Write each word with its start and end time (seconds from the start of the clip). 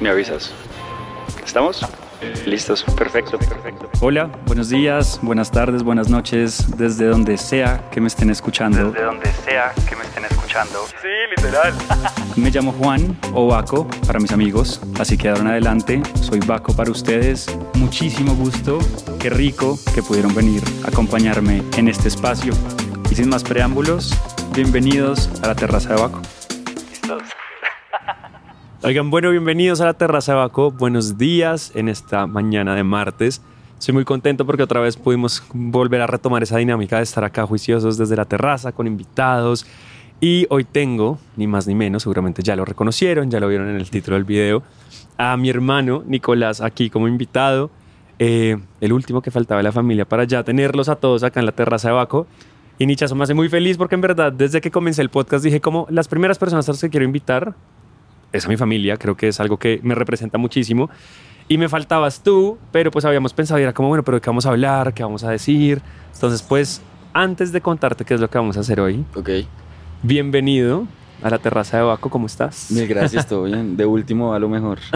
Me 0.00 0.08
avisas. 0.08 0.52
¿Estamos? 1.44 1.86
Listos, 2.46 2.84
perfecto, 2.96 3.38
perfecto. 3.38 3.88
Hola, 4.00 4.30
buenos 4.46 4.68
días, 4.70 5.18
buenas 5.22 5.50
tardes, 5.50 5.82
buenas 5.82 6.08
noches, 6.08 6.76
desde 6.76 7.06
donde 7.06 7.36
sea 7.36 7.88
que 7.90 8.00
me 8.00 8.08
estén 8.08 8.30
escuchando. 8.30 8.90
Desde 8.90 9.04
donde 9.04 9.30
sea 9.44 9.72
que 9.88 9.94
me 9.94 10.04
estén 10.04 10.24
escuchando. 10.24 10.86
Sí, 11.02 11.08
literal. 11.36 11.74
Me 12.36 12.50
llamo 12.50 12.72
Juan 12.72 13.16
o 13.32 13.46
Baco 13.46 13.86
para 14.06 14.18
mis 14.18 14.32
amigos, 14.32 14.80
así 14.98 15.16
que 15.16 15.28
ahora 15.28 15.42
en 15.42 15.46
adelante 15.48 16.02
soy 16.20 16.40
Baco 16.40 16.74
para 16.74 16.90
ustedes. 16.90 17.46
Muchísimo 17.74 18.34
gusto, 18.34 18.78
qué 19.20 19.30
rico 19.30 19.78
que 19.94 20.02
pudieron 20.02 20.34
venir 20.34 20.62
a 20.84 20.88
acompañarme 20.88 21.62
en 21.76 21.88
este 21.88 22.08
espacio. 22.08 22.52
Y 23.10 23.14
sin 23.14 23.28
más 23.28 23.44
preámbulos, 23.44 24.12
bienvenidos 24.52 25.30
a 25.42 25.48
la 25.48 25.54
terraza 25.54 25.90
de 25.90 26.00
Baco. 26.00 26.20
Oigan, 28.86 29.08
bueno, 29.08 29.30
bienvenidos 29.30 29.80
a 29.80 29.86
la 29.86 29.94
Terraza 29.94 30.32
de 30.32 30.38
Baco. 30.40 30.70
Buenos 30.70 31.16
días 31.16 31.72
en 31.74 31.88
esta 31.88 32.26
mañana 32.26 32.74
de 32.74 32.84
martes. 32.84 33.40
Estoy 33.78 33.94
muy 33.94 34.04
contento 34.04 34.44
porque 34.44 34.62
otra 34.62 34.78
vez 34.78 34.98
pudimos 34.98 35.42
volver 35.54 36.02
a 36.02 36.06
retomar 36.06 36.42
esa 36.42 36.58
dinámica 36.58 36.98
de 36.98 37.04
estar 37.04 37.24
acá 37.24 37.46
juiciosos 37.46 37.96
desde 37.96 38.14
la 38.14 38.26
terraza 38.26 38.72
con 38.72 38.86
invitados. 38.86 39.64
Y 40.20 40.46
hoy 40.50 40.64
tengo, 40.64 41.18
ni 41.34 41.46
más 41.46 41.66
ni 41.66 41.74
menos, 41.74 42.02
seguramente 42.02 42.42
ya 42.42 42.56
lo 42.56 42.66
reconocieron, 42.66 43.30
ya 43.30 43.40
lo 43.40 43.48
vieron 43.48 43.70
en 43.70 43.76
el 43.76 43.88
título 43.88 44.16
del 44.16 44.24
video, 44.24 44.62
a 45.16 45.34
mi 45.38 45.48
hermano 45.48 46.04
Nicolás 46.06 46.60
aquí 46.60 46.90
como 46.90 47.08
invitado. 47.08 47.70
Eh, 48.18 48.58
el 48.82 48.92
último 48.92 49.22
que 49.22 49.30
faltaba 49.30 49.60
de 49.60 49.64
la 49.64 49.72
familia 49.72 50.04
para 50.04 50.24
ya 50.24 50.44
tenerlos 50.44 50.90
a 50.90 50.96
todos 50.96 51.22
acá 51.22 51.40
en 51.40 51.46
la 51.46 51.52
terraza 51.52 51.88
de 51.88 51.94
Baco. 51.94 52.26
Y 52.78 52.84
Nichazo 52.84 53.14
me 53.14 53.24
hace 53.24 53.32
muy 53.32 53.48
feliz 53.48 53.78
porque 53.78 53.94
en 53.94 54.02
verdad 54.02 54.30
desde 54.30 54.60
que 54.60 54.70
comencé 54.70 55.00
el 55.00 55.08
podcast 55.08 55.42
dije 55.42 55.62
como 55.62 55.86
las 55.88 56.06
primeras 56.06 56.38
personas 56.38 56.68
a 56.68 56.72
las 56.72 56.82
que 56.82 56.90
quiero 56.90 57.06
invitar 57.06 57.54
es 58.34 58.46
a 58.46 58.48
mi 58.48 58.56
familia, 58.56 58.96
creo 58.96 59.16
que 59.16 59.28
es 59.28 59.38
algo 59.38 59.58
que 59.58 59.80
me 59.82 59.94
representa 59.94 60.38
muchísimo. 60.38 60.90
Y 61.46 61.56
me 61.56 61.68
faltabas 61.68 62.22
tú, 62.22 62.58
pero 62.72 62.90
pues 62.90 63.04
habíamos 63.04 63.32
pensado 63.32 63.60
y 63.60 63.62
era 63.62 63.72
como, 63.72 63.88
bueno, 63.88 64.02
pero 64.02 64.16
¿de 64.16 64.20
qué 64.22 64.28
vamos 64.30 64.44
a 64.46 64.48
hablar? 64.50 64.92
¿Qué 64.92 65.02
vamos 65.02 65.22
a 65.24 65.30
decir? 65.30 65.82
Entonces, 66.14 66.42
pues, 66.42 66.82
antes 67.12 67.52
de 67.52 67.60
contarte 67.60 68.04
qué 68.04 68.14
es 68.14 68.20
lo 68.20 68.28
que 68.28 68.38
vamos 68.38 68.56
a 68.56 68.60
hacer 68.60 68.80
hoy, 68.80 69.04
Ok, 69.14 69.30
bienvenido 70.02 70.86
a 71.22 71.30
la 71.30 71.38
terraza 71.38 71.76
de 71.76 71.84
Baco, 71.84 72.10
¿cómo 72.10 72.26
estás? 72.26 72.70
mil 72.70 72.88
gracias, 72.88 73.28
todo 73.28 73.44
bien. 73.44 73.76
De 73.76 73.86
último 73.86 74.34
a 74.34 74.38
lo 74.38 74.48
mejor. 74.48 74.78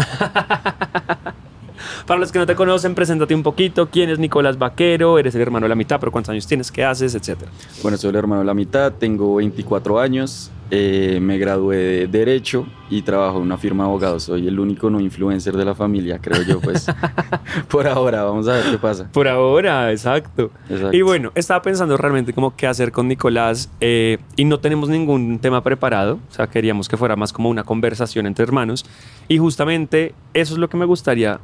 Para 2.07 2.19
los 2.19 2.33
que 2.33 2.39
no 2.39 2.47
te 2.47 2.57
conocen, 2.57 2.95
preséntate 2.95 3.35
un 3.35 3.43
poquito. 3.43 3.89
¿Quién 3.89 4.11
es 4.11 4.19
Nicolás 4.19 4.59
Vaquero? 4.59 5.19
¿Eres 5.19 5.35
el 5.35 5.43
hermano 5.43 5.65
de 5.67 5.69
la 5.69 5.75
mitad? 5.75 6.01
¿Pero 6.01 6.11
cuántos 6.11 6.31
años 6.33 6.47
tienes? 6.47 6.73
¿Qué 6.73 6.85
haces? 6.85 7.15
Etcétera. 7.15 7.51
Bueno, 7.83 7.97
soy 7.99 8.11
el 8.11 8.17
hermano 8.17 8.41
de 8.41 8.47
la 8.47 8.55
mitad, 8.55 8.93
tengo 8.93 9.37
24 9.37 10.01
años, 10.01 10.51
eh, 10.71 11.19
me 11.23 11.39
gradué 11.39 11.77
de 11.77 12.07
Derecho 12.09 12.67
y 12.91 13.03
trabajo 13.03 13.37
en 13.39 13.43
una 13.45 13.57
firma 13.59 13.85
de 13.85 13.89
abogados. 13.91 14.25
Soy 14.25 14.47
el 14.49 14.59
único 14.61 14.91
no 14.91 15.01
influencer 15.01 15.57
de 15.57 15.65
la 15.65 15.75
familia, 15.75 16.19
creo 16.21 16.43
yo, 16.43 16.61
pues. 16.61 16.87
Por 17.69 17.87
ahora, 17.87 18.23
vamos 18.25 18.49
a 18.49 18.53
ver 18.55 18.65
qué 18.71 18.79
pasa. 18.79 19.09
Por 19.13 19.29
ahora, 19.29 19.91
exacto. 19.91 20.51
Exacto. 20.69 20.97
Y 20.97 21.03
bueno, 21.03 21.33
estaba 21.35 21.63
pensando 21.63 21.97
realmente 21.97 22.33
como 22.33 22.55
qué 22.57 22.67
hacer 22.67 22.93
con 22.93 23.09
Nicolás 23.09 23.71
eh, 23.81 24.19
y 24.37 24.45
no 24.45 24.61
tenemos 24.61 24.89
ningún 24.89 25.39
tema 25.39 25.63
preparado, 25.63 26.19
o 26.31 26.35
sea, 26.35 26.47
queríamos 26.49 26.89
que 26.89 26.97
fuera 26.97 27.17
más 27.17 27.33
como 27.33 27.49
una 27.49 27.65
conversación 27.65 28.27
entre 28.27 28.43
hermanos 28.45 28.85
y 29.29 29.39
justamente 29.39 30.15
eso 30.35 30.55
es 30.55 30.59
lo 30.59 30.69
que 30.69 30.77
me 30.77 30.85
gustaría 30.85 31.41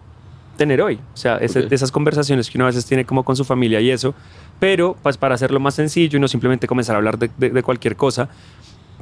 tener 0.57 0.81
hoy, 0.83 1.01
o 1.13 1.17
sea, 1.17 1.39
ese- 1.39 1.65
Ok. 1.67 1.73
esas 1.73 1.91
conversaciones 1.91 2.49
que 2.49 2.59
uno 2.59 2.65
a 2.65 2.69
veces 2.69 2.87
tiene 2.87 3.05
como 3.05 3.25
con 3.25 3.35
su 3.35 3.45
familia 3.45 3.81
y 3.81 3.91
eso, 3.91 4.15
pero 4.61 4.97
pues 5.03 5.17
para 5.17 5.35
hacerlo 5.35 5.59
más 5.59 5.75
sencillo 5.75 6.17
y 6.17 6.21
no 6.21 6.29
simplemente 6.29 6.69
comenzar 6.69 6.95
a 6.95 6.99
hablar 6.99 7.19
de, 7.19 7.29
de- 7.39 7.51
de 7.51 7.63
cualquier 7.65 7.97
cosa, 7.97 8.29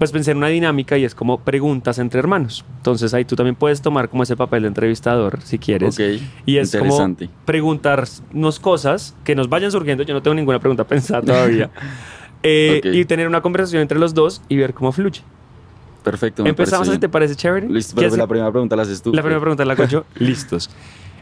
pues 0.02 0.10
pensé 0.10 0.32
en 0.32 0.38
una 0.38 0.48
dinámica 0.48 0.98
y 0.98 1.04
es 1.04 1.14
como 1.14 1.38
preguntas 1.38 2.00
entre 2.00 2.18
hermanos. 2.18 2.64
Entonces 2.78 3.14
ahí 3.14 3.24
tú 3.24 3.36
también 3.36 3.54
puedes 3.54 3.82
tomar 3.82 4.08
como 4.08 4.24
ese 4.24 4.34
papel 4.34 4.62
de 4.62 4.66
entrevistador 4.66 5.40
si 5.44 5.60
quieres. 5.60 5.94
Ok, 5.94 6.20
Y 6.44 6.56
es 6.56 6.72
como 6.72 6.86
interesante. 6.86 7.30
preguntarnos 7.44 8.58
cosas 8.58 9.14
que 9.22 9.36
nos 9.36 9.48
vayan 9.48 9.70
surgiendo. 9.70 10.02
Yo 10.02 10.12
no 10.12 10.20
tengo 10.20 10.34
ninguna 10.34 10.58
pregunta 10.58 10.82
pensada 10.88 11.22
todavía. 11.22 11.70
Eh. 12.42 12.80
Y 12.82 13.04
tener 13.04 13.28
una 13.28 13.40
conversación 13.42 13.80
entre 13.82 14.00
los 14.00 14.12
dos 14.14 14.42
y 14.48 14.56
ver 14.56 14.74
cómo 14.74 14.90
fluye. 14.90 15.20
Perfecto. 16.02 16.42
me 16.42 16.48
Empezamos 16.48 16.88
así, 16.88 16.98
¿te 16.98 17.08
parece 17.08 17.36
chévere? 17.36 17.68
Listo, 17.68 17.94
¿Qué 17.94 18.06
pero 18.06 18.16
la 18.16 18.26
primera 18.26 18.50
pregunta 18.50 18.74
la 18.74 18.82
haces 18.82 19.00
tú. 19.00 19.12
la 19.12 19.22
primera 19.22 19.40
pregunta 19.40 19.64
la 19.64 19.74
hago 19.74 19.84
yo. 19.84 20.04
Listos. 20.16 20.68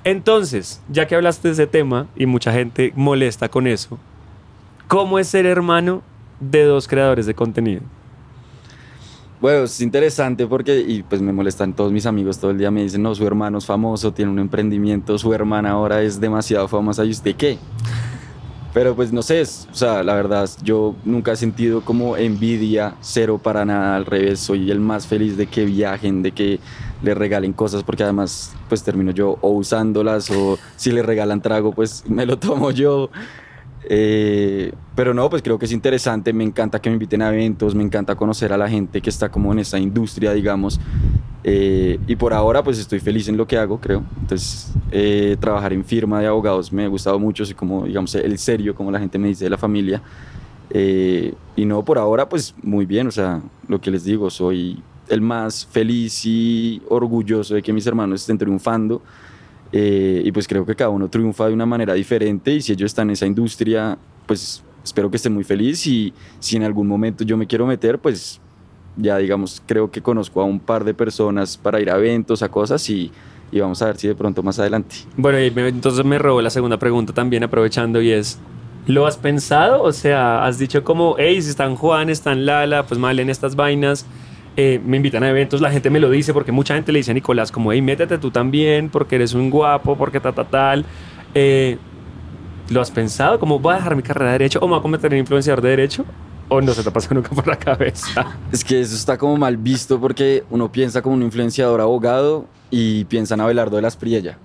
Entonces, 0.04 0.80
ya 0.88 1.06
que 1.06 1.16
hablaste 1.16 1.48
de 1.48 1.52
ese 1.52 1.66
tema 1.66 2.06
y 2.16 2.24
mucha 2.24 2.54
gente 2.54 2.94
molesta 2.96 3.50
con 3.50 3.66
eso, 3.66 3.98
¿cómo 4.88 5.18
es 5.18 5.26
ser 5.26 5.44
hermano 5.44 6.00
de 6.40 6.64
dos 6.64 6.88
creadores 6.88 7.26
de 7.26 7.34
contenido? 7.34 7.82
Bueno, 9.40 9.64
es 9.64 9.80
interesante 9.80 10.46
porque, 10.46 10.80
y 10.80 11.02
pues 11.02 11.22
me 11.22 11.32
molestan 11.32 11.74
todos 11.74 11.92
mis 11.92 12.04
amigos 12.04 12.38
todo 12.38 12.50
el 12.50 12.58
día, 12.58 12.70
me 12.70 12.82
dicen, 12.82 13.02
no, 13.02 13.14
su 13.14 13.26
hermano 13.26 13.56
es 13.58 13.64
famoso, 13.64 14.12
tiene 14.12 14.30
un 14.30 14.38
emprendimiento, 14.38 15.16
su 15.18 15.32
hermana 15.32 15.70
ahora 15.70 16.02
es 16.02 16.20
demasiado 16.20 16.68
famosa, 16.68 17.04
¿y 17.06 17.10
usted 17.10 17.34
qué? 17.36 17.58
Pero 18.72 18.94
pues 18.94 19.12
no 19.12 19.20
sé, 19.22 19.40
es- 19.40 19.66
o 19.72 19.74
sea, 19.74 20.04
la 20.04 20.14
verdad, 20.14 20.48
yo 20.62 20.94
nunca 21.04 21.32
he 21.32 21.36
sentido 21.36 21.80
como 21.84 22.16
envidia, 22.16 22.94
cero 23.00 23.40
para 23.42 23.64
nada, 23.64 23.96
al 23.96 24.06
revés, 24.06 24.38
soy 24.38 24.70
el 24.70 24.78
más 24.78 25.08
feliz 25.08 25.36
de 25.36 25.48
que 25.48 25.64
viajen, 25.64 26.22
de 26.22 26.30
que 26.32 26.60
le 27.02 27.14
regalen 27.14 27.52
cosas, 27.52 27.82
porque 27.82 28.04
además 28.04 28.52
pues 28.68 28.84
termino 28.84 29.10
yo 29.10 29.38
o 29.40 29.50
usándolas 29.50 30.30
o 30.30 30.60
si 30.76 30.92
le 30.92 31.02
regalan 31.02 31.40
trago, 31.42 31.72
pues 31.72 32.04
me 32.08 32.26
lo 32.26 32.38
tomo 32.38 32.70
yo. 32.70 33.10
Eh, 33.88 34.72
pero 34.94 35.14
no, 35.14 35.30
pues 35.30 35.42
creo 35.42 35.58
que 35.58 35.64
es 35.64 35.72
interesante, 35.72 36.32
me 36.32 36.44
encanta 36.44 36.80
que 36.80 36.90
me 36.90 36.94
inviten 36.94 37.22
a 37.22 37.32
eventos, 37.32 37.74
me 37.74 37.82
encanta 37.82 38.14
conocer 38.14 38.52
a 38.52 38.58
la 38.58 38.68
gente 38.68 39.00
que 39.00 39.10
está 39.10 39.30
como 39.30 39.52
en 39.52 39.60
esa 39.60 39.78
industria, 39.78 40.32
digamos. 40.32 40.80
Eh, 41.42 41.98
y 42.06 42.16
por 42.16 42.34
ahora 42.34 42.62
pues 42.62 42.78
estoy 42.78 43.00
feliz 43.00 43.28
en 43.28 43.36
lo 43.36 43.46
que 43.46 43.56
hago, 43.56 43.80
creo. 43.80 44.04
Entonces, 44.20 44.72
eh, 44.90 45.36
trabajar 45.40 45.72
en 45.72 45.84
firma 45.84 46.20
de 46.20 46.26
abogados 46.26 46.72
me 46.72 46.84
ha 46.84 46.88
gustado 46.88 47.18
mucho, 47.18 47.44
soy 47.44 47.54
como, 47.54 47.86
digamos, 47.86 48.14
el 48.14 48.38
serio, 48.38 48.74
como 48.74 48.90
la 48.90 48.98
gente 48.98 49.18
me 49.18 49.28
dice 49.28 49.44
de 49.44 49.50
la 49.50 49.58
familia. 49.58 50.02
Eh, 50.70 51.34
y 51.56 51.64
no, 51.64 51.84
por 51.84 51.98
ahora 51.98 52.28
pues 52.28 52.54
muy 52.62 52.86
bien, 52.86 53.08
o 53.08 53.10
sea, 53.10 53.42
lo 53.66 53.80
que 53.80 53.90
les 53.90 54.04
digo, 54.04 54.30
soy 54.30 54.82
el 55.08 55.20
más 55.20 55.66
feliz 55.66 56.24
y 56.24 56.80
orgulloso 56.88 57.54
de 57.54 57.62
que 57.62 57.72
mis 57.72 57.86
hermanos 57.86 58.20
estén 58.20 58.38
triunfando. 58.38 59.02
Eh, 59.72 60.22
y 60.24 60.32
pues 60.32 60.48
creo 60.48 60.66
que 60.66 60.74
cada 60.74 60.90
uno 60.90 61.08
triunfa 61.08 61.46
de 61.46 61.54
una 61.54 61.66
manera 61.66 61.94
diferente 61.94 62.52
y 62.54 62.60
si 62.60 62.72
ellos 62.72 62.86
están 62.90 63.08
en 63.08 63.12
esa 63.12 63.26
industria, 63.26 63.96
pues 64.26 64.64
espero 64.82 65.10
que 65.10 65.16
estén 65.16 65.32
muy 65.34 65.44
felices 65.44 65.86
y 65.86 66.12
si 66.40 66.56
en 66.56 66.64
algún 66.64 66.88
momento 66.88 67.22
yo 67.24 67.36
me 67.36 67.46
quiero 67.46 67.66
meter, 67.66 67.98
pues 67.98 68.40
ya 68.96 69.16
digamos, 69.18 69.62
creo 69.66 69.90
que 69.90 70.02
conozco 70.02 70.40
a 70.40 70.44
un 70.44 70.58
par 70.58 70.82
de 70.84 70.92
personas 70.94 71.56
para 71.56 71.80
ir 71.80 71.88
a 71.90 71.96
eventos, 71.98 72.42
a 72.42 72.48
cosas 72.48 72.88
y, 72.90 73.12
y 73.52 73.60
vamos 73.60 73.80
a 73.82 73.86
ver 73.86 73.96
si 73.96 74.08
de 74.08 74.14
pronto 74.16 74.42
más 74.42 74.58
adelante. 74.58 74.96
Bueno, 75.16 75.40
y 75.40 75.50
me- 75.52 75.68
entonces 75.68 76.04
me 76.04 76.18
robó 76.18 76.42
la 76.42 76.50
segunda 76.50 76.78
pregunta 76.78 77.12
también 77.12 77.44
aprovechando 77.44 78.02
y 78.02 78.10
es, 78.10 78.40
¿lo 78.88 79.06
has 79.06 79.16
pensado? 79.18 79.82
O 79.84 79.92
sea, 79.92 80.44
has 80.44 80.58
dicho 80.58 80.82
como, 80.82 81.14
hey, 81.18 81.40
si 81.42 81.50
están 81.50 81.76
Juan, 81.76 82.10
están 82.10 82.44
Lala, 82.44 82.86
pues 82.86 82.98
mal 82.98 83.20
en 83.20 83.30
estas 83.30 83.54
vainas, 83.54 84.04
eh, 84.56 84.80
me 84.84 84.96
invitan 84.96 85.22
a 85.22 85.30
eventos, 85.30 85.60
la 85.60 85.70
gente 85.70 85.90
me 85.90 86.00
lo 86.00 86.10
dice 86.10 86.32
porque 86.34 86.52
mucha 86.52 86.74
gente 86.74 86.92
le 86.92 86.98
dice 86.98 87.12
a 87.12 87.14
Nicolás 87.14 87.52
como, 87.52 87.72
hey, 87.72 87.80
métete 87.82 88.18
tú 88.18 88.30
también 88.30 88.88
porque 88.90 89.16
eres 89.16 89.34
un 89.34 89.50
guapo, 89.50 89.96
porque 89.96 90.20
ta, 90.20 90.32
ta, 90.32 90.44
tal. 90.44 90.84
Eh, 91.34 91.78
¿Lo 92.68 92.80
has 92.80 92.90
pensado? 92.90 93.38
¿Cómo 93.40 93.58
voy 93.58 93.74
a 93.74 93.76
dejar 93.76 93.96
mi 93.96 94.02
carrera 94.02 94.32
de 94.32 94.38
derecho 94.38 94.58
o 94.60 94.66
me 94.66 94.70
voy 94.70 94.78
a 94.80 94.82
convertir 94.82 95.12
en 95.12 95.20
influenciador 95.20 95.62
de 95.62 95.70
derecho? 95.70 96.04
¿O 96.48 96.60
no 96.60 96.72
se 96.72 96.82
te 96.82 96.90
pasa 96.90 97.14
nunca 97.14 97.30
por 97.30 97.46
la 97.46 97.56
cabeza? 97.56 98.36
Es 98.52 98.64
que 98.64 98.80
eso 98.80 98.94
está 98.94 99.16
como 99.16 99.36
mal 99.36 99.56
visto 99.56 100.00
porque 100.00 100.44
uno 100.50 100.70
piensa 100.70 101.00
como 101.00 101.14
un 101.14 101.22
influenciador 101.22 101.80
abogado 101.80 102.46
y 102.70 103.04
piensa 103.04 103.34
en 103.34 103.40
Abelardo 103.40 103.76
de 103.76 103.82
las 103.82 103.96
Priella, 103.96 104.36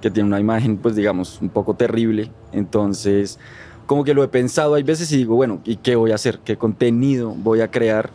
que 0.00 0.10
tiene 0.10 0.26
una 0.26 0.40
imagen, 0.40 0.76
pues 0.76 0.94
digamos, 0.94 1.38
un 1.40 1.48
poco 1.48 1.74
terrible. 1.74 2.30
Entonces, 2.52 3.38
como 3.86 4.04
que 4.04 4.14
lo 4.14 4.22
he 4.22 4.28
pensado 4.28 4.74
hay 4.74 4.82
veces 4.82 5.10
y 5.12 5.16
digo, 5.16 5.36
bueno, 5.36 5.60
¿y 5.64 5.76
qué 5.76 5.96
voy 5.96 6.12
a 6.12 6.16
hacer? 6.16 6.38
¿Qué 6.44 6.56
contenido 6.56 7.34
voy 7.34 7.60
a 7.60 7.70
crear? 7.70 8.10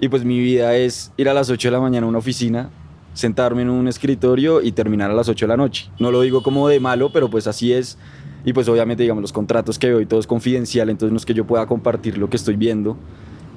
Y 0.00 0.08
pues 0.08 0.24
mi 0.24 0.38
vida 0.40 0.74
es 0.76 1.12
ir 1.16 1.28
a 1.28 1.34
las 1.34 1.50
8 1.50 1.68
de 1.68 1.72
la 1.72 1.80
mañana 1.80 2.06
a 2.06 2.08
una 2.08 2.18
oficina, 2.18 2.70
sentarme 3.12 3.62
en 3.62 3.70
un 3.70 3.86
escritorio 3.86 4.62
y 4.62 4.72
terminar 4.72 5.10
a 5.10 5.14
las 5.14 5.28
8 5.28 5.44
de 5.44 5.48
la 5.48 5.56
noche. 5.56 5.90
No 5.98 6.10
lo 6.10 6.22
digo 6.22 6.42
como 6.42 6.68
de 6.68 6.80
malo, 6.80 7.12
pero 7.12 7.28
pues 7.28 7.46
así 7.46 7.72
es. 7.72 7.98
Y 8.44 8.54
pues 8.54 8.68
obviamente, 8.68 9.02
digamos, 9.02 9.20
los 9.20 9.32
contratos 9.32 9.78
que 9.78 9.88
veo 9.88 10.00
y 10.00 10.06
todo 10.06 10.18
es 10.18 10.26
confidencial, 10.26 10.88
entonces 10.88 11.12
no 11.12 11.18
es 11.18 11.26
que 11.26 11.34
yo 11.34 11.46
pueda 11.46 11.66
compartir 11.66 12.16
lo 12.16 12.30
que 12.30 12.36
estoy 12.36 12.56
viendo. 12.56 12.96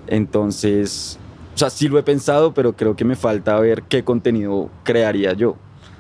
Entonces, 0.07 1.18
o 1.56 1.57
sea, 1.57 1.69
sí 1.69 1.88
lo 1.88 1.98
he 1.98 2.04
pensado, 2.04 2.54
pero 2.54 2.75
creo 2.75 2.96
que 2.96 3.06
me 3.06 3.16
falta 3.16 3.57
ver 3.60 3.84
qué 3.84 4.04
contenido 4.04 4.69
crearía 4.84 5.34
yo. 5.34 5.56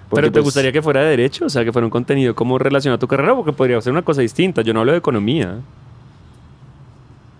Porque, 0.09 0.23
¿Pero 0.23 0.27
te 0.27 0.33
pues, 0.33 0.45
gustaría 0.45 0.71
que 0.71 0.81
fuera 0.81 1.01
de 1.01 1.09
derecho? 1.11 1.45
O 1.45 1.49
sea, 1.49 1.63
que 1.63 1.71
fuera 1.71 1.85
un 1.85 1.91
contenido 1.91 2.35
como 2.35 2.59
relacionado 2.59 2.97
a 2.97 2.99
tu 2.99 3.07
carrera 3.07 3.33
porque 3.33 3.53
podría 3.53 3.79
ser 3.81 3.93
una 3.93 4.03
cosa 4.03 4.21
distinta. 4.21 4.61
Yo 4.61 4.73
no 4.73 4.81
hablo 4.81 4.91
de 4.91 4.97
economía. 4.97 5.61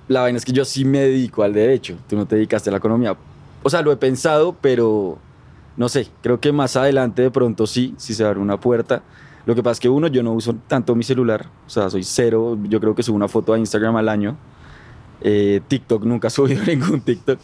La 0.07 0.21
vaina 0.21 0.38
es 0.38 0.45
que 0.45 0.51
yo 0.51 0.65
sí 0.65 0.85
me 0.85 1.00
dedico 1.00 1.44
al 1.44 1.53
derecho, 1.53 1.97
tú 2.07 2.15
no 2.15 2.25
te 2.25 2.35
dedicaste 2.35 2.69
a 2.69 2.71
la 2.71 2.77
economía. 2.77 3.15
O 3.63 3.69
sea, 3.69 3.81
lo 3.81 3.91
he 3.91 3.97
pensado, 3.97 4.55
pero 4.59 5.17
no 5.77 5.89
sé, 5.89 6.07
creo 6.21 6.39
que 6.39 6.51
más 6.51 6.75
adelante 6.75 7.21
de 7.21 7.31
pronto 7.31 7.65
sí, 7.65 7.94
si 7.97 8.13
se 8.13 8.23
abre 8.25 8.39
una 8.39 8.59
puerta. 8.59 9.01
Lo 9.45 9.55
que 9.55 9.63
pasa 9.63 9.73
es 9.73 9.79
que 9.79 9.89
uno, 9.89 10.07
yo 10.07 10.23
no 10.23 10.33
uso 10.33 10.55
tanto 10.67 10.95
mi 10.95 11.03
celular, 11.03 11.47
o 11.65 11.69
sea, 11.69 11.89
soy 11.89 12.03
cero, 12.03 12.57
yo 12.63 12.79
creo 12.79 12.95
que 12.95 13.03
subo 13.03 13.15
una 13.15 13.27
foto 13.27 13.53
a 13.53 13.59
Instagram 13.59 13.95
al 13.95 14.09
año. 14.09 14.38
Eh, 15.21 15.61
TikTok, 15.67 16.03
nunca 16.03 16.27
he 16.27 16.31
subido 16.31 16.63
ningún 16.67 17.01
TikTok. 17.01 17.39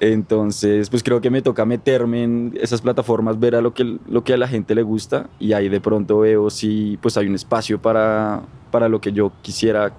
Entonces, 0.00 0.90
pues 0.90 1.02
creo 1.02 1.20
que 1.20 1.30
me 1.30 1.42
toca 1.42 1.64
meterme 1.64 2.24
en 2.24 2.58
esas 2.60 2.80
plataformas, 2.80 3.38
ver 3.38 3.54
a 3.54 3.60
lo 3.60 3.72
que, 3.72 3.98
lo 4.08 4.24
que 4.24 4.34
a 4.34 4.36
la 4.36 4.48
gente 4.48 4.74
le 4.74 4.82
gusta 4.82 5.28
y 5.38 5.52
ahí 5.52 5.68
de 5.68 5.80
pronto 5.80 6.18
veo 6.18 6.50
si 6.50 6.98
pues 7.00 7.16
hay 7.16 7.28
un 7.28 7.36
espacio 7.36 7.80
para, 7.80 8.42
para 8.72 8.88
lo 8.88 9.00
que 9.00 9.12
yo 9.12 9.30
quisiera 9.42 9.92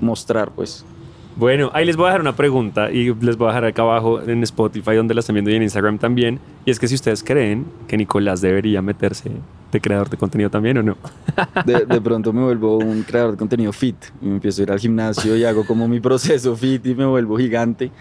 mostrar, 0.00 0.52
pues. 0.52 0.84
Bueno, 1.38 1.70
ahí 1.72 1.84
les 1.84 1.96
voy 1.96 2.06
a 2.06 2.08
dejar 2.08 2.20
una 2.20 2.34
pregunta 2.34 2.90
y 2.90 3.14
les 3.14 3.36
voy 3.36 3.46
a 3.46 3.50
dejar 3.50 3.64
acá 3.66 3.82
abajo 3.82 4.20
en 4.20 4.42
Spotify 4.42 4.96
donde 4.96 5.14
la 5.14 5.20
están 5.20 5.34
viendo 5.34 5.52
y 5.52 5.54
en 5.54 5.62
Instagram 5.62 5.96
también. 5.96 6.40
Y 6.64 6.72
es 6.72 6.80
que 6.80 6.88
si 6.88 6.96
ustedes 6.96 7.22
creen 7.22 7.64
que 7.86 7.96
Nicolás 7.96 8.40
debería 8.40 8.82
meterse 8.82 9.30
de 9.70 9.80
creador 9.80 10.10
de 10.10 10.16
contenido 10.16 10.50
también 10.50 10.78
o 10.78 10.82
no. 10.82 10.96
De, 11.64 11.86
de, 11.86 12.00
pronto 12.00 12.32
me 12.32 12.42
vuelvo 12.42 12.78
un 12.78 13.04
creador 13.04 13.32
de 13.32 13.36
contenido 13.36 13.72
fit 13.72 13.94
y 14.20 14.26
me 14.26 14.34
empiezo 14.34 14.62
a 14.62 14.64
ir 14.64 14.72
al 14.72 14.80
gimnasio 14.80 15.36
y 15.36 15.44
hago 15.44 15.64
como 15.64 15.86
mi 15.86 16.00
proceso 16.00 16.56
fit 16.56 16.84
y 16.84 16.96
me 16.96 17.06
vuelvo 17.06 17.38
gigante. 17.38 17.92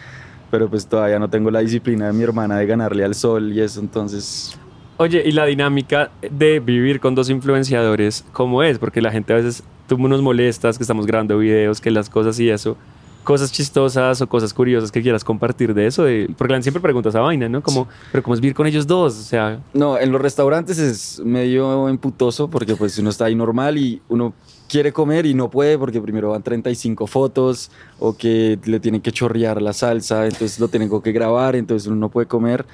Pero 0.50 0.68
pues 0.68 0.88
todavía 0.88 1.19
no 1.19 1.30
tengo 1.30 1.51
la 1.51 1.60
disciplina 1.60 2.07
de 2.07 2.13
mi 2.13 2.24
hermana 2.24 2.57
de 2.57 2.66
ganarle 2.66 3.04
al 3.04 3.13
sol 3.13 3.54
y 3.54 3.62
eso, 3.62 3.80
entonces... 3.81 4.57
Oye, 4.98 5.22
¿y 5.24 5.31
la 5.31 5.45
dinámica 5.45 6.10
de 6.31 6.60
vivir 6.60 7.00
con 7.00 7.13
dos 7.13 7.30
influenciadores 7.30 8.25
cómo 8.31 8.63
es? 8.63 8.80
Porque 8.80 9.00
la 9.00 9.12
gente 9.12 9.34
a 9.34 9.36
veces, 9.36 9.63
tú 9.88 9.95
nos 10.00 10.24
molestas 10.24 10.80
que 10.80 10.84
estamos 10.84 11.06
grabando 11.06 11.38
videos, 11.38 11.80
que 11.80 11.92
las 11.92 12.10
cosas 12.10 12.39
y 12.39 12.50
eso 12.50 12.78
cosas 13.27 13.51
chistosas 13.51 14.21
o 14.21 14.29
cosas 14.29 14.53
curiosas 14.53 14.89
que 14.89 15.01
quieras 15.01 15.25
compartir 15.25 15.74
de 15.74 15.85
eso? 15.85 16.06
De, 16.06 16.33
porque 16.38 16.62
siempre 16.62 16.81
preguntas 16.81 17.13
a 17.13 17.19
vaina, 17.19 17.50
¿no? 17.50 17.62
Como, 17.62 17.85
pero 18.09 18.24
¿cómo 18.24 18.33
es 18.33 18.39
vivir 18.39 18.56
con 18.56 18.65
ellos 18.68 18.88
dos? 18.88 19.19
O 19.19 19.21
sea... 19.21 19.59
No, 19.74 20.00
en 20.00 20.13
los 20.13 20.21
restaurantes 20.21 20.79
es 20.79 21.19
medio 21.19 21.89
emputoso 21.89 22.50
porque 22.50 22.77
pues 22.77 22.97
uno 23.00 23.09
está 23.09 23.25
ahí 23.25 23.35
normal 23.35 23.77
y 23.77 24.01
uno 24.07 24.33
quiere 24.69 24.94
comer 24.94 25.25
y 25.25 25.33
no 25.33 25.50
puede 25.50 25.77
porque 25.77 26.00
primero 26.00 26.29
van 26.29 26.41
35 26.41 27.06
fotos 27.06 27.69
o 28.00 28.15
que 28.15 28.57
le 28.63 28.79
tienen 28.79 29.01
que 29.01 29.12
chorrear 29.12 29.62
la 29.62 29.74
salsa, 29.74 30.24
entonces 30.24 30.57
lo 30.57 30.69
tengo 30.69 31.01
que 31.03 31.12
grabar, 31.12 31.57
entonces 31.57 31.85
uno 31.88 31.97
no 31.97 32.07
puede 32.07 32.27
comer. 32.27 32.65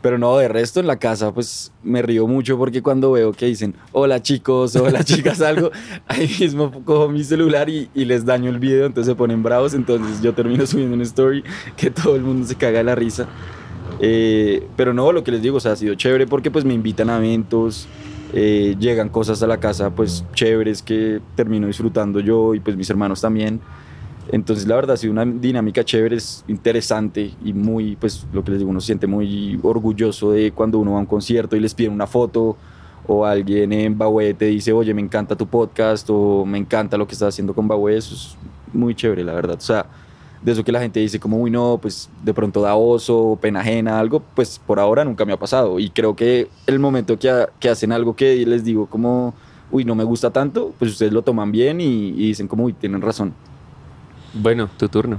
Pero 0.00 0.16
no, 0.16 0.36
de 0.36 0.46
resto 0.46 0.78
en 0.78 0.86
la 0.86 0.98
casa, 0.98 1.32
pues 1.32 1.72
me 1.82 2.02
río 2.02 2.28
mucho 2.28 2.56
porque 2.56 2.82
cuando 2.82 3.12
veo 3.12 3.32
que 3.32 3.46
dicen, 3.46 3.74
hola 3.92 4.22
chicos, 4.22 4.76
hola 4.76 5.02
chicas, 5.02 5.40
algo, 5.42 5.72
ahí 6.06 6.30
mismo 6.38 6.70
cojo 6.84 7.08
mi 7.08 7.24
celular 7.24 7.68
y, 7.68 7.90
y, 7.94 8.04
les 8.04 8.24
daño 8.24 8.48
el 8.48 8.60
video, 8.60 8.86
entonces 8.86 9.10
se 9.10 9.16
ponen 9.16 9.42
bravos, 9.42 9.74
entonces 9.74 10.22
yo 10.22 10.34
termino 10.34 10.66
subiendo 10.68 10.94
una 10.94 11.02
story 11.02 11.42
que 11.76 11.90
todo 11.90 12.14
el 12.14 12.22
mundo 12.22 12.46
se 12.46 12.54
caga 12.54 12.78
de 12.78 12.84
la 12.84 12.94
risa. 12.94 13.26
Eh, 14.00 14.66
pero 14.76 14.94
no, 14.94 15.12
lo 15.12 15.24
que 15.24 15.32
les 15.32 15.42
digo, 15.42 15.58
o 15.58 15.68
ha 15.68 15.76
sido 15.76 15.94
chévere 15.94 16.26
porque 16.26 16.50
pues 16.50 16.64
me 16.64 16.74
invitan 16.74 17.10
a 17.10 17.16
eventos, 17.16 17.88
eh, 18.32 18.76
llegan 18.78 19.08
cosas 19.08 19.42
a 19.42 19.46
la 19.46 19.58
casa 19.58 19.90
pues 19.90 20.24
chéveres 20.34 20.82
que 20.82 21.20
termino 21.34 21.66
disfrutando 21.66 22.20
yo 22.20 22.54
y 22.54 22.60
pues 22.60 22.76
mis 22.76 22.88
hermanos 22.90 23.20
también. 23.20 23.60
Entonces, 24.30 24.66
la 24.66 24.76
verdad, 24.76 24.94
ha 24.94 24.96
sido 24.96 25.12
una 25.12 25.24
dinámica 25.24 25.84
chévere, 25.84 26.16
es 26.16 26.44
interesante 26.48 27.32
y 27.42 27.52
muy, 27.52 27.96
pues, 27.96 28.26
lo 28.32 28.44
que 28.44 28.50
les 28.50 28.60
digo, 28.60 28.70
uno 28.70 28.80
se 28.80 28.86
siente 28.86 29.06
muy 29.06 29.58
orgulloso 29.62 30.32
de 30.32 30.52
cuando 30.52 30.78
uno 30.78 30.92
va 30.92 30.98
a 30.98 31.00
un 31.00 31.06
concierto 31.06 31.56
y 31.56 31.60
les 31.60 31.74
piden 31.74 31.92
una 31.92 32.06
foto 32.06 32.56
o 33.06 33.24
alguien 33.24 33.72
en 33.72 33.96
Bahué 33.96 34.34
te 34.34 34.44
dice, 34.44 34.72
oye, 34.72 34.92
me 34.92 35.00
encanta 35.00 35.34
tu 35.34 35.46
podcast 35.46 36.08
o 36.10 36.44
me 36.44 36.58
encanta 36.58 36.98
lo 36.98 37.06
que 37.06 37.14
estás 37.14 37.28
haciendo 37.28 37.54
con 37.54 37.66
Bahué, 37.66 37.96
eso 37.96 38.14
es 38.14 38.36
muy 38.74 38.94
chévere, 38.94 39.24
la 39.24 39.32
verdad. 39.32 39.56
O 39.56 39.62
sea, 39.62 39.86
de 40.42 40.52
eso 40.52 40.62
que 40.62 40.72
la 40.72 40.80
gente 40.80 41.00
dice 41.00 41.18
como, 41.18 41.38
uy, 41.38 41.50
no, 41.50 41.78
pues 41.80 42.10
de 42.22 42.34
pronto 42.34 42.60
da 42.60 42.74
oso, 42.74 43.38
pena 43.40 43.60
ajena, 43.60 43.98
algo, 43.98 44.22
pues 44.34 44.60
por 44.64 44.78
ahora 44.78 45.04
nunca 45.06 45.24
me 45.24 45.32
ha 45.32 45.38
pasado. 45.38 45.78
Y 45.78 45.88
creo 45.88 46.14
que 46.14 46.48
el 46.66 46.78
momento 46.78 47.18
que, 47.18 47.46
que 47.58 47.70
hacen 47.70 47.92
algo 47.92 48.14
que 48.14 48.44
les 48.44 48.62
digo 48.62 48.86
como, 48.86 49.32
uy, 49.70 49.86
no 49.86 49.94
me 49.94 50.04
gusta 50.04 50.30
tanto, 50.30 50.74
pues 50.78 50.92
ustedes 50.92 51.12
lo 51.12 51.22
toman 51.22 51.50
bien 51.50 51.80
y, 51.80 52.10
y 52.10 52.28
dicen 52.28 52.46
como, 52.46 52.64
uy, 52.64 52.74
tienen 52.74 53.00
razón. 53.00 53.32
Bueno, 54.34 54.68
tu 54.76 54.88
turno. 54.88 55.18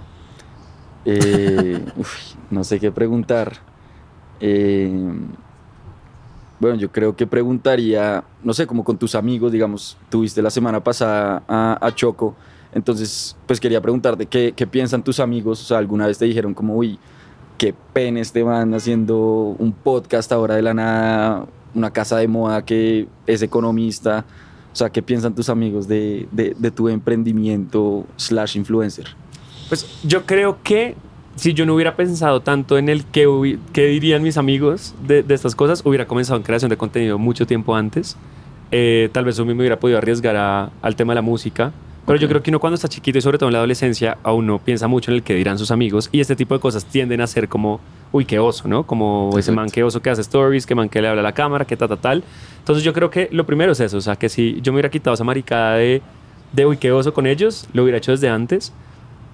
Eh, 1.05 1.83
no 2.49 2.63
sé 2.63 2.79
qué 2.79 2.91
preguntar. 2.91 3.53
Eh, 4.39 4.91
bueno, 6.59 6.75
yo 6.75 6.91
creo 6.91 7.15
que 7.15 7.25
preguntaría, 7.25 8.23
no 8.43 8.53
sé, 8.53 8.67
como 8.67 8.83
con 8.83 8.97
tus 8.97 9.15
amigos, 9.15 9.51
digamos, 9.51 9.97
tuviste 10.09 10.41
la 10.41 10.49
semana 10.49 10.83
pasada 10.83 11.41
a, 11.47 11.91
Choco, 11.95 12.35
entonces, 12.73 13.37
pues 13.47 13.59
quería 13.61 13.81
preguntarte 13.81 14.25
qué, 14.25 14.53
qué, 14.55 14.67
piensan 14.67 15.01
tus 15.01 15.21
amigos, 15.21 15.61
o 15.61 15.65
sea, 15.65 15.77
alguna 15.77 16.05
vez 16.07 16.17
te 16.17 16.25
dijeron 16.25 16.53
como, 16.53 16.75
uy, 16.75 16.99
qué 17.57 17.73
pena 17.93 18.19
este 18.19 18.43
man 18.43 18.73
haciendo 18.73 19.55
un 19.57 19.71
podcast 19.71 20.31
ahora 20.33 20.55
de 20.55 20.61
la 20.61 20.73
nada, 20.73 21.45
una 21.73 21.91
casa 21.91 22.17
de 22.17 22.27
moda 22.27 22.65
que 22.65 23.07
es 23.25 23.41
economista, 23.41 24.25
o 24.71 24.75
sea, 24.75 24.89
¿qué 24.89 25.01
piensan 25.01 25.35
tus 25.35 25.49
amigos 25.49 25.87
de, 25.87 26.27
de, 26.31 26.71
tu 26.71 26.89
emprendimiento 26.89 28.05
slash 28.17 28.55
influencer? 28.57 29.07
Pues 29.67 29.99
yo 30.03 30.25
creo 30.25 30.59
que 30.63 30.95
si 31.35 31.53
yo 31.53 31.65
no 31.65 31.73
hubiera 31.75 31.95
pensado 31.95 32.41
tanto 32.41 32.77
en 32.77 32.89
el 32.89 33.05
qué, 33.05 33.57
qué 33.73 33.85
dirían 33.85 34.21
mis 34.21 34.37
amigos 34.37 34.93
de, 35.05 35.23
de, 35.23 35.33
estas 35.33 35.55
cosas, 35.55 35.81
hubiera 35.85 36.07
comenzado 36.07 36.37
en 36.37 36.43
creación 36.43 36.69
de 36.69 36.77
contenido 36.77 37.17
mucho 37.17 37.47
tiempo 37.47 37.75
antes. 37.75 38.15
Eh, 38.71 39.09
tal 39.11 39.25
vez 39.25 39.37
yo 39.37 39.45
me 39.45 39.53
hubiera 39.53 39.79
podido 39.79 39.97
arriesgar 39.97 40.35
a, 40.35 40.71
al 40.81 40.95
tema 40.95 41.13
de 41.13 41.15
la 41.15 41.21
música. 41.21 41.71
Pero 42.09 42.19
yo 42.19 42.27
creo 42.27 42.41
que 42.41 42.49
uno 42.49 42.59
cuando 42.59 42.73
está 42.73 42.87
chiquito 42.87 43.19
y 43.19 43.21
sobre 43.21 43.37
todo 43.37 43.49
en 43.49 43.53
la 43.53 43.59
adolescencia, 43.59 44.17
aún 44.23 44.47
no 44.47 44.57
piensa 44.57 44.87
mucho 44.87 45.11
en 45.11 45.17
el 45.17 45.21
que 45.21 45.35
dirán 45.35 45.59
sus 45.59 45.69
amigos 45.69 46.09
y 46.11 46.21
este 46.21 46.35
tipo 46.35 46.55
de 46.55 46.59
cosas 46.59 46.83
tienden 46.83 47.21
a 47.21 47.27
ser 47.27 47.47
como, 47.47 47.79
uy, 48.11 48.25
qué 48.25 48.39
oso, 48.39 48.67
¿no? 48.67 48.81
Como 48.87 49.29
ese 49.37 49.51
man 49.51 49.69
que 49.69 49.83
oso 49.83 50.01
que 50.01 50.09
hace 50.09 50.21
stories, 50.21 50.65
que 50.65 50.73
man 50.73 50.89
que 50.89 51.03
le 51.03 51.07
habla 51.07 51.21
a 51.21 51.23
la 51.23 51.33
cámara, 51.33 51.65
que 51.65 51.77
tal, 51.77 51.87
tal, 51.87 51.99
tal. 51.99 52.23
Entonces 52.57 52.83
yo 52.83 52.93
creo 52.93 53.11
que 53.11 53.29
lo 53.31 53.45
primero 53.45 53.73
es 53.73 53.79
eso, 53.79 53.97
o 53.97 54.01
sea, 54.01 54.15
que 54.15 54.27
si 54.27 54.59
yo 54.61 54.71
me 54.71 54.77
hubiera 54.77 54.89
quitado 54.89 55.13
esa 55.13 55.23
maricada 55.23 55.75
de, 55.75 56.01
de 56.51 56.65
uy, 56.65 56.77
qué 56.77 56.91
oso 56.91 57.13
con 57.13 57.27
ellos, 57.27 57.67
lo 57.73 57.83
hubiera 57.83 57.99
hecho 57.99 58.09
desde 58.11 58.27
antes. 58.27 58.73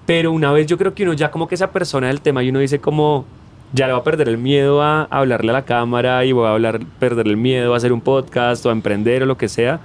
Pero 0.04 0.30
una 0.30 0.52
vez 0.52 0.66
yo 0.66 0.76
creo 0.76 0.92
que 0.92 1.04
uno 1.04 1.14
ya 1.14 1.30
como 1.30 1.48
que 1.48 1.54
esa 1.54 1.70
persona 1.70 2.08
del 2.08 2.20
tema 2.20 2.42
y 2.42 2.50
uno 2.50 2.58
dice 2.58 2.78
como, 2.78 3.24
ya 3.72 3.86
le 3.86 3.94
va 3.94 4.00
a 4.00 4.04
perder 4.04 4.28
el 4.28 4.36
miedo 4.36 4.82
a 4.82 5.04
hablarle 5.04 5.48
a 5.48 5.54
la 5.54 5.64
cámara 5.64 6.26
y 6.26 6.32
voy 6.32 6.46
a 6.46 6.50
hablar, 6.50 6.80
perder 6.98 7.26
el 7.26 7.38
miedo 7.38 7.72
a 7.72 7.78
hacer 7.78 7.94
un 7.94 8.02
podcast 8.02 8.66
o 8.66 8.68
a 8.68 8.72
emprender 8.72 9.22
o 9.22 9.26
lo 9.26 9.38
que 9.38 9.48
sea 9.48 9.80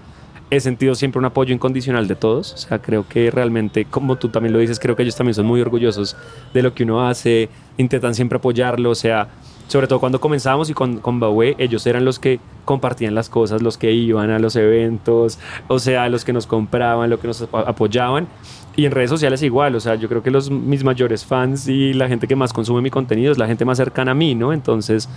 he 0.51 0.59
sentido 0.59 0.93
siempre 0.93 1.17
un 1.17 1.25
apoyo 1.25 1.53
incondicional 1.53 2.07
de 2.07 2.15
todos. 2.15 2.53
O 2.53 2.57
sea, 2.57 2.79
creo 2.79 3.07
que 3.07 3.31
realmente, 3.31 3.85
como 3.85 4.17
tú 4.17 4.29
también 4.29 4.53
lo 4.53 4.59
dices, 4.59 4.79
creo 4.79 4.95
que 4.95 5.03
ellos 5.03 5.15
también 5.15 5.33
son 5.33 5.45
muy 5.47 5.61
orgullosos 5.61 6.15
de 6.53 6.61
lo 6.61 6.73
que 6.73 6.83
uno 6.83 7.07
hace, 7.07 7.49
intentan 7.77 8.13
siempre 8.13 8.37
apoyarlo. 8.37 8.91
O 8.91 8.95
sea, 8.95 9.29
sobre 9.71 9.87
todo 9.87 10.01
cuando 10.01 10.19
comenzamos 10.19 10.69
y 10.69 10.73
con, 10.73 10.97
con 10.97 11.21
ellos 11.57 11.87
eran 11.87 12.03
los 12.03 12.19
que 12.19 12.41
compartían 12.65 13.15
las 13.15 13.29
cosas, 13.29 13.61
los 13.61 13.77
que 13.77 13.93
iban 13.93 14.29
a 14.29 14.37
los 14.37 14.57
eventos, 14.57 15.39
o 15.69 15.79
sea, 15.79 16.09
los 16.09 16.25
que 16.25 16.33
nos 16.33 16.45
compraban, 16.45 17.09
los 17.09 17.21
que 17.21 17.27
nos 17.27 17.41
apoyaban. 17.41 18.27
Y 18.75 18.85
en 18.85 18.91
redes 18.91 19.09
sociales 19.09 19.41
igual, 19.43 19.75
o 19.75 19.79
sea, 19.79 19.95
yo 19.95 20.09
creo 20.09 20.21
que 20.21 20.31
los, 20.31 20.51
mis 20.51 20.83
mayores 20.83 21.25
fans 21.25 21.69
y 21.69 21.93
la 21.93 22.09
gente 22.09 22.27
que 22.27 22.35
más 22.35 22.51
consume 22.51 22.81
mi 22.81 22.89
contenido 22.89 23.31
es 23.31 23.37
la 23.37 23.47
gente 23.47 23.63
más 23.63 23.77
cercana 23.77 24.11
a 24.11 24.15
mí, 24.15 24.35
¿no? 24.35 24.51
Entonces, 24.51 25.07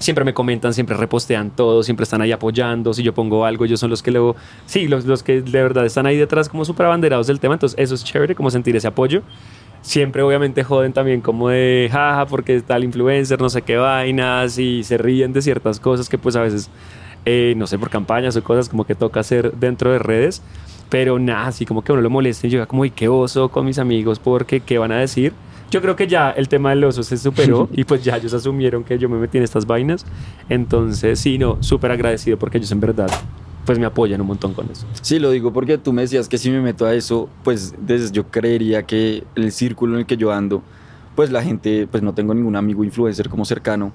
siempre 0.00 0.24
me 0.24 0.34
comentan, 0.34 0.74
siempre 0.74 0.96
repostean 0.96 1.50
todo, 1.50 1.82
siempre 1.82 2.04
están 2.04 2.22
ahí 2.22 2.32
apoyando. 2.32 2.92
Si 2.92 3.02
yo 3.02 3.14
pongo 3.14 3.44
algo, 3.44 3.66
ellos 3.66 3.78
son 3.78 3.90
los 3.90 4.02
que 4.02 4.10
luego, 4.10 4.34
sí, 4.66 4.88
los, 4.88 5.04
los 5.04 5.22
que 5.22 5.42
de 5.42 5.62
verdad 5.62 5.86
están 5.86 6.06
ahí 6.06 6.16
detrás 6.16 6.48
como 6.48 6.64
súper 6.64 6.86
abanderados 6.86 7.28
del 7.28 7.38
tema. 7.38 7.54
Entonces, 7.54 7.78
eso 7.78 7.94
es 7.94 8.02
chévere, 8.02 8.34
como 8.34 8.50
sentir 8.50 8.74
ese 8.74 8.88
apoyo. 8.88 9.22
Siempre, 9.82 10.22
obviamente, 10.22 10.64
joden 10.64 10.92
también 10.92 11.20
como 11.20 11.50
de 11.50 11.88
jaja, 11.92 12.26
porque 12.26 12.62
el 12.66 12.84
influencer, 12.84 13.40
no 13.40 13.50
sé 13.50 13.62
qué 13.62 13.76
vainas, 13.76 14.58
y 14.58 14.82
se 14.84 14.98
ríen 14.98 15.32
de 15.32 15.42
ciertas 15.42 15.78
cosas 15.78 16.08
que, 16.08 16.18
pues, 16.18 16.34
a 16.34 16.42
veces, 16.42 16.70
eh, 17.26 17.54
no 17.56 17.66
sé, 17.66 17.78
por 17.78 17.90
campañas 17.90 18.34
o 18.36 18.42
cosas 18.42 18.68
como 18.68 18.84
que 18.84 18.94
toca 18.94 19.20
hacer 19.20 19.52
dentro 19.52 19.92
de 19.92 19.98
redes. 19.98 20.42
Pero 20.88 21.18
nada, 21.18 21.48
así 21.48 21.66
como 21.66 21.82
que 21.82 21.92
uno 21.92 22.00
lo 22.00 22.10
molesta 22.10 22.46
y 22.46 22.50
llega 22.50 22.66
como, 22.66 22.84
y 22.84 22.90
qué 22.90 23.08
oso 23.08 23.50
con 23.50 23.66
mis 23.66 23.78
amigos, 23.78 24.18
porque 24.18 24.60
qué 24.60 24.78
van 24.78 24.92
a 24.92 24.98
decir 24.98 25.34
yo 25.70 25.80
creo 25.80 25.96
que 25.96 26.06
ya 26.06 26.30
el 26.30 26.48
tema 26.48 26.70
del 26.70 26.84
oso 26.84 27.02
se 27.02 27.16
superó 27.16 27.68
y 27.72 27.84
pues 27.84 28.02
ya 28.02 28.16
ellos 28.16 28.34
asumieron 28.34 28.84
que 28.84 28.98
yo 28.98 29.08
me 29.08 29.18
metí 29.18 29.38
en 29.38 29.44
estas 29.44 29.66
vainas. 29.66 30.04
Entonces, 30.48 31.18
sí, 31.18 31.38
no, 31.38 31.58
súper 31.60 31.92
agradecido 31.92 32.38
porque 32.38 32.58
ellos 32.58 32.72
en 32.72 32.80
verdad 32.80 33.08
pues 33.64 33.78
me 33.78 33.86
apoyan 33.86 34.20
un 34.20 34.26
montón 34.26 34.52
con 34.52 34.68
eso. 34.70 34.86
Sí, 35.00 35.18
lo 35.18 35.30
digo 35.30 35.52
porque 35.52 35.78
tú 35.78 35.92
me 35.92 36.02
decías 36.02 36.28
que 36.28 36.38
si 36.38 36.50
me 36.50 36.60
meto 36.60 36.86
a 36.86 36.94
eso, 36.94 37.28
pues 37.44 37.74
desde 37.78 38.10
yo 38.10 38.26
creería 38.28 38.82
que 38.84 39.22
el 39.36 39.52
círculo 39.52 39.94
en 39.94 40.00
el 40.00 40.06
que 40.06 40.16
yo 40.16 40.32
ando, 40.32 40.62
pues 41.14 41.30
la 41.30 41.42
gente, 41.42 41.86
pues 41.86 42.02
no 42.02 42.14
tengo 42.14 42.34
ningún 42.34 42.56
amigo 42.56 42.82
influencer 42.82 43.28
como 43.28 43.44
cercano. 43.44 43.92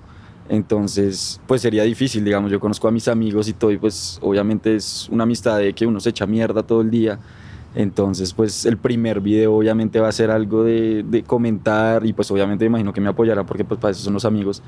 Entonces, 0.47 1.41
pues 1.47 1.61
sería 1.61 1.83
difícil, 1.83 2.23
digamos, 2.23 2.51
yo 2.51 2.59
conozco 2.59 2.87
a 2.87 2.91
mis 2.91 3.07
amigos 3.07 3.49
y 3.49 3.53
todo, 3.53 3.71
y 3.71 3.77
pues 3.77 4.19
obviamente 4.21 4.75
es 4.75 5.09
una 5.11 5.23
amistad 5.23 5.57
de 5.57 5.73
que 5.73 5.87
uno 5.87 5.99
se 5.99 6.11
echa 6.11 6.27
mierda 6.27 6.61
todo 6.63 6.81
el 6.81 6.91
día 6.91 7.19
entonces, 7.75 8.33
pues 8.33 8.65
el 8.65 8.77
primer 8.77 9.19
video 9.19 9.53
obviamente 9.53 9.99
va 9.99 10.07
a 10.07 10.11
ser 10.13 10.31
algo 10.31 10.63
de, 10.63 11.03
de 11.03 11.23
comentar 11.23 12.05
y 12.05 12.13
pues 12.13 12.31
obviamente 12.31 12.63
me 12.63 12.67
imagino 12.67 12.93
que 12.93 13.01
me 13.01 13.09
apoyará 13.09 13.45
porque 13.45 13.65
pues 13.65 13.79
para 13.79 13.91
eso 13.91 14.01
son 14.01 14.13
los 14.13 14.23
amigos. 14.23 14.63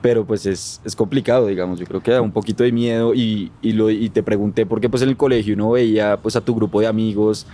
Pero 0.00 0.24
pues 0.24 0.46
es, 0.46 0.80
es 0.84 0.96
complicado, 0.96 1.46
digamos, 1.46 1.78
yo 1.78 1.84
creo 1.84 2.02
que 2.02 2.12
da 2.12 2.22
un 2.22 2.30
poquito 2.32 2.62
de 2.62 2.72
miedo 2.72 3.14
y, 3.14 3.52
y, 3.60 3.72
lo, 3.72 3.90
y 3.90 4.08
te 4.08 4.22
pregunté 4.22 4.64
porque 4.64 4.88
pues 4.88 5.02
en 5.02 5.10
el 5.10 5.16
colegio 5.16 5.54
uno 5.54 5.72
veía 5.72 6.16
pues 6.16 6.36
a 6.36 6.40
tu 6.40 6.54
grupo 6.54 6.80
de 6.80 6.86
amigos, 6.86 7.46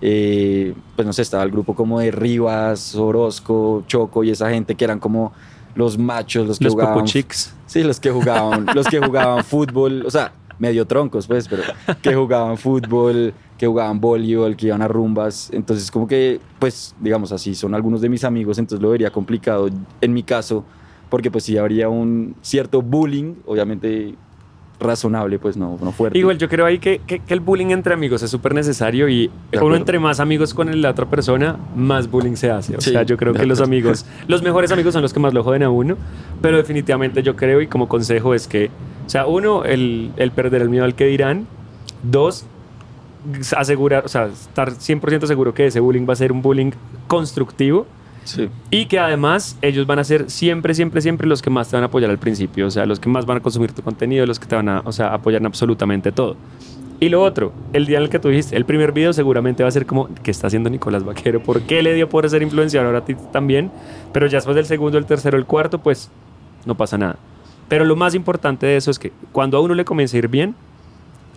eh, 0.00 0.74
pues 0.96 1.04
no 1.04 1.12
sé, 1.12 1.22
estaba 1.22 1.42
el 1.42 1.50
grupo 1.50 1.74
como 1.74 2.00
de 2.00 2.10
Rivas, 2.10 2.94
Orozco, 2.94 3.82
Choco 3.86 4.24
y 4.24 4.30
esa 4.30 4.48
gente 4.48 4.76
que 4.76 4.84
eran 4.84 5.00
como 5.00 5.32
los 5.74 5.98
machos, 5.98 6.46
los 6.46 6.58
que 6.58 6.64
los 6.66 6.74
jugaban... 6.74 7.04
Chicks. 7.04 7.54
Sí, 7.66 7.82
los 7.82 8.00
que 8.00 8.10
jugaban, 8.10 8.66
los 8.74 8.86
que 8.86 9.00
jugaban 9.00 9.44
fútbol, 9.44 10.04
o 10.06 10.10
sea, 10.10 10.32
medio 10.58 10.86
troncos 10.86 11.26
pues, 11.26 11.48
pero 11.48 11.64
que 12.00 12.14
jugaban 12.14 12.56
fútbol 12.56 13.34
que 13.58 13.66
jugaban 13.66 14.00
voleibol, 14.00 14.56
que 14.56 14.68
iban 14.68 14.80
a 14.82 14.88
rumbas. 14.88 15.50
Entonces, 15.52 15.90
como 15.90 16.06
que, 16.06 16.40
pues, 16.58 16.94
digamos 17.00 17.32
así, 17.32 17.54
son 17.54 17.74
algunos 17.74 18.00
de 18.00 18.08
mis 18.08 18.24
amigos, 18.24 18.58
entonces 18.58 18.80
lo 18.82 18.90
vería 18.90 19.10
complicado 19.10 19.68
en 20.00 20.12
mi 20.14 20.22
caso, 20.22 20.64
porque 21.10 21.30
pues 21.30 21.44
sí 21.44 21.58
habría 21.58 21.88
un 21.88 22.34
cierto 22.40 22.80
bullying, 22.82 23.34
obviamente 23.46 24.14
razonable, 24.80 25.40
pues 25.40 25.56
no, 25.56 25.76
no 25.82 25.90
fuerte. 25.90 26.16
Igual 26.16 26.38
yo 26.38 26.48
creo 26.48 26.64
ahí 26.64 26.78
que, 26.78 27.00
que, 27.04 27.18
que 27.18 27.34
el 27.34 27.40
bullying 27.40 27.70
entre 27.70 27.94
amigos 27.94 28.22
es 28.22 28.30
súper 28.30 28.54
necesario 28.54 29.08
y 29.08 29.28
uno 29.60 29.74
entre 29.74 29.98
más 29.98 30.20
amigos 30.20 30.54
con 30.54 30.80
la 30.80 30.90
otra 30.90 31.06
persona, 31.06 31.56
más 31.74 32.08
bullying 32.08 32.36
se 32.36 32.52
hace. 32.52 32.76
O 32.76 32.80
Sí, 32.80 32.90
sea, 32.90 33.02
yo 33.02 33.16
creo 33.16 33.32
que 33.34 33.44
los 33.44 33.60
amigos, 33.60 34.06
los 34.28 34.42
mejores 34.42 34.70
amigos 34.70 34.92
son 34.92 35.02
los 35.02 35.12
que 35.12 35.18
más 35.18 35.34
lo 35.34 35.42
joden 35.42 35.64
a 35.64 35.70
uno, 35.70 35.96
pero 36.40 36.56
definitivamente 36.58 37.24
yo 37.24 37.34
creo 37.34 37.60
y 37.60 37.66
como 37.66 37.88
consejo 37.88 38.34
es 38.34 38.46
que, 38.46 38.70
o 39.04 39.10
sea, 39.10 39.26
uno, 39.26 39.64
el, 39.64 40.12
el 40.16 40.30
perder 40.30 40.62
el 40.62 40.68
miedo 40.70 40.84
al 40.84 40.94
que 40.94 41.06
dirán, 41.06 41.48
dos, 42.04 42.46
asegurar, 43.56 44.04
o 44.04 44.08
sea, 44.08 44.26
estar 44.26 44.70
100% 44.72 45.26
seguro 45.26 45.54
que 45.54 45.66
ese 45.66 45.80
bullying 45.80 46.06
va 46.08 46.12
a 46.12 46.16
ser 46.16 46.32
un 46.32 46.42
bullying 46.42 46.70
constructivo 47.06 47.86
Sí. 48.24 48.50
y 48.70 48.84
que 48.86 48.98
además 48.98 49.56
ellos 49.62 49.86
van 49.86 49.98
a 50.00 50.04
ser 50.04 50.28
siempre, 50.30 50.74
siempre, 50.74 51.00
siempre 51.00 51.26
los 51.26 51.40
que 51.40 51.48
más 51.48 51.70
te 51.70 51.76
van 51.76 51.84
a 51.84 51.86
apoyar 51.86 52.10
al 52.10 52.18
principio, 52.18 52.66
o 52.66 52.70
sea, 52.70 52.84
los 52.84 53.00
que 53.00 53.08
más 53.08 53.24
van 53.24 53.38
a 53.38 53.40
consumir 53.40 53.72
tu 53.72 53.80
contenido, 53.82 54.26
los 54.26 54.38
que 54.38 54.46
te 54.46 54.54
van 54.54 54.68
a, 54.68 54.82
o 54.84 54.92
sea, 54.92 55.14
apoyar 55.14 55.40
en 55.40 55.46
absolutamente 55.46 56.12
todo. 56.12 56.36
Y 57.00 57.08
lo 57.08 57.22
otro, 57.22 57.52
el 57.72 57.86
día 57.86 57.96
en 57.98 58.02
el 58.02 58.10
que 58.10 58.18
tú 58.18 58.28
dijiste, 58.28 58.54
el 58.56 58.66
primer 58.66 58.92
video 58.92 59.12
seguramente 59.14 59.62
va 59.62 59.68
a 59.70 59.72
ser 59.72 59.86
como, 59.86 60.08
¿qué 60.22 60.30
está 60.30 60.48
haciendo 60.48 60.68
Nicolás 60.68 61.04
Vaquero? 61.04 61.40
¿Por 61.42 61.62
qué 61.62 61.82
le 61.82 61.94
dio 61.94 62.08
por 62.08 62.28
ser 62.28 62.42
influenciador 62.42 62.94
a 62.96 63.04
ti 63.04 63.14
también? 63.32 63.70
Pero 64.12 64.26
ya 64.26 64.38
después 64.38 64.56
del 64.56 64.66
segundo, 64.66 64.98
el 64.98 65.06
tercero, 65.06 65.38
el 65.38 65.46
cuarto, 65.46 65.78
pues 65.78 66.10
no 66.66 66.74
pasa 66.74 66.98
nada. 66.98 67.16
Pero 67.68 67.84
lo 67.84 67.96
más 67.96 68.14
importante 68.14 68.66
de 68.66 68.76
eso 68.76 68.90
es 68.90 68.98
que 68.98 69.12
cuando 69.32 69.56
a 69.56 69.60
uno 69.60 69.74
le 69.74 69.84
comienza 69.84 70.16
a 70.16 70.18
ir 70.18 70.28
bien, 70.28 70.54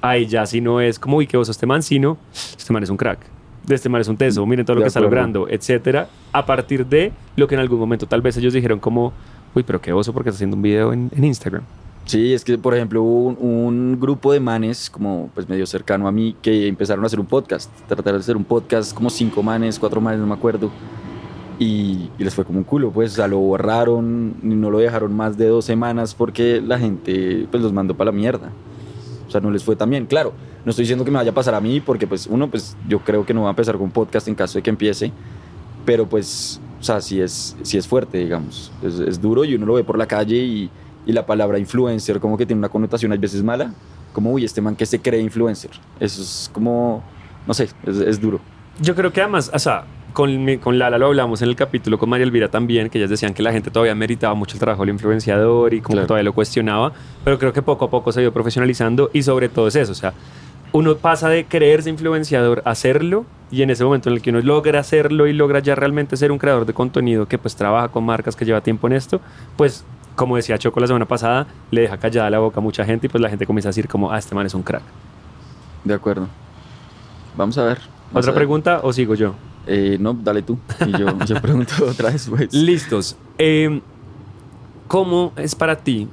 ahí 0.01 0.25
ya 0.25 0.45
si 0.45 0.61
no 0.61 0.81
es 0.81 0.99
como, 0.99 1.17
uy, 1.17 1.27
qué 1.27 1.37
vos 1.37 1.49
este 1.49 1.65
man, 1.65 1.83
sino, 1.83 2.17
este 2.33 2.73
man 2.73 2.83
es 2.83 2.89
un 2.89 2.97
crack. 2.97 3.19
De 3.65 3.75
este 3.75 3.89
man 3.89 4.01
es 4.01 4.07
un 4.07 4.17
teso, 4.17 4.45
miren 4.45 4.65
todo 4.65 4.75
lo 4.75 4.81
De 4.81 4.85
que 4.85 4.87
está 4.87 4.99
logrando, 4.99 5.47
etcétera, 5.47 6.09
a 6.31 6.45
partir 6.45 6.85
de 6.85 7.11
lo 7.35 7.47
que 7.47 7.55
en 7.55 7.61
algún 7.61 7.79
momento 7.79 8.07
tal 8.07 8.21
vez 8.21 8.35
ellos 8.37 8.53
dijeron 8.53 8.79
como, 8.79 9.13
uy, 9.53 9.63
pero 9.63 9.79
qué 9.79 9.93
oso 9.93 10.13
porque 10.13 10.29
está 10.29 10.37
haciendo 10.37 10.55
un 10.55 10.63
video 10.63 10.91
en, 10.93 11.11
en 11.15 11.23
Instagram. 11.23 11.63
Sí, 12.05 12.33
es 12.33 12.43
que, 12.43 12.57
por 12.57 12.73
ejemplo, 12.73 13.03
hubo 13.03 13.27
un, 13.27 13.37
un 13.39 13.99
grupo 13.99 14.33
de 14.33 14.39
manes, 14.39 14.89
como 14.89 15.29
pues 15.35 15.47
medio 15.47 15.67
cercano 15.67 16.07
a 16.07 16.11
mí, 16.11 16.35
que 16.41 16.67
empezaron 16.67 17.03
a 17.03 17.07
hacer 17.07 17.19
un 17.19 17.27
podcast. 17.27 17.71
Trataron 17.87 18.19
de 18.19 18.23
hacer 18.23 18.35
un 18.35 18.43
podcast, 18.43 18.93
como 18.93 19.11
cinco 19.11 19.43
manes, 19.43 19.77
cuatro 19.77 20.01
manes, 20.01 20.19
no 20.19 20.25
me 20.25 20.33
acuerdo. 20.33 20.71
Y, 21.59 22.09
y 22.17 22.23
les 22.23 22.33
fue 22.33 22.43
como 22.43 22.57
un 22.57 22.63
culo, 22.63 22.89
pues, 22.89 23.13
o 23.13 23.15
sea, 23.17 23.27
lo 23.27 23.37
borraron, 23.37 24.33
y 24.41 24.47
no 24.47 24.71
lo 24.71 24.79
dejaron 24.79 25.15
más 25.15 25.37
de 25.37 25.45
dos 25.47 25.63
semanas 25.63 26.15
porque 26.15 26.59
la 26.59 26.79
gente, 26.79 27.45
pues, 27.51 27.61
los 27.61 27.71
mandó 27.71 27.95
para 27.95 28.11
la 28.11 28.17
mierda. 28.17 28.49
O 29.31 29.33
sea, 29.33 29.39
no 29.39 29.49
les 29.49 29.63
fue 29.63 29.77
tan 29.77 29.89
bien. 29.89 30.07
Claro, 30.07 30.33
no 30.65 30.71
estoy 30.71 30.83
diciendo 30.83 31.05
que 31.05 31.11
me 31.11 31.15
vaya 31.15 31.31
a 31.31 31.33
pasar 31.33 31.55
a 31.55 31.61
mí, 31.61 31.79
porque, 31.79 32.05
pues, 32.05 32.27
uno, 32.27 32.49
pues, 32.51 32.75
yo 32.85 32.99
creo 32.99 33.25
que 33.25 33.33
no 33.33 33.43
va 33.43 33.47
a 33.47 33.51
empezar 33.51 33.75
con 33.75 33.83
un 33.83 33.91
podcast 33.91 34.27
en 34.27 34.35
caso 34.35 34.57
de 34.57 34.61
que 34.61 34.69
empiece. 34.69 35.09
Pero, 35.85 36.05
pues, 36.05 36.59
o 36.81 36.83
sea, 36.83 36.99
sí 36.99 37.21
es, 37.21 37.55
sí 37.61 37.77
es 37.77 37.87
fuerte, 37.87 38.17
digamos. 38.17 38.73
Es, 38.83 38.99
es 38.99 39.21
duro 39.21 39.45
y 39.45 39.55
uno 39.55 39.65
lo 39.67 39.75
ve 39.75 39.85
por 39.85 39.97
la 39.97 40.05
calle 40.05 40.35
y, 40.35 40.69
y 41.05 41.13
la 41.13 41.25
palabra 41.25 41.59
influencer 41.59 42.19
como 42.19 42.37
que 42.37 42.45
tiene 42.45 42.59
una 42.59 42.67
connotación 42.67 43.13
a 43.13 43.15
veces 43.15 43.41
mala. 43.41 43.73
Como, 44.11 44.33
uy, 44.33 44.43
este 44.43 44.59
man 44.59 44.75
que 44.75 44.85
se 44.85 44.99
cree 44.99 45.21
influencer. 45.21 45.71
Eso 45.97 46.21
es 46.21 46.51
como, 46.53 47.01
no 47.47 47.53
sé, 47.53 47.69
es, 47.85 47.97
es 48.01 48.19
duro. 48.19 48.41
Yo 48.81 48.95
creo 48.95 49.13
que 49.13 49.21
además, 49.21 49.49
o 49.53 49.59
sea, 49.59 49.85
con, 50.13 50.57
con 50.57 50.77
Lala 50.79 50.97
lo 50.97 51.07
hablamos 51.07 51.41
en 51.41 51.49
el 51.49 51.55
capítulo, 51.55 51.97
con 51.97 52.09
María 52.09 52.25
Elvira 52.25 52.49
también, 52.49 52.89
que 52.89 52.97
ellas 52.97 53.09
decían 53.09 53.33
que 53.33 53.41
la 53.43 53.51
gente 53.51 53.71
todavía 53.71 53.95
meritaba 53.95 54.33
mucho 54.33 54.53
el 54.55 54.59
trabajo 54.59 54.81
del 54.83 54.89
influenciador 54.91 55.73
y 55.73 55.81
como 55.81 55.93
Claro. 55.93 56.05
que 56.05 56.07
todavía 56.07 56.23
lo 56.25 56.33
cuestionaba, 56.33 56.91
pero 57.23 57.37
creo 57.39 57.53
que 57.53 57.61
poco 57.61 57.85
a 57.85 57.89
poco 57.89 58.11
se 58.11 58.19
ha 58.19 58.23
ido 58.23 58.31
profesionalizando 58.33 59.09
y 59.13 59.23
sobre 59.23 59.49
todo 59.49 59.67
es 59.67 59.75
eso, 59.75 59.91
o 59.91 59.95
sea, 59.95 60.13
uno 60.73 60.95
pasa 60.95 61.27
de 61.29 61.45
creerse 61.45 61.89
influenciador 61.89 62.61
a 62.65 62.71
hacerlo 62.71 63.25
y 63.51 63.61
en 63.61 63.69
ese 63.69 63.83
momento 63.83 64.09
en 64.09 64.15
el 64.15 64.21
que 64.21 64.29
uno 64.29 64.39
logra 64.41 64.79
hacerlo 64.79 65.27
y 65.27 65.33
logra 65.33 65.59
ya 65.59 65.75
realmente 65.75 66.15
ser 66.15 66.31
un 66.31 66.37
creador 66.37 66.65
de 66.65 66.73
contenido 66.73 67.27
que 67.27 67.37
pues 67.37 67.55
trabaja 67.55 67.89
con 67.89 68.05
marcas 68.05 68.35
que 68.37 68.45
lleva 68.45 68.61
tiempo 68.61 68.87
en 68.87 68.93
esto, 68.93 69.19
pues 69.57 69.83
como 70.15 70.35
decía 70.37 70.57
Choco 70.57 70.79
la 70.79 70.87
semana 70.87 71.05
pasada, 71.05 71.47
le 71.71 71.81
deja 71.81 71.97
callada 71.97 72.29
la 72.29 72.39
boca 72.39 72.59
a 72.59 72.63
mucha 72.63 72.85
gente 72.85 73.07
y 73.07 73.09
pues 73.09 73.21
la 73.21 73.29
gente 73.29 73.45
comienza 73.45 73.69
a 73.69 73.71
decir 73.71 73.87
como, 73.87 74.11
ah, 74.11 74.17
este 74.19 74.33
man 74.35 74.45
es 74.45 74.53
un 74.53 74.63
crack. 74.63 74.83
De 75.83 75.93
acuerdo. 75.93 76.27
Vamos 77.35 77.57
a 77.57 77.63
ver. 77.63 77.79
Vamos 77.79 78.25
¿Otra 78.25 78.31
a 78.31 78.33
ver. 78.33 78.35
pregunta 78.35 78.79
o 78.83 78.93
sigo 78.93 79.15
yo? 79.15 79.33
Eh, 79.67 79.97
no, 79.99 80.13
dale 80.13 80.41
tú. 80.41 80.57
Y 80.85 80.91
yo, 80.91 81.17
yo 81.25 81.41
pregunto 81.41 81.73
otra 81.87 82.09
vez, 82.09 82.27
pues. 82.29 82.53
Listos. 82.53 83.15
Eh, 83.37 83.81
¿Cómo 84.87 85.31
es 85.37 85.55
para 85.55 85.77
ti 85.77 86.07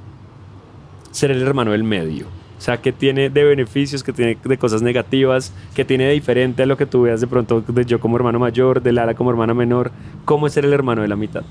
ser 1.11 1.31
el 1.31 1.41
hermano 1.41 1.71
del 1.71 1.83
medio? 1.83 2.27
O 2.57 2.61
sea, 2.61 2.81
¿qué 2.81 2.91
tiene 2.91 3.29
de 3.29 3.43
beneficios, 3.45 4.03
qué 4.03 4.11
tiene 4.11 4.37
de 4.43 4.57
cosas 4.57 4.81
negativas, 4.81 5.53
qué 5.73 5.85
tiene 5.85 6.05
de 6.05 6.11
diferente 6.11 6.63
a 6.63 6.65
lo 6.65 6.75
que 6.75 6.85
tú 6.85 7.03
veas 7.03 7.21
de 7.21 7.27
pronto 7.27 7.61
de 7.61 7.85
yo 7.85 8.01
como 8.01 8.17
hermano 8.17 8.37
mayor, 8.37 8.81
de 8.81 8.91
Lara 8.91 9.15
como 9.15 9.29
hermana 9.29 9.53
menor? 9.53 9.91
¿Cómo 10.25 10.45
es 10.45 10.53
ser 10.53 10.65
el 10.65 10.73
hermano 10.73 11.01
de 11.01 11.07
la 11.07 11.15
mitad? 11.15 11.43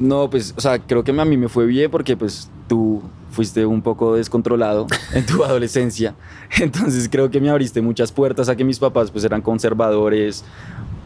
No, 0.00 0.28
pues, 0.30 0.54
o 0.56 0.60
sea, 0.60 0.78
creo 0.78 1.04
que 1.04 1.12
a 1.12 1.24
mí 1.24 1.36
me 1.36 1.48
fue 1.48 1.66
bien 1.66 1.90
porque, 1.90 2.16
pues, 2.16 2.50
tú 2.66 3.02
fuiste 3.30 3.66
un 3.66 3.82
poco 3.82 4.16
descontrolado 4.16 4.86
en 5.14 5.26
tu 5.26 5.44
adolescencia. 5.44 6.14
Entonces, 6.58 7.08
creo 7.08 7.30
que 7.30 7.40
me 7.40 7.50
abriste 7.50 7.80
muchas 7.80 8.10
puertas 8.10 8.48
a 8.48 8.56
que 8.56 8.64
mis 8.64 8.78
papás, 8.78 9.10
pues, 9.10 9.24
eran 9.24 9.42
conservadores, 9.42 10.44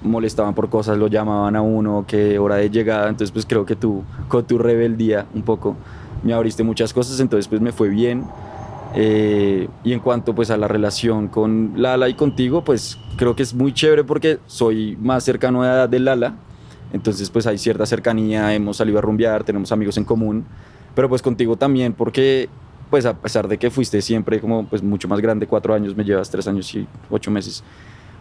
molestaban 0.04 0.54
por 0.54 0.68
cosas, 0.68 0.96
lo 0.98 1.08
llamaban 1.08 1.56
a 1.56 1.62
uno, 1.62 2.04
que 2.06 2.38
hora 2.38 2.56
de 2.56 2.70
llegada. 2.70 3.08
Entonces, 3.08 3.32
pues, 3.32 3.46
creo 3.46 3.66
que 3.66 3.74
tú, 3.74 4.04
con 4.28 4.46
tu 4.46 4.58
rebeldía, 4.58 5.26
un 5.34 5.42
poco, 5.42 5.76
me 6.22 6.32
abriste 6.32 6.62
muchas 6.62 6.92
cosas. 6.92 7.18
Entonces, 7.20 7.48
pues, 7.48 7.60
me 7.60 7.72
fue 7.72 7.88
bien. 7.88 8.24
Eh, 8.94 9.68
y 9.82 9.92
en 9.92 10.00
cuanto, 10.00 10.34
pues, 10.34 10.50
a 10.50 10.56
la 10.56 10.68
relación 10.68 11.28
con 11.28 11.72
Lala 11.76 12.08
y 12.08 12.14
contigo, 12.14 12.62
pues, 12.62 12.98
creo 13.16 13.34
que 13.34 13.42
es 13.42 13.54
muy 13.54 13.72
chévere 13.72 14.04
porque 14.04 14.38
soy 14.46 14.96
más 15.00 15.24
cercano 15.24 15.62
a 15.62 15.66
la 15.66 15.74
edad 15.74 15.88
de 15.88 15.98
Lala. 15.98 16.34
Entonces, 16.94 17.28
pues 17.28 17.44
hay 17.48 17.58
cierta 17.58 17.86
cercanía, 17.86 18.54
hemos 18.54 18.76
salido 18.76 18.98
a 18.98 19.00
rumbear, 19.00 19.42
tenemos 19.42 19.72
amigos 19.72 19.96
en 19.96 20.04
común, 20.04 20.44
pero 20.94 21.08
pues 21.08 21.22
contigo 21.22 21.56
también, 21.56 21.92
porque 21.92 22.48
pues 22.88 23.04
a 23.04 23.14
pesar 23.14 23.48
de 23.48 23.58
que 23.58 23.68
fuiste 23.68 24.00
siempre 24.00 24.40
como 24.40 24.64
pues 24.66 24.80
mucho 24.80 25.08
más 25.08 25.20
grande, 25.20 25.48
cuatro 25.48 25.74
años, 25.74 25.96
me 25.96 26.04
llevas 26.04 26.30
tres 26.30 26.46
años 26.46 26.72
y 26.72 26.86
ocho 27.10 27.32
meses, 27.32 27.64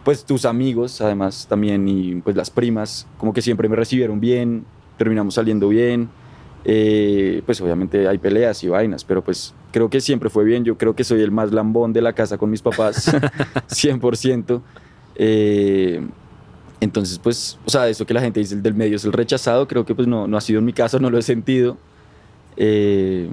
pues 0.04 0.24
tus 0.24 0.44
amigos 0.44 1.00
además 1.00 1.46
también 1.48 1.88
y 1.88 2.16
pues 2.16 2.36
las 2.36 2.50
primas, 2.50 3.06
como 3.18 3.32
que 3.32 3.42
siempre 3.42 3.68
me 3.68 3.76
recibieron 3.76 4.20
bien, 4.20 4.64
terminamos 4.98 5.34
saliendo 5.34 5.68
bien, 5.68 6.08
eh, 6.64 7.42
pues 7.44 7.60
obviamente 7.60 8.06
hay 8.08 8.18
peleas 8.18 8.62
y 8.64 8.68
vainas, 8.68 9.04
pero 9.04 9.22
pues 9.22 9.54
creo 9.72 9.90
que 9.90 10.00
siempre 10.00 10.30
fue 10.30 10.44
bien, 10.44 10.64
yo 10.64 10.78
creo 10.78 10.94
que 10.94 11.04
soy 11.04 11.20
el 11.20 11.30
más 11.30 11.52
lambón 11.52 11.92
de 11.92 12.02
la 12.02 12.12
casa 12.12 12.38
con 12.38 12.50
mis 12.50 12.62
papás, 12.62 13.12
100%. 13.68 14.60
Eh, 15.16 16.06
entonces, 16.80 17.18
pues, 17.18 17.58
o 17.64 17.70
sea, 17.70 17.88
eso 17.88 18.04
que 18.06 18.14
la 18.14 18.20
gente 18.20 18.40
dice 18.40 18.54
el 18.54 18.62
del 18.62 18.74
medio 18.74 18.96
es 18.96 19.04
el 19.04 19.12
rechazado, 19.12 19.66
creo 19.66 19.84
que 19.84 19.94
pues 19.94 20.06
no, 20.06 20.26
no 20.26 20.36
ha 20.36 20.40
sido 20.40 20.58
en 20.58 20.64
mi 20.64 20.72
caso, 20.72 20.98
no 20.98 21.10
lo 21.10 21.18
he 21.18 21.22
sentido. 21.22 21.76
Eh, 22.56 23.28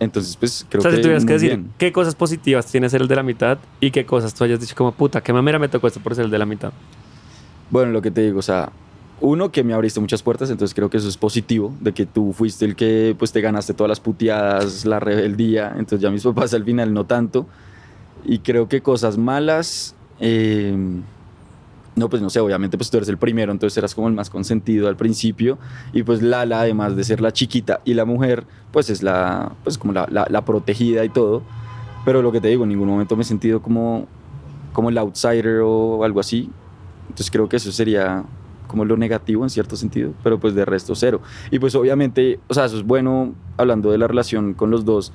entonces, 0.00 0.36
pues, 0.36 0.66
creo 0.68 0.80
o 0.80 0.82
sea, 0.82 0.90
que 0.90 0.96
si 0.96 1.02
tuvieras 1.02 1.24
que 1.24 1.32
decir 1.34 1.50
bien. 1.50 1.70
qué 1.78 1.92
cosas 1.92 2.14
positivas 2.14 2.66
tiene 2.66 2.88
ser 2.88 3.02
el 3.02 3.08
de 3.08 3.16
la 3.16 3.22
mitad 3.22 3.58
y 3.80 3.90
qué 3.90 4.04
cosas 4.04 4.34
tú 4.34 4.44
hayas 4.44 4.60
dicho 4.60 4.74
como 4.74 4.92
puta, 4.92 5.22
qué 5.22 5.32
mamera 5.32 5.58
me 5.58 5.68
tocó 5.68 5.86
esto 5.86 6.00
por 6.00 6.14
ser 6.14 6.24
el 6.24 6.30
de 6.30 6.38
la 6.38 6.46
mitad. 6.46 6.72
Bueno, 7.70 7.92
lo 7.92 8.02
que 8.02 8.10
te 8.10 8.22
digo, 8.22 8.38
o 8.38 8.42
sea, 8.42 8.70
uno 9.20 9.50
que 9.50 9.64
me 9.64 9.72
abriste 9.72 10.00
muchas 10.00 10.22
puertas, 10.22 10.50
entonces 10.50 10.74
creo 10.74 10.90
que 10.90 10.96
eso 10.96 11.08
es 11.08 11.16
positivo, 11.16 11.72
de 11.80 11.92
que 11.92 12.06
tú 12.06 12.32
fuiste 12.32 12.64
el 12.64 12.76
que 12.76 13.14
pues 13.18 13.32
te 13.32 13.40
ganaste 13.40 13.74
todas 13.74 13.88
las 13.88 14.00
puteadas, 14.00 14.84
la 14.84 15.00
rebeldía, 15.00 15.68
entonces 15.70 16.00
ya 16.00 16.10
mis 16.10 16.22
papás 16.24 16.54
al 16.54 16.64
final 16.64 16.92
no 16.92 17.04
tanto. 17.04 17.46
Y 18.26 18.38
creo 18.38 18.68
que 18.68 18.80
cosas 18.80 19.18
malas, 19.18 19.94
eh, 20.18 20.74
no, 21.96 22.08
pues 22.08 22.20
no 22.22 22.30
sé, 22.30 22.40
obviamente 22.40 22.76
pues 22.76 22.90
tú 22.90 22.96
eres 22.96 23.08
el 23.08 23.18
primero, 23.18 23.52
entonces 23.52 23.76
eras 23.78 23.94
como 23.94 24.08
el 24.08 24.14
más 24.14 24.28
consentido 24.30 24.88
al 24.88 24.96
principio. 24.96 25.58
Y 25.92 26.02
pues 26.02 26.22
Lala, 26.22 26.60
además 26.60 26.96
de 26.96 27.04
ser 27.04 27.20
la 27.20 27.32
chiquita 27.32 27.80
y 27.84 27.94
la 27.94 28.04
mujer, 28.04 28.44
pues 28.72 28.90
es 28.90 29.02
la, 29.02 29.52
pues 29.62 29.78
como 29.78 29.92
la, 29.92 30.06
la- 30.10 30.26
la 30.28 30.44
protegida 30.44 31.04
y 31.04 31.08
todo. 31.08 31.42
Pero 32.04 32.20
lo 32.20 32.32
que 32.32 32.40
te 32.40 32.48
digo, 32.48 32.64
en 32.64 32.70
ningún 32.70 32.88
momento 32.88 33.16
me 33.16 33.22
he 33.22 33.24
sentido 33.24 33.62
como, 33.62 34.06
como 34.72 34.90
el 34.90 34.98
outsider 34.98 35.60
o 35.64 36.04
algo 36.04 36.20
así. 36.20 36.50
Entonces 37.04 37.30
creo 37.30 37.48
que 37.48 37.56
eso 37.56 37.70
sería 37.72 38.24
como 38.66 38.84
lo 38.84 38.96
negativo 38.96 39.44
en 39.44 39.50
cierto 39.50 39.76
sentido, 39.76 40.12
pero 40.24 40.40
pues 40.40 40.54
de 40.54 40.64
resto 40.64 40.94
cero. 40.96 41.20
Y 41.50 41.58
pues 41.60 41.74
obviamente, 41.76 42.40
o 42.48 42.54
sea, 42.54 42.64
eso 42.64 42.76
es 42.78 42.82
bueno, 42.84 43.34
hablando 43.56 43.90
de 43.92 43.98
la 43.98 44.08
relación 44.08 44.54
con 44.54 44.70
los 44.70 44.84
dos, 44.84 45.12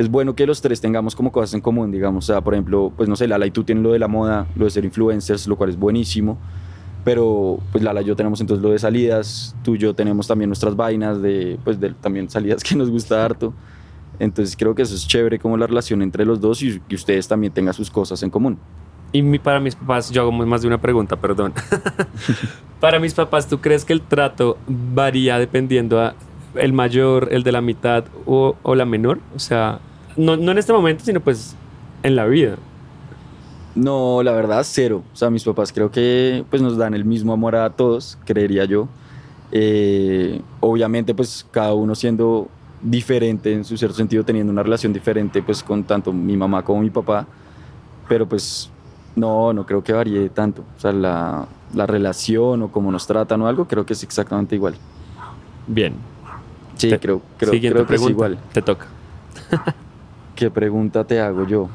es 0.00 0.10
bueno 0.10 0.34
que 0.34 0.46
los 0.46 0.60
tres 0.60 0.80
tengamos 0.80 1.14
como 1.14 1.30
cosas 1.32 1.54
en 1.54 1.60
común, 1.60 1.90
digamos, 1.90 2.24
o 2.24 2.32
sea, 2.32 2.40
por 2.40 2.54
ejemplo, 2.54 2.92
pues 2.96 3.08
no 3.08 3.16
sé, 3.16 3.28
Lala 3.28 3.46
y 3.46 3.50
tú 3.50 3.64
tienen 3.64 3.82
lo 3.84 3.92
de 3.92 3.98
la 3.98 4.08
moda, 4.08 4.46
lo 4.56 4.64
de 4.64 4.70
ser 4.70 4.84
influencers, 4.84 5.46
lo 5.46 5.56
cual 5.56 5.70
es 5.70 5.78
buenísimo, 5.78 6.38
pero 7.04 7.58
pues 7.72 7.82
Lala 7.84 8.02
y 8.02 8.04
yo 8.04 8.16
tenemos 8.16 8.40
entonces 8.40 8.62
lo 8.62 8.70
de 8.70 8.78
salidas, 8.78 9.54
tú 9.62 9.74
y 9.74 9.78
yo 9.78 9.94
tenemos 9.94 10.26
también 10.26 10.48
nuestras 10.50 10.76
vainas 10.76 11.20
de, 11.22 11.58
pues 11.64 11.78
de 11.80 11.90
también 11.94 12.28
salidas 12.30 12.62
que 12.64 12.74
nos 12.76 12.90
gusta 12.90 13.24
harto. 13.24 13.52
Entonces 14.18 14.54
creo 14.56 14.74
que 14.74 14.82
eso 14.82 14.94
es 14.94 15.06
chévere 15.08 15.38
como 15.38 15.56
la 15.56 15.66
relación 15.66 16.02
entre 16.02 16.26
los 16.26 16.40
dos 16.40 16.62
y 16.62 16.78
que 16.80 16.94
ustedes 16.94 17.26
también 17.26 17.52
tengan 17.54 17.72
sus 17.72 17.90
cosas 17.90 18.22
en 18.22 18.28
común. 18.30 18.58
Y 19.12 19.22
mi- 19.22 19.38
para 19.38 19.60
mis 19.60 19.74
papás, 19.74 20.10
yo 20.10 20.20
hago 20.22 20.30
más 20.32 20.60
de 20.62 20.68
una 20.68 20.78
pregunta, 20.78 21.16
perdón. 21.16 21.54
para 22.80 22.98
mis 22.98 23.14
papás, 23.14 23.48
¿tú 23.48 23.58
crees 23.60 23.84
que 23.84 23.92
el 23.92 24.02
trato 24.02 24.58
varía 24.68 25.38
dependiendo 25.38 26.00
a 26.00 26.14
el 26.54 26.72
mayor, 26.72 27.28
el 27.30 27.42
de 27.42 27.52
la 27.52 27.60
mitad 27.60 28.04
o, 28.26 28.56
o 28.62 28.74
la 28.74 28.84
menor? 28.84 29.20
O 29.34 29.38
sea, 29.38 29.80
no, 30.16 30.36
no 30.36 30.52
en 30.52 30.58
este 30.58 30.72
momento, 30.72 31.04
sino 31.04 31.20
pues 31.20 31.54
en 32.02 32.16
la 32.16 32.26
vida. 32.26 32.56
No, 33.74 34.22
la 34.22 34.32
verdad, 34.32 34.62
cero. 34.64 35.02
O 35.12 35.16
sea, 35.16 35.30
mis 35.30 35.44
papás 35.44 35.72
creo 35.72 35.90
que 35.90 36.44
pues, 36.50 36.60
nos 36.60 36.76
dan 36.76 36.94
el 36.94 37.04
mismo 37.04 37.32
amor 37.32 37.56
a 37.56 37.70
todos, 37.70 38.18
creería 38.24 38.64
yo. 38.64 38.88
Eh, 39.52 40.40
obviamente, 40.60 41.14
pues 41.14 41.46
cada 41.50 41.74
uno 41.74 41.94
siendo 41.94 42.48
diferente 42.82 43.52
en 43.52 43.64
su 43.64 43.76
cierto 43.76 43.96
sentido, 43.96 44.24
teniendo 44.24 44.52
una 44.52 44.62
relación 44.62 44.92
diferente 44.92 45.42
pues 45.42 45.62
con 45.62 45.84
tanto 45.84 46.12
mi 46.12 46.36
mamá 46.36 46.62
como 46.62 46.80
mi 46.80 46.90
papá. 46.90 47.26
Pero 48.08 48.28
pues 48.28 48.70
no, 49.14 49.52
no 49.52 49.64
creo 49.66 49.84
que 49.84 49.92
varíe 49.92 50.28
tanto. 50.30 50.62
O 50.76 50.80
sea, 50.80 50.92
la, 50.92 51.46
la 51.74 51.86
relación 51.86 52.62
o 52.62 52.72
cómo 52.72 52.90
nos 52.90 53.06
tratan 53.06 53.42
o 53.42 53.46
algo, 53.46 53.66
creo 53.66 53.86
que 53.86 53.92
es 53.92 54.02
exactamente 54.02 54.56
igual. 54.56 54.74
Bien. 55.66 55.94
Sí, 56.76 56.88
Te- 56.88 56.98
creo, 56.98 57.22
creo, 57.38 57.50
creo 57.52 57.86
que 57.86 57.94
es 57.94 58.08
igual. 58.08 58.38
Te 58.52 58.62
toca. 58.62 58.86
¿Qué 60.40 60.50
pregunta 60.50 61.04
te 61.04 61.20
hago 61.20 61.46
yo? 61.46 61.68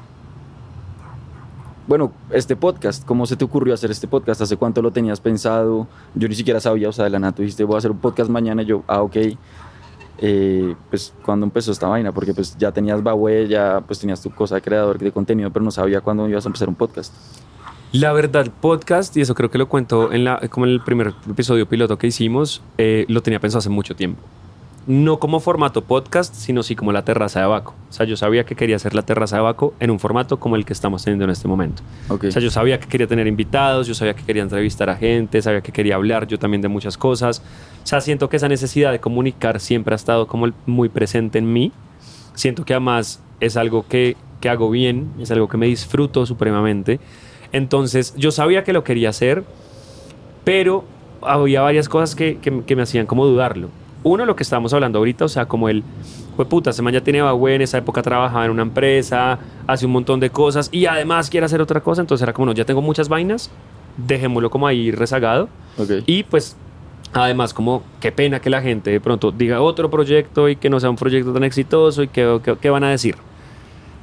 Bueno, 1.87 2.11
este 2.31 2.55
podcast, 2.55 3.05
¿cómo 3.05 3.27
se 3.27 3.35
te 3.35 3.45
ocurrió 3.45 3.75
hacer 3.75 3.91
este 3.91 4.07
podcast? 4.07 4.41
¿Hace 4.41 4.57
cuánto 4.57 4.81
lo 4.81 4.89
tenías 4.89 5.21
pensado? 5.21 5.87
Yo 6.15 6.27
ni 6.27 6.33
siquiera 6.33 6.59
sabía, 6.59 6.89
o 6.89 6.91
sea, 6.91 7.03
de 7.03 7.11
la 7.11 7.19
nada 7.19 7.33
tú 7.33 7.43
dijiste, 7.43 7.63
voy 7.63 7.75
a 7.75 7.77
hacer 7.77 7.91
un 7.91 7.99
podcast 7.99 8.27
mañana, 8.27 8.63
y 8.63 8.65
yo, 8.65 8.83
ah, 8.87 9.03
ok. 9.03 9.17
Eh, 10.17 10.75
pues, 10.89 11.13
¿cuándo 11.23 11.45
empezó 11.45 11.71
esta 11.71 11.87
vaina? 11.87 12.11
Porque 12.11 12.33
pues 12.33 12.57
ya 12.57 12.71
tenías 12.71 13.03
Bahue, 13.03 13.47
ya 13.47 13.83
pues 13.85 13.99
tenías 13.99 14.19
tu 14.19 14.31
cosa 14.31 14.55
de 14.55 14.61
creador 14.63 14.97
de 14.97 15.11
contenido, 15.11 15.51
pero 15.51 15.63
no 15.63 15.69
sabía 15.69 16.01
cuándo 16.01 16.27
ibas 16.27 16.47
a 16.47 16.49
empezar 16.49 16.67
un 16.67 16.73
podcast. 16.73 17.13
La 17.91 18.13
verdad, 18.13 18.47
podcast, 18.61 19.15
y 19.15 19.21
eso 19.21 19.35
creo 19.35 19.51
que 19.51 19.59
lo 19.59 19.69
cuento 19.69 20.11
en 20.11 20.23
la, 20.23 20.41
como 20.49 20.65
en 20.65 20.71
el 20.71 20.81
primer 20.81 21.13
episodio 21.29 21.69
piloto 21.69 21.99
que 21.99 22.07
hicimos, 22.07 22.63
eh, 22.79 23.05
lo 23.09 23.21
tenía 23.21 23.39
pensado 23.39 23.59
hace 23.59 23.69
mucho 23.69 23.95
tiempo. 23.95 24.23
No 24.87 25.17
como 25.19 25.39
formato 25.39 25.81
podcast, 25.83 26.35
sino 26.35 26.61
sí 26.61 26.75
como 26.75 26.91
la 26.91 27.03
terraza 27.03 27.39
de 27.39 27.45
Abaco. 27.45 27.73
O 27.89 27.91
sea, 27.93 28.05
yo 28.05 28.15
sabía 28.15 28.45
que 28.45 28.55
quería 28.55 28.75
hacer 28.75 28.93
la 28.93 29.01
terraza 29.01 29.37
de 29.37 29.39
Abaco 29.39 29.73
en 29.79 29.89
un 29.89 29.99
formato 29.99 30.37
como 30.39 30.55
el 30.55 30.63
que 30.63 30.73
estamos 30.73 31.03
teniendo 31.03 31.25
en 31.25 31.31
este 31.31 31.47
momento. 31.47 31.81
Ok. 32.09 32.25
O 32.25 32.31
sea, 32.31 32.39
yo 32.39 32.51
sabía 32.51 32.79
que 32.79 32.87
quería 32.87 33.07
tener 33.07 33.25
invitados, 33.25 33.87
yo 33.87 33.95
sabía 33.95 34.13
que 34.13 34.21
quería 34.23 34.43
entrevistar 34.43 34.91
a 34.91 34.95
gente, 34.95 35.41
sabía 35.41 35.61
que 35.61 35.71
quería 35.71 35.95
hablar 35.95 36.27
yo 36.27 36.37
también 36.37 36.61
de 36.61 36.67
muchas 36.67 36.97
cosas. 36.99 37.41
O 37.83 37.87
sea, 37.87 37.99
siento 37.99 38.29
que 38.29 38.37
esa 38.37 38.47
necesidad 38.47 38.91
de 38.91 38.99
comunicar 38.99 39.59
siempre 39.59 39.93
ha 39.93 39.97
estado 39.97 40.27
como 40.27 40.49
muy 40.67 40.89
presente 40.89 41.39
en 41.39 41.51
mí. 41.51 41.71
Siento 42.35 42.63
que 42.63 42.73
además 42.73 43.21
es 43.39 43.57
algo 43.57 43.87
que, 43.87 44.15
que 44.39 44.49
hago 44.49 44.69
bien, 44.69 45.09
es 45.19 45.31
algo 45.31 45.47
que 45.47 45.57
me 45.57 45.65
disfruto 45.65 46.27
supremamente. 46.27 46.99
Entonces, 47.51 48.13
yo 48.17 48.29
sabía 48.29 48.63
que 48.63 48.71
lo 48.71 48.83
quería 48.83 49.09
hacer, 49.09 49.43
pero 50.43 50.83
había 51.21 51.61
varias 51.61 51.89
cosas 51.89 52.13
que, 52.15 52.37
que- 52.37 52.61
que 52.63 52.75
me 52.75 52.83
hacían 52.83 53.07
como 53.07 53.25
dudarlo. 53.25 53.69
Uno, 54.07 54.23
lo 54.23 54.35
que 54.35 54.43
estábamos 54.43 54.71
hablando 54.71 54.99
ahorita, 54.99 55.25
o 55.25 55.27
sea, 55.27 55.47
como 55.47 55.67
el, 55.67 55.83
pues 56.35 56.47
puta, 56.47 56.69
ese 56.69 56.83
man 56.83 56.93
ya 56.93 57.01
tiene 57.01 57.23
Bahue, 57.23 57.55
en 57.55 57.63
esa 57.63 57.79
época 57.79 58.03
trabajaba 58.03 58.45
en 58.45 58.51
una 58.51 58.61
empresa, 58.61 59.39
hace 59.65 59.87
un 59.87 59.93
montón 59.93 60.19
de 60.19 60.29
cosas 60.29 60.69
y 60.71 60.85
además 60.85 61.27
quiere 61.31 61.47
hacer 61.47 61.59
otra 61.59 61.81
cosa, 61.81 62.01
entonces 62.01 62.21
era 62.21 62.31
como, 62.31 62.45
no, 62.45 62.51
ya 62.53 62.65
tengo 62.65 62.83
muchas 62.83 63.09
vainas, 63.09 63.49
dejémoslo 63.97 64.51
como 64.51 64.67
ahí 64.67 64.91
rezagado. 64.91 65.49
Y 66.05 66.21
pues, 66.21 66.55
además, 67.13 67.51
como 67.55 67.81
qué 67.99 68.11
pena 68.11 68.39
que 68.39 68.51
la 68.51 68.61
gente 68.61 68.91
de 68.91 68.99
pronto 69.01 69.31
diga 69.31 69.59
otro 69.61 69.89
proyecto 69.89 70.49
y 70.49 70.55
que 70.55 70.69
no 70.69 70.79
sea 70.79 70.91
un 70.91 70.97
proyecto 70.97 71.33
tan 71.33 71.43
exitoso 71.43 72.03
y 72.03 72.07
qué, 72.09 72.39
qué- 72.43 72.57
qué 72.61 72.69
van 72.69 72.83
a 72.83 72.91
decir. 72.91 73.15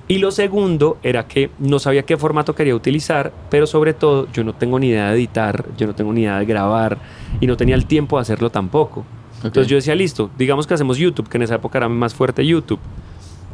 Y 0.09 0.19
lo 0.19 0.33
segundo 0.33 0.99
era 1.05 1.29
que 1.29 1.51
no 1.61 1.79
sabía 1.79 2.03
qué 2.03 2.17
formato 2.17 2.57
quería 2.57 2.75
utilizar, 2.75 3.33
pero 3.51 3.69
sobre 3.69 3.95
todo 3.95 4.27
yo 4.33 4.43
no 4.43 4.53
tengo 4.53 4.81
ni 4.81 4.89
idea 4.89 5.11
de 5.11 5.15
editar, 5.15 5.65
yo 5.79 5.87
no 5.87 5.95
tengo 5.95 6.13
ni 6.13 6.23
idea 6.23 6.41
de 6.41 6.45
grabar 6.45 6.99
y 7.41 7.47
no 7.47 7.57
tenía 7.57 7.77
el 7.77 7.87
tiempo 7.87 8.17
de 8.17 8.23
hacerlo 8.23 8.51
tampoco. 8.51 9.05
Entonces 9.45 9.67
yo 9.67 9.77
decía, 9.77 9.95
listo, 9.95 10.31
digamos 10.39 10.67
que 10.67 10.75
hacemos 10.75 10.99
YouTube, 10.99 11.29
que 11.29 11.37
en 11.37 11.43
esa 11.43 11.57
época 11.57 11.79
era 11.79 11.89
más 11.89 12.15
fuerte 12.15 12.47
YouTube, 12.47 12.79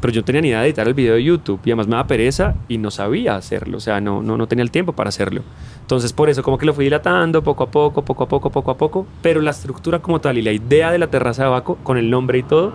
pero 0.00 0.12
yo 0.12 0.20
no 0.20 0.24
tenía 0.24 0.40
ni 0.40 0.48
idea 0.48 0.60
de 0.60 0.66
editar 0.66 0.86
el 0.86 0.94
video 0.94 1.14
de 1.14 1.24
YouTube 1.24 1.60
y 1.64 1.70
además 1.70 1.86
me 1.86 1.92
daba 1.92 2.06
pereza 2.06 2.54
y 2.68 2.78
no 2.78 2.90
sabía 2.90 3.36
hacerlo, 3.36 3.78
o 3.78 3.80
sea, 3.80 4.00
no, 4.00 4.22
no, 4.22 4.36
no 4.36 4.46
tenía 4.46 4.62
el 4.62 4.70
tiempo 4.70 4.92
para 4.92 5.08
hacerlo. 5.08 5.42
Entonces 5.80 6.12
por 6.12 6.28
eso 6.28 6.42
como 6.42 6.58
que 6.58 6.66
lo 6.66 6.74
fui 6.74 6.84
dilatando 6.84 7.42
poco 7.42 7.64
a 7.64 7.70
poco, 7.70 8.02
poco 8.02 8.24
a 8.24 8.28
poco, 8.28 8.50
poco 8.50 8.70
a 8.70 8.76
poco, 8.76 9.06
pero 9.22 9.40
la 9.40 9.50
estructura 9.50 10.00
como 10.00 10.20
tal 10.20 10.38
y 10.38 10.42
la 10.42 10.52
idea 10.52 10.92
de 10.92 10.98
la 10.98 11.08
terraza 11.08 11.44
de 11.44 11.48
Baco, 11.50 11.76
con 11.82 11.96
el 11.96 12.10
nombre 12.10 12.38
y 12.38 12.42
todo, 12.42 12.72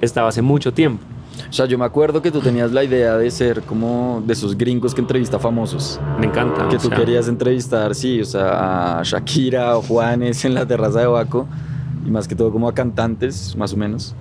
estaba 0.00 0.28
hace 0.28 0.42
mucho 0.42 0.72
tiempo. 0.72 1.02
O 1.48 1.52
sea, 1.52 1.66
yo 1.66 1.78
me 1.78 1.84
acuerdo 1.84 2.22
que 2.22 2.30
tú 2.30 2.40
tenías 2.40 2.72
la 2.72 2.84
idea 2.84 3.16
de 3.16 3.30
ser 3.30 3.62
como 3.62 4.22
de 4.26 4.32
esos 4.32 4.56
gringos 4.56 4.94
que 4.94 5.00
entrevista 5.00 5.38
famosos. 5.38 6.00
Me 6.18 6.26
encanta. 6.26 6.68
Que 6.68 6.76
tú 6.76 6.88
sea, 6.88 6.96
querías 6.96 7.28
entrevistar, 7.28 7.94
sí, 7.94 8.20
o 8.20 8.24
sea, 8.24 9.00
a 9.00 9.02
Shakira 9.02 9.76
o 9.76 9.82
Juanes 9.82 10.44
en 10.44 10.54
la 10.54 10.66
terraza 10.66 11.00
de 11.00 11.06
Baco, 11.06 11.48
y 12.04 12.10
más 12.10 12.28
que 12.28 12.34
todo 12.34 12.50
como 12.50 12.68
a 12.68 12.74
cantantes, 12.74 13.56
más 13.56 13.72
o 13.72 13.76
menos. 13.76 14.14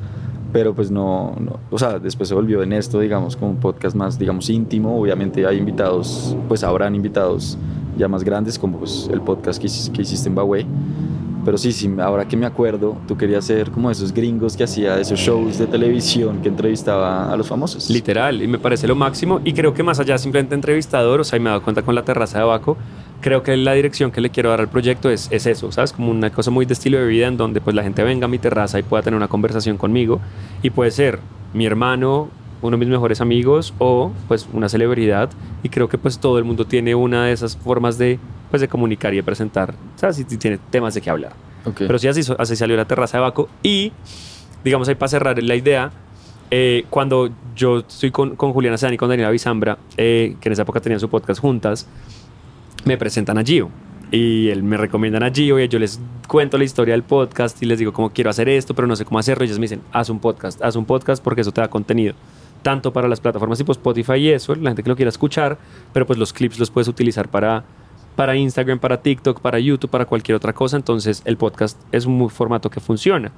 Pero 0.54 0.74
pues 0.74 0.92
no, 0.92 1.36
no, 1.40 1.60
o 1.70 1.80
sea, 1.80 1.98
después 2.00 2.28
se 2.28 2.36
volvió 2.36 2.62
en 2.62 2.74
esto, 2.74 3.00
digamos, 3.00 3.38
como 3.38 3.52
un 3.52 3.58
podcast 3.58 3.96
más, 3.96 4.20
digamos, 4.20 4.50
íntimo. 4.50 5.00
Obviamente 5.00 5.46
hay 5.46 5.58
invitados, 5.58 6.36
pues 6.48 6.64
habrán 6.64 6.94
invitados 6.94 7.58
ya 7.98 8.08
más 8.08 8.24
grandes, 8.24 8.60
como 8.60 8.80
pues 8.80 9.10
el 9.12 9.22
podcast 9.22 9.62
que, 9.62 9.70
que 9.94 10.02
hiciste 10.02 10.28
en 10.28 10.36
Bahue. 10.36 10.66
Pero 11.44 11.58
sí, 11.58 11.72
sí, 11.72 11.90
ahora 12.00 12.28
que 12.28 12.38
me 12.38 12.46
acuerdo, 12.46 12.98
tú 13.08 13.18
querías 13.18 13.46
ser 13.46 13.72
como 13.72 13.90
esos 13.90 14.14
gringos 14.14 14.56
que 14.56 14.64
hacía 14.64 15.00
esos 15.00 15.20
shows 15.20 15.58
de 15.58 15.66
televisión 15.66 16.40
que 16.42 16.50
entrevistaba 16.50 17.32
a 17.32 17.36
los 17.36 17.48
famosos. 17.48 17.90
Literal, 17.90 18.44
y 18.44 18.48
me 18.48 18.60
parece 18.60 18.88
lo 18.88 18.96
máximo. 18.96 19.42
Y 19.44 19.54
creo 19.54 19.74
que 19.74 19.82
más 19.82 20.00
allá 20.00 20.18
simplemente 20.18 20.54
entrevistador, 20.54 21.22
o 21.22 21.24
sea, 21.24 21.38
y 21.38 21.40
me 21.40 21.50
he 21.50 21.52
dado 21.52 21.64
cuenta 21.64 21.82
con 21.82 21.96
la 21.96 22.04
terraza 22.04 22.40
de 22.40 22.46
Baco, 22.46 22.78
creo 23.22 23.44
que 23.44 23.56
la 23.56 23.74
dirección 23.74 24.12
que 24.12 24.22
le 24.22 24.30
quiero 24.30 24.50
dar 24.50 24.60
al 24.60 24.68
proyecto 24.68 25.10
es, 25.10 25.28
es 25.32 25.46
eso, 25.46 25.72
¿sabes? 25.72 25.94
Como 25.94 26.12
una 26.12 26.32
cosa 26.32 26.52
muy 26.52 26.66
de 26.66 26.74
estilo 26.74 26.98
de 27.00 27.06
vida 27.06 27.28
en 27.28 27.38
donde 27.38 27.62
pues 27.62 27.76
la 27.76 27.84
gente 27.84 28.04
venga 28.04 28.26
a 28.26 28.28
mi 28.28 28.40
terraza 28.40 28.80
y 28.80 28.84
pueda 28.84 29.04
tener 29.04 29.18
una 29.18 29.28
conversación 29.28 29.78
conmigo. 29.78 30.20
Y 30.62 30.72
puede 30.72 30.92
ser 30.92 31.20
mi 31.54 31.66
hermano, 31.66 32.30
uno 32.62 32.78
de 32.78 32.80
mis 32.80 32.90
mejores 32.90 33.22
amigos 33.22 33.74
o 33.78 34.12
pues 34.28 34.48
una 34.52 34.70
celebridad. 34.70 35.30
Y 35.64 35.70
creo 35.70 35.90
que 35.90 35.98
pues 35.98 36.20
todo 36.20 36.38
el 36.38 36.44
mundo 36.44 36.66
tiene 36.66 36.96
una 36.96 37.26
de 37.26 37.34
esas 37.34 37.58
formas 37.58 37.98
de, 37.98 38.20
pues, 38.50 38.62
de 38.62 38.68
comunicar 38.68 39.14
y 39.14 39.18
de 39.18 39.24
presentar, 39.24 39.74
¿sabes? 39.96 40.20
Y 40.20 40.26
tiene 40.26 40.60
temas 40.70 40.94
de 40.94 41.02
qué 41.02 41.10
hablar. 41.10 41.34
Ok. 41.66 41.78
Pero 41.80 42.00
sí, 42.00 42.08
así, 42.08 42.22
así 42.38 42.56
salió 42.56 42.76
la 42.76 42.86
terraza 42.86 43.18
de 43.18 43.22
Baco. 43.22 43.50
Y, 43.64 43.92
digamos, 44.64 44.88
ahí 44.88 44.96
para 44.96 45.10
cerrar 45.10 45.42
la 45.42 45.56
idea, 45.56 45.92
eh, 46.50 46.86
cuando 46.90 47.30
yo 47.56 47.80
estoy 47.80 48.12
con, 48.12 48.36
con 48.36 48.54
Juliana 48.54 48.78
Sedán 48.78 48.94
y 48.94 48.98
con 48.98 49.10
Daniela 49.10 49.32
Bizambra, 49.32 49.78
eh, 49.98 50.36
que 50.40 50.50
en 50.50 50.54
esa 50.54 50.64
época 50.64 50.80
tenían 50.80 51.00
su 51.00 51.10
podcast 51.10 51.40
juntas, 51.40 51.88
me 52.86 52.98
presentan 52.98 53.38
a 53.38 53.44
Gio. 53.44 53.70
Y 54.12 54.50
él 54.50 54.62
me 54.64 54.76
recomiendan 54.76 55.24
a 55.24 55.32
Gio 55.32 55.58
y 55.60 55.68
yo 55.70 55.80
les 55.80 56.00
cuento 56.28 56.58
la 56.58 56.66
historia 56.66 56.94
del 56.94 57.04
podcast 57.04 57.62
y 57.64 57.66
les 57.66 57.80
digo 57.80 57.94
cómo 57.94 58.10
quiero 58.10 58.30
hacer 58.30 58.50
esto, 58.50 58.74
pero 58.74 58.88
no 58.88 58.96
sé 58.96 59.06
cómo 59.06 59.20
hacerlo. 59.20 59.44
Y 59.44 59.48
ellos 59.48 59.60
me 59.60 59.64
dicen, 59.64 59.82
haz 59.94 60.10
un 60.10 60.20
podcast, 60.20 60.62
haz 60.62 60.76
un 60.76 60.86
podcast 60.86 61.24
porque 61.24 61.42
eso 61.42 61.52
te 61.52 61.62
da 61.62 61.70
contenido. 61.70 62.14
Tanto 62.62 62.92
para 62.92 63.08
las 63.08 63.22
plataformas 63.22 63.58
tipo 63.58 63.72
Spotify 63.72 64.16
y 64.16 64.30
eso, 64.30 64.54
la 64.56 64.70
gente 64.70 64.84
que 64.84 64.90
lo 64.90 64.96
quiera 64.96 65.10
escuchar, 65.10 65.58
pero 65.94 66.06
pues 66.06 66.20
los 66.20 66.34
clips 66.34 66.60
los 66.60 66.70
puedes 66.70 66.88
utilizar 66.88 67.30
para, 67.30 67.64
para 68.16 68.36
Instagram, 68.36 68.80
para 68.80 69.02
TikTok, 69.02 69.40
para 69.40 69.60
YouTube, 69.60 69.90
para 69.90 70.06
cualquier 70.06 70.36
otra 70.36 70.54
cosa. 70.54 70.76
Entonces 70.76 71.22
el 71.26 71.38
podcast 71.38 71.80
es 71.92 72.06
un 72.06 72.30
formato 72.30 72.70
que 72.70 72.82
funciona. 72.82 73.32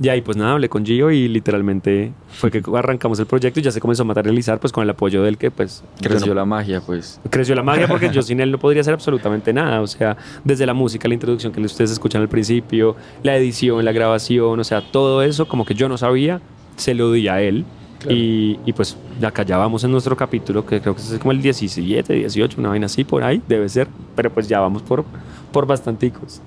Y 0.00 0.08
ahí 0.10 0.20
pues 0.20 0.36
nada, 0.36 0.52
hablé 0.52 0.68
con 0.68 0.84
Gio 0.84 1.10
y 1.10 1.26
literalmente 1.26 2.12
fue 2.28 2.50
que 2.50 2.62
arrancamos 2.74 3.18
el 3.18 3.24
proyecto 3.26 3.60
y 3.60 3.62
ya 3.62 3.70
se 3.70 3.80
comenzó 3.80 4.02
a 4.02 4.04
materializar 4.06 4.60
pues 4.60 4.70
con 4.72 4.82
el 4.84 4.90
apoyo 4.90 5.22
del 5.22 5.38
que 5.38 5.50
pues 5.50 5.82
Creció 6.02 6.28
no- 6.28 6.34
la 6.34 6.44
magia, 6.44 6.82
pues. 6.84 7.18
creció 7.30 7.54
la 7.54 7.62
magia 7.62 7.88
porque 7.88 8.10
yo 8.10 8.20
sin 8.22 8.40
él 8.40 8.50
no 8.52 8.58
podría 8.58 8.82
hacer 8.82 8.92
absolutamente 8.92 9.52
nada. 9.54 9.80
O 9.80 9.86
sea, 9.86 10.16
desde 10.44 10.66
la 10.66 10.74
música, 10.74 11.08
la 11.08 11.14
introducción 11.14 11.50
que 11.52 11.60
ustedes 11.62 11.90
escuchan 11.92 12.20
al 12.20 12.28
principio, 12.28 12.94
la 13.22 13.36
edición, 13.36 13.82
la 13.86 13.92
grabación, 13.92 14.60
o 14.60 14.64
sea, 14.64 14.82
todo 14.82 15.22
eso 15.22 15.48
como 15.48 15.64
que 15.64 15.74
yo 15.74 15.88
no 15.88 15.96
sabía, 15.96 16.42
se 16.76 16.94
lo 16.94 17.10
di 17.12 17.28
a 17.28 17.40
él. 17.40 17.64
Y, 18.08 18.60
y 18.66 18.72
pues 18.74 18.96
acá 19.22 19.42
ya 19.42 19.56
vamos 19.56 19.82
en 19.82 19.90
nuestro 19.90 20.14
capítulo, 20.16 20.64
que 20.64 20.80
creo 20.80 20.94
que 20.94 21.00
es 21.00 21.18
como 21.18 21.32
el 21.32 21.40
17, 21.42 22.12
18, 22.12 22.60
una 22.60 22.68
vaina 22.68 22.86
así 22.86 23.02
por 23.02 23.24
ahí, 23.24 23.42
debe 23.48 23.68
ser. 23.68 23.88
Pero 24.14 24.30
pues 24.30 24.46
ya 24.46 24.60
vamos 24.60 24.82
por, 24.82 25.04
por 25.50 25.66
bastanticos. 25.66 26.40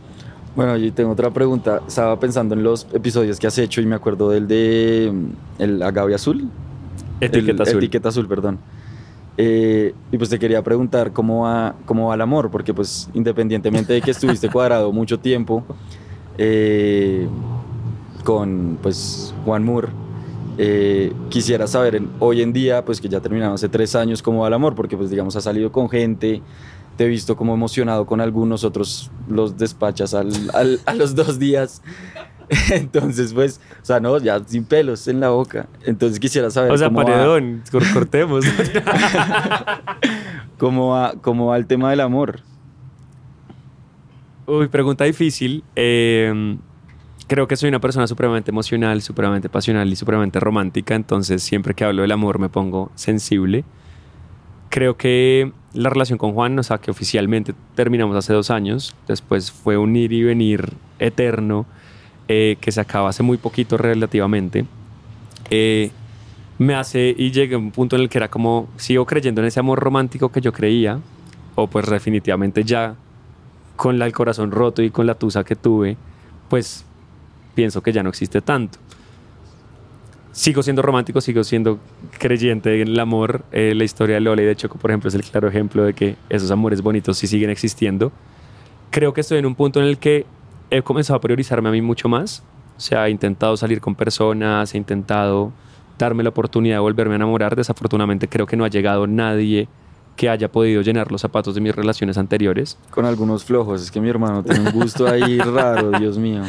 Bueno, 0.55 0.75
yo 0.77 0.91
tengo 0.93 1.11
otra 1.11 1.29
pregunta. 1.29 1.81
Estaba 1.87 2.19
pensando 2.19 2.55
en 2.55 2.63
los 2.63 2.87
episodios 2.93 3.39
que 3.39 3.47
has 3.47 3.57
hecho 3.57 3.81
y 3.81 3.85
me 3.85 3.95
acuerdo 3.95 4.29
del 4.29 4.47
de 4.47 5.11
mm, 5.13 5.61
el 5.61 5.81
agave 5.83 6.15
azul. 6.15 6.49
Etiqueta 7.21 7.63
El- 7.63 7.69
azul. 7.69 7.77
Etiqueta 7.77 8.09
azul, 8.09 8.27
perdón. 8.27 8.59
Eh, 9.37 9.93
y 10.11 10.17
pues 10.17 10.29
te 10.29 10.37
quería 10.37 10.61
preguntar 10.61 11.13
cómo 11.13 11.43
va, 11.43 11.75
cómo 11.85 12.07
va 12.09 12.15
el 12.15 12.21
amor, 12.21 12.51
porque 12.51 12.73
pues 12.73 13.09
independientemente 13.13 13.93
de 13.93 14.01
que 14.01 14.11
estuviste 14.11 14.49
cuadrado 14.51 14.91
mucho 14.91 15.17
tiempo 15.17 15.63
eh, 16.37 17.25
con 18.25 18.77
pues 18.81 19.33
Juan 19.45 19.63
Moore, 19.63 19.87
eh, 20.57 21.13
quisiera 21.29 21.67
saber 21.67 21.95
en- 21.95 22.09
hoy 22.19 22.41
en 22.41 22.51
día, 22.51 22.83
pues 22.83 22.99
que 22.99 23.07
ya 23.07 23.21
terminaron 23.21 23.53
hace 23.55 23.69
tres 23.69 23.95
años, 23.95 24.21
cómo 24.21 24.41
va 24.41 24.47
el 24.49 24.53
amor, 24.53 24.75
porque 24.75 24.97
pues 24.97 25.09
digamos 25.09 25.33
has 25.37 25.43
salido 25.45 25.71
con 25.71 25.87
gente, 25.89 26.41
te 26.99 27.05
he 27.05 27.07
visto 27.07 27.37
como 27.37 27.53
emocionado 27.53 28.05
con 28.05 28.19
algunos, 28.19 28.65
otros 28.65 29.09
los 29.29 29.57
despachas 29.57 30.13
al- 30.13 30.51
al- 30.53 30.81
a 30.85 30.93
los 30.93 31.15
dos 31.15 31.39
días. 31.39 31.81
Entonces, 32.71 33.31
pues, 33.31 33.61
o 33.81 33.85
sea, 33.85 34.01
no, 34.01 34.17
ya 34.17 34.43
sin 34.45 34.65
pelos 34.65 35.07
en 35.07 35.21
la 35.21 35.29
boca. 35.29 35.69
Entonces 35.85 36.19
quisiera 36.19 36.51
saber 36.51 36.73
O 36.73 36.77
sea, 36.77 36.89
cómo, 36.89 36.99
va, 36.99 37.05
paredón, 37.05 37.63
cor- 37.71 37.89
cortemos. 37.93 38.43
cómo, 40.57 40.89
va, 40.89 41.13
cómo 41.21 41.45
va 41.47 41.55
el 41.55 41.67
tema 41.67 41.89
del 41.89 42.01
amor. 42.01 42.41
Uy, 44.45 44.67
pregunta 44.67 45.05
difícil. 45.05 45.63
Eh, 45.77 46.57
creo 47.27 47.47
que 47.47 47.55
soy 47.55 47.69
una 47.69 47.79
persona 47.79 48.07
supremamente 48.07 48.51
emocional, 48.51 49.01
supremamente 49.01 49.47
pasional 49.47 49.87
y 49.87 49.95
supremamente 49.95 50.37
romántica, 50.41 50.95
entonces 50.95 51.41
siempre 51.43 51.73
que 51.75 51.85
hablo 51.85 52.01
del 52.01 52.11
amor 52.11 52.39
me 52.39 52.49
pongo 52.49 52.91
sensible. 52.95 53.63
Creo 54.69 54.97
que 54.97 55.51
la 55.73 55.89
relación 55.89 56.17
con 56.17 56.33
Juan, 56.33 56.57
o 56.57 56.63
sea, 56.63 56.77
que 56.77 56.91
oficialmente 56.91 57.53
terminamos 57.75 58.15
hace 58.15 58.33
dos 58.33 58.49
años, 58.49 58.95
después 59.07 59.51
fue 59.51 59.77
un 59.77 59.95
ir 59.95 60.13
y 60.13 60.23
venir 60.23 60.73
eterno, 60.99 61.65
eh, 62.27 62.57
que 62.61 62.71
se 62.71 62.81
acaba 62.81 63.09
hace 63.09 63.23
muy 63.23 63.37
poquito 63.37 63.77
relativamente, 63.77 64.65
eh, 65.49 65.91
me 66.57 66.75
hace 66.75 67.15
y 67.17 67.31
llegué 67.31 67.55
a 67.55 67.57
un 67.57 67.71
punto 67.71 67.95
en 67.95 68.03
el 68.03 68.09
que 68.09 68.17
era 68.17 68.29
como, 68.29 68.67
sigo 68.77 69.05
creyendo 69.05 69.41
en 69.41 69.47
ese 69.47 69.59
amor 69.59 69.79
romántico 69.79 70.31
que 70.31 70.41
yo 70.41 70.51
creía, 70.51 70.99
o 71.55 71.67
pues 71.67 71.89
definitivamente 71.89 72.63
ya 72.63 72.95
con 73.75 73.97
la, 73.97 74.05
el 74.05 74.13
corazón 74.13 74.51
roto 74.51 74.81
y 74.81 74.89
con 74.89 75.07
la 75.07 75.15
tusa 75.15 75.43
que 75.43 75.55
tuve, 75.55 75.97
pues 76.49 76.85
pienso 77.55 77.81
que 77.81 77.91
ya 77.91 78.03
no 78.03 78.09
existe 78.09 78.41
tanto. 78.41 78.77
Sigo 80.39 80.63
siendo 80.63 80.81
romántico, 80.81 81.19
sigo 81.19 81.43
siendo 81.43 81.79
creyente 82.17 82.81
en 82.81 82.87
el 82.87 82.99
amor. 83.01 83.43
Eh, 83.51 83.73
la 83.75 83.83
historia 83.83 84.15
de 84.15 84.21
Lola 84.21 84.41
y 84.41 84.45
de 84.45 84.55
Choco, 84.55 84.77
por 84.77 84.89
ejemplo, 84.89 85.09
es 85.09 85.13
el 85.13 85.21
claro 85.21 85.49
ejemplo 85.49 85.83
de 85.83 85.93
que 85.93 86.15
esos 86.29 86.49
amores 86.49 86.81
bonitos 86.81 87.17
sí 87.17 87.27
siguen 87.27 87.49
existiendo. 87.49 88.13
Creo 88.89 89.13
que 89.13 89.19
estoy 89.19 89.39
en 89.39 89.45
un 89.45 89.53
punto 89.53 89.81
en 89.81 89.87
el 89.87 89.97
que 89.97 90.25
he 90.69 90.81
comenzado 90.81 91.17
a 91.17 91.19
priorizarme 91.19 91.67
a 91.67 91.73
mí 91.73 91.81
mucho 91.81 92.07
más. 92.07 92.41
O 92.77 92.79
sea, 92.79 93.07
he 93.07 93.09
intentado 93.09 93.57
salir 93.57 93.81
con 93.81 93.95
personas, 93.95 94.73
he 94.73 94.77
intentado 94.77 95.51
darme 95.97 96.23
la 96.23 96.29
oportunidad 96.29 96.77
de 96.77 96.79
volverme 96.79 97.15
a 97.15 97.17
enamorar. 97.17 97.57
Desafortunadamente 97.57 98.29
creo 98.29 98.45
que 98.45 98.55
no 98.55 98.63
ha 98.63 98.69
llegado 98.69 99.07
nadie 99.07 99.67
que 100.15 100.29
haya 100.29 100.49
podido 100.49 100.81
llenar 100.81 101.11
los 101.11 101.19
zapatos 101.19 101.53
de 101.53 101.59
mis 101.59 101.75
relaciones 101.75 102.17
anteriores. 102.17 102.77
Con 102.91 103.05
algunos 103.05 103.43
flojos, 103.43 103.81
es 103.81 103.91
que 103.91 103.99
mi 103.99 104.07
hermano 104.07 104.41
tiene 104.41 104.61
un 104.61 104.71
gusto 104.71 105.05
ahí 105.05 105.37
raro, 105.39 105.91
Dios 105.99 106.17
mío. 106.17 106.43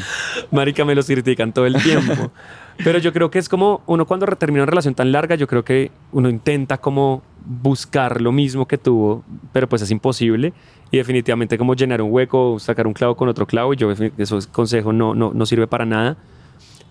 Marica, 0.53 0.85
me 0.85 0.94
los 0.94 1.07
critican 1.07 1.53
todo 1.53 1.66
el 1.66 1.74
tiempo. 1.83 2.31
Pero 2.83 2.99
yo 2.99 3.12
creo 3.12 3.31
que 3.31 3.38
es 3.38 3.49
como 3.49 3.83
uno 3.87 4.07
cuando 4.07 4.27
termina 4.27 4.62
una 4.62 4.71
relación 4.71 4.95
tan 4.95 5.12
larga, 5.12 5.35
yo 5.35 5.47
creo 5.47 5.64
que 5.64 5.90
uno 6.12 6.31
intenta 6.31 6.79
como 6.79 7.23
buscar 7.45 8.21
lo 8.21 8.33
mismo 8.33 8.66
que 8.66 8.79
tuvo, 8.79 9.23
pero 9.53 9.69
pues 9.69 9.83
es 9.83 9.90
imposible. 9.90 10.53
Y 10.90 10.97
definitivamente 10.97 11.59
como 11.59 11.75
llenar 11.75 12.01
un 12.03 12.11
hueco, 12.12 12.59
sacar 12.59 12.87
un 12.87 12.93
clavo 12.93 13.16
con 13.16 13.29
otro 13.29 13.47
clavo, 13.47 13.75
y 13.75 13.77
yo 13.77 13.93
eso 13.93 14.38
es 14.38 14.47
consejo 14.47 14.93
no, 14.93 15.14
no, 15.14 15.33
no 15.35 15.47
sirve 15.47 15.66
para 15.66 15.85
nada. 15.85 16.16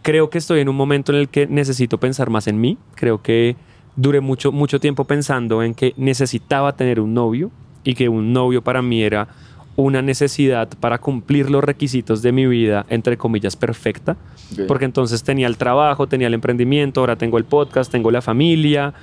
Creo 0.01 0.29
que 0.29 0.37
estoy 0.37 0.61
en 0.61 0.69
un 0.69 0.75
momento 0.75 1.11
en 1.11 1.19
el 1.19 1.29
que 1.29 1.47
necesito 1.47 1.97
pensar 1.97 2.29
más 2.29 2.47
en 2.47 2.61
mí. 2.61 2.77
Creo 2.95 3.21
que 3.21 3.55
duré 3.95 4.21
mucho, 4.21 4.51
mucho 4.51 4.79
tiempo 4.79 5.05
pensando 5.05 5.61
en 5.63 5.73
que 5.73 5.93
necesitaba 5.97 6.75
tener 6.75 6.99
un 6.99 7.13
novio 7.13 7.51
y 7.83 7.95
que 7.95 8.07
un 8.07 8.31
novio 8.31 8.63
para 8.63 8.81
mí 8.81 9.03
era 9.03 9.27
una 9.83 10.01
necesidad 10.01 10.67
para 10.79 10.97
cumplir 10.97 11.49
los 11.49 11.63
requisitos 11.63 12.21
de 12.21 12.31
mi 12.31 12.45
vida, 12.47 12.85
entre 12.89 13.17
comillas, 13.17 13.55
perfecta. 13.55 14.17
Porque 14.67 14.85
entonces 14.85 15.23
tenía 15.23 15.47
el 15.47 15.57
trabajo, 15.57 16.07
tenía 16.07 16.27
el 16.27 16.33
emprendimiento, 16.33 16.99
ahora 17.01 17.15
tengo 17.15 17.37
el 17.37 17.45
podcast, 17.45 17.91
tengo 17.91 18.11
la 18.11 18.21
familia, 18.21 18.93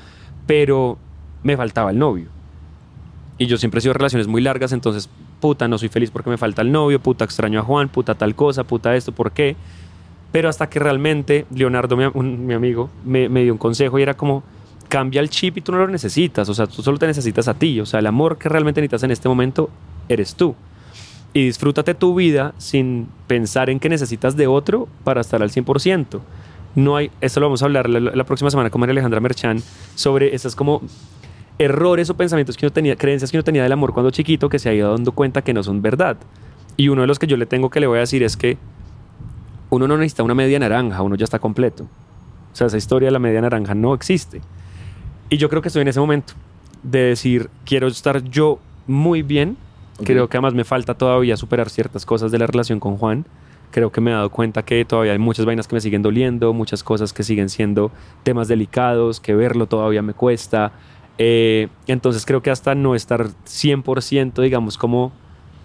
pero 0.46 0.98
me 1.42 1.56
faltaba 1.56 1.90
el 1.90 1.98
novio. 1.98 2.26
Y 3.38 3.46
yo 3.46 3.56
siempre 3.58 3.78
he 3.78 3.82
sido 3.82 3.94
relaciones 3.94 4.26
muy 4.28 4.40
largas, 4.42 4.72
entonces, 4.72 5.08
puta, 5.40 5.68
no 5.68 5.78
soy 5.78 5.88
feliz 5.88 6.10
porque 6.10 6.30
me 6.30 6.38
falta 6.38 6.62
el 6.62 6.72
novio, 6.72 7.00
puta, 7.00 7.24
extraño 7.24 7.60
a 7.60 7.62
Juan, 7.62 7.88
puta, 7.88 8.14
tal 8.14 8.34
cosa, 8.34 8.64
puta, 8.64 8.96
esto, 8.96 9.12
¿por 9.12 9.32
qué? 9.32 9.56
Pero 10.32 10.48
hasta 10.48 10.68
que 10.68 10.78
realmente 10.78 11.46
Leonardo, 11.54 11.96
mi, 11.96 12.04
un- 12.14 12.46
mi 12.46 12.54
amigo, 12.54 12.90
me, 13.04 13.28
me 13.28 13.42
dio 13.44 13.52
un 13.52 13.58
consejo 13.58 13.98
y 13.98 14.02
era 14.02 14.14
como, 14.14 14.42
cambia 14.88 15.20
el 15.20 15.28
chip 15.30 15.58
y 15.58 15.60
tú 15.60 15.72
no 15.72 15.78
lo 15.78 15.88
necesitas, 15.88 16.48
o 16.48 16.54
sea, 16.54 16.66
tú 16.66 16.82
solo 16.82 16.98
te 16.98 17.06
necesitas 17.06 17.46
a 17.48 17.54
ti, 17.54 17.78
o 17.80 17.86
sea, 17.86 18.00
el 18.00 18.06
amor 18.06 18.38
que 18.38 18.48
realmente 18.48 18.80
necesitas 18.80 19.02
en 19.02 19.10
este 19.10 19.28
momento 19.28 19.68
eres 20.08 20.34
tú. 20.34 20.54
Y 21.32 21.44
disfrútate 21.44 21.94
tu 21.94 22.14
vida 22.14 22.54
sin 22.58 23.08
pensar 23.26 23.68
en 23.68 23.78
que 23.78 23.88
necesitas 23.88 24.36
de 24.36 24.46
otro 24.46 24.88
para 25.04 25.20
estar 25.20 25.42
al 25.42 25.50
100%. 25.50 26.20
No 26.74 26.96
hay, 26.96 27.10
eso 27.20 27.40
lo 27.40 27.46
vamos 27.46 27.62
a 27.62 27.66
hablar 27.66 27.88
la, 27.88 28.24
próxima 28.24 28.50
semana 28.50 28.70
con 28.70 28.80
María 28.80 28.92
Alejandra 28.92 29.20
Merchan 29.20 29.62
sobre 29.94 30.34
esas 30.34 30.54
como 30.54 30.82
errores 31.58 32.10
o 32.10 32.16
pensamientos 32.16 32.56
que 32.56 32.66
uno 32.66 32.72
tenía, 32.72 32.96
creencias 32.96 33.30
que 33.30 33.38
uno 33.38 33.44
tenía 33.44 33.62
del 33.62 33.72
amor 33.72 33.94
cuando 33.94 34.10
chiquito 34.10 34.48
que 34.48 34.58
se 34.58 34.68
ha 34.68 34.74
ido 34.74 34.92
dando 34.92 35.12
cuenta 35.12 35.42
que 35.42 35.54
no 35.54 35.62
son 35.62 35.80
verdad. 35.82 36.16
Y 36.76 36.88
uno 36.88 37.00
de 37.00 37.06
los 37.06 37.18
que 37.18 37.26
yo 37.26 37.36
le 37.36 37.46
tengo 37.46 37.70
que 37.70 37.80
le 37.80 37.86
voy 37.86 37.96
a 37.96 38.00
decir 38.00 38.22
es 38.22 38.36
que 38.36 38.58
uno 39.70 39.88
no 39.88 39.96
necesita 39.96 40.22
una 40.22 40.34
media 40.34 40.58
naranja, 40.58 41.02
uno 41.02 41.16
ya 41.16 41.24
está 41.24 41.38
completo. 41.38 41.84
O 42.52 42.56
sea, 42.56 42.66
esa 42.66 42.76
historia 42.76 43.08
de 43.08 43.12
la 43.12 43.18
media 43.18 43.40
naranja 43.40 43.74
no 43.74 43.94
existe. 43.94 44.40
Y 45.28 45.38
yo 45.38 45.48
creo 45.48 45.60
que 45.60 45.68
estoy 45.68 45.82
en 45.82 45.88
ese 45.88 46.00
momento 46.00 46.34
de 46.82 47.00
decir, 47.00 47.50
quiero 47.64 47.88
estar 47.88 48.22
yo 48.24 48.60
muy 48.86 49.22
bien. 49.22 49.56
Ok. 49.98 50.04
Creo 50.06 50.28
que 50.28 50.37
además 50.37 50.54
me 50.54 50.64
falta 50.64 50.94
todavía 50.94 51.37
superar 51.37 51.70
ciertas 51.70 52.04
cosas 52.06 52.30
de 52.32 52.38
la 52.38 52.46
relación 52.46 52.80
con 52.80 52.96
Juan. 52.96 53.24
Creo 53.70 53.90
que 53.90 54.00
me 54.00 54.11
he 54.11 54.14
dado 54.14 54.30
cuenta 54.30 54.62
que 54.64 54.85
todavía 54.85 55.12
hay 55.12 55.18
muchas 55.18 55.44
vainas 55.44 55.66
que 55.68 55.74
me 55.74 55.80
siguen 55.80 56.02
doliendo, 56.02 56.52
muchas 56.52 56.82
cosas 56.82 57.12
que 57.12 57.22
siguen 57.22 57.48
siendo 57.48 57.90
temas 58.22 58.48
delicados, 58.48 59.20
que 59.20 59.35
verlo 59.35 59.66
todavía 59.66 60.02
me 60.02 60.14
cuesta. 60.14 60.72
Eh, 61.18 61.68
entonces 61.87 62.24
creo 62.26 62.42
que 62.42 62.50
hasta 62.50 62.74
no 62.74 62.94
estar 62.94 63.26
100%, 63.46 64.42
digamos, 64.42 64.78
como 64.78 65.12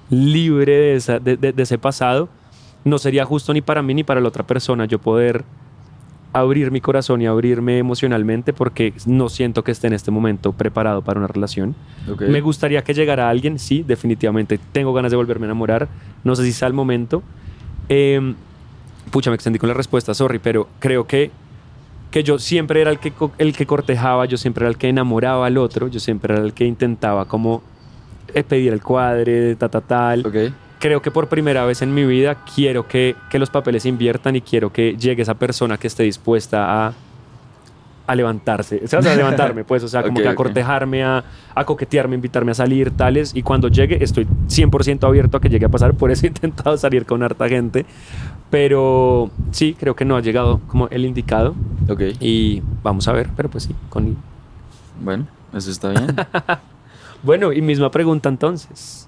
libre 0.09 0.71
de, 0.73 0.95
esa- 0.95 1.19
de- 1.19 1.37
de- 1.37 1.53
de 1.53 1.63
ese 1.63 1.77
pasado, 1.77 2.29
no 2.83 2.97
sería 2.97 3.25
justo 3.25 3.53
ni 3.53 3.61
para 3.61 3.81
mí 3.81 3.93
ni 3.93 4.03
para 4.03 4.19
la 4.21 4.27
otra 4.27 4.45
persona 4.47 4.85
yo 4.85 4.99
poder 4.99 5.43
abrir 6.33 6.71
mi 6.71 6.81
corazón 6.81 7.21
y 7.21 7.27
abrirme 7.27 7.77
emocionalmente 7.77 8.53
porque 8.53 8.93
no 9.05 9.29
siento 9.29 9.63
que 9.63 9.71
esté 9.71 9.87
en 9.87 9.93
este 9.93 10.11
momento 10.11 10.53
preparado 10.53 11.01
para 11.01 11.19
una 11.19 11.27
relación. 11.27 11.75
Ok. 12.09 12.23
Me 12.23 12.41
gustaría 12.41 12.83
que 12.83 12.93
llegara 12.93 13.29
alguien, 13.29 13.59
sí, 13.59 13.83
definitivamente. 13.85 14.59
Tengo 14.71 14.93
ganas 14.93 15.11
de 15.11 15.17
volverme 15.17 15.45
a 15.45 15.47
enamorar. 15.47 15.87
No 16.23 16.35
sé 16.35 16.43
si 16.43 16.53
sea 16.53 16.67
el 16.67 16.73
momento. 16.73 17.21
Eh, 17.89 18.33
pucha, 19.11 19.29
me 19.29 19.35
extendí 19.35 19.59
con 19.59 19.67
la 19.67 19.73
respuesta, 19.73 20.13
sorry, 20.13 20.39
pero 20.39 20.67
creo 20.79 21.05
que, 21.05 21.31
que 22.11 22.23
yo 22.23 22.39
siempre 22.39 22.81
era 22.81 22.91
el 22.91 22.99
que, 22.99 23.13
el 23.37 23.55
que 23.55 23.65
cortejaba, 23.65 24.25
yo 24.25 24.37
siempre 24.37 24.63
era 24.63 24.69
el 24.69 24.77
que 24.77 24.89
enamoraba 24.89 25.47
al 25.47 25.57
otro, 25.57 25.87
yo 25.87 25.99
siempre 25.99 26.33
era 26.33 26.43
el 26.43 26.53
que 26.53 26.65
intentaba 26.65 27.25
como 27.25 27.61
eh, 28.33 28.43
pedir 28.43 28.73
el 28.73 28.81
cuadre, 28.81 29.55
ta, 29.55 29.69
ta, 29.69 29.81
tal 29.81 30.25
Ok. 30.25 30.35
Creo 30.81 31.01
que 31.01 31.11
por 31.11 31.29
primera 31.29 31.63
vez 31.63 31.81
en 31.81 31.93
mi 31.93 32.03
vida 32.05 32.43
quiero 32.55 32.87
que, 32.87 33.15
que 33.29 33.39
los 33.39 33.49
papeles 33.49 33.85
inviertan 33.85 34.35
y 34.35 34.41
quiero 34.41 34.73
que 34.73 34.97
llegue 34.97 35.21
esa 35.21 35.35
persona 35.35 35.77
que 35.77 35.87
esté 35.87 36.03
dispuesta 36.03 36.87
a, 36.87 36.93
a 38.07 38.15
levantarse, 38.15 38.81
o 38.83 38.87
sea, 38.87 38.99
a 38.99 39.15
levantarme, 39.15 39.63
pues, 39.63 39.83
o 39.83 39.87
sea, 39.87 40.01
como 40.03 40.13
Ok, 40.17 40.23
que 40.23 40.27
a 40.27 40.31
ok. 40.31 40.37
cortejarme, 40.37 41.03
a, 41.03 41.23
a 41.55 41.63
coquetearme, 41.63 42.15
invitarme 42.15 42.51
a 42.51 42.55
salir, 42.55 42.91
tales, 42.91 43.31
y 43.35 43.43
cuando 43.43 43.67
llegue 43.69 44.03
estoy 44.03 44.25
100% 44.25 45.07
abierto 45.07 45.37
a 45.37 45.39
que 45.39 45.49
llegue 45.49 45.65
a 45.67 45.69
pasar, 45.69 45.93
por 45.93 46.11
eso 46.11 46.25
he 46.25 46.27
intentado 46.33 46.75
salir 46.77 47.05
con 47.05 47.23
harta 47.23 47.47
gente, 47.47 47.85
pero 48.49 49.29
sí, 49.51 49.75
creo 49.79 49.95
que 49.95 50.03
no 50.03 50.17
ha 50.17 50.21
llegado 50.21 50.59
como 50.67 50.87
el 50.89 51.05
indicado 51.05 51.55
Ok. 51.87 52.01
y 52.19 52.61
vamos 52.83 53.07
a 53.07 53.13
ver, 53.13 53.29
pero 53.37 53.49
pues 53.49 53.63
sí, 53.65 53.75
con... 53.89 54.17
Bueno, 54.99 55.27
eso 55.53 55.69
está 55.71 55.89
bien. 55.91 56.07
Bueno, 57.23 57.53
y 57.53 57.61
misma 57.61 57.91
pregunta 57.91 58.29
entonces. 58.29 59.07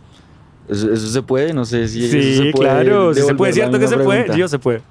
Eso, 0.69 0.91
eso 0.93 1.07
se 1.07 1.21
puede, 1.21 1.53
no 1.53 1.65
sé 1.65 1.87
si 1.87 2.05
eso 2.05 2.11
Sí, 2.13 2.35
se 2.35 2.51
puede 2.51 2.69
claro, 2.69 3.13
sí 3.13 3.21
se 3.21 3.35
puede, 3.35 3.53
cierto 3.53 3.77
que 3.79 3.87
se 3.87 3.97
puede, 3.97 4.37
yo 4.37 4.47
se 4.47 4.59
puede. 4.59 4.81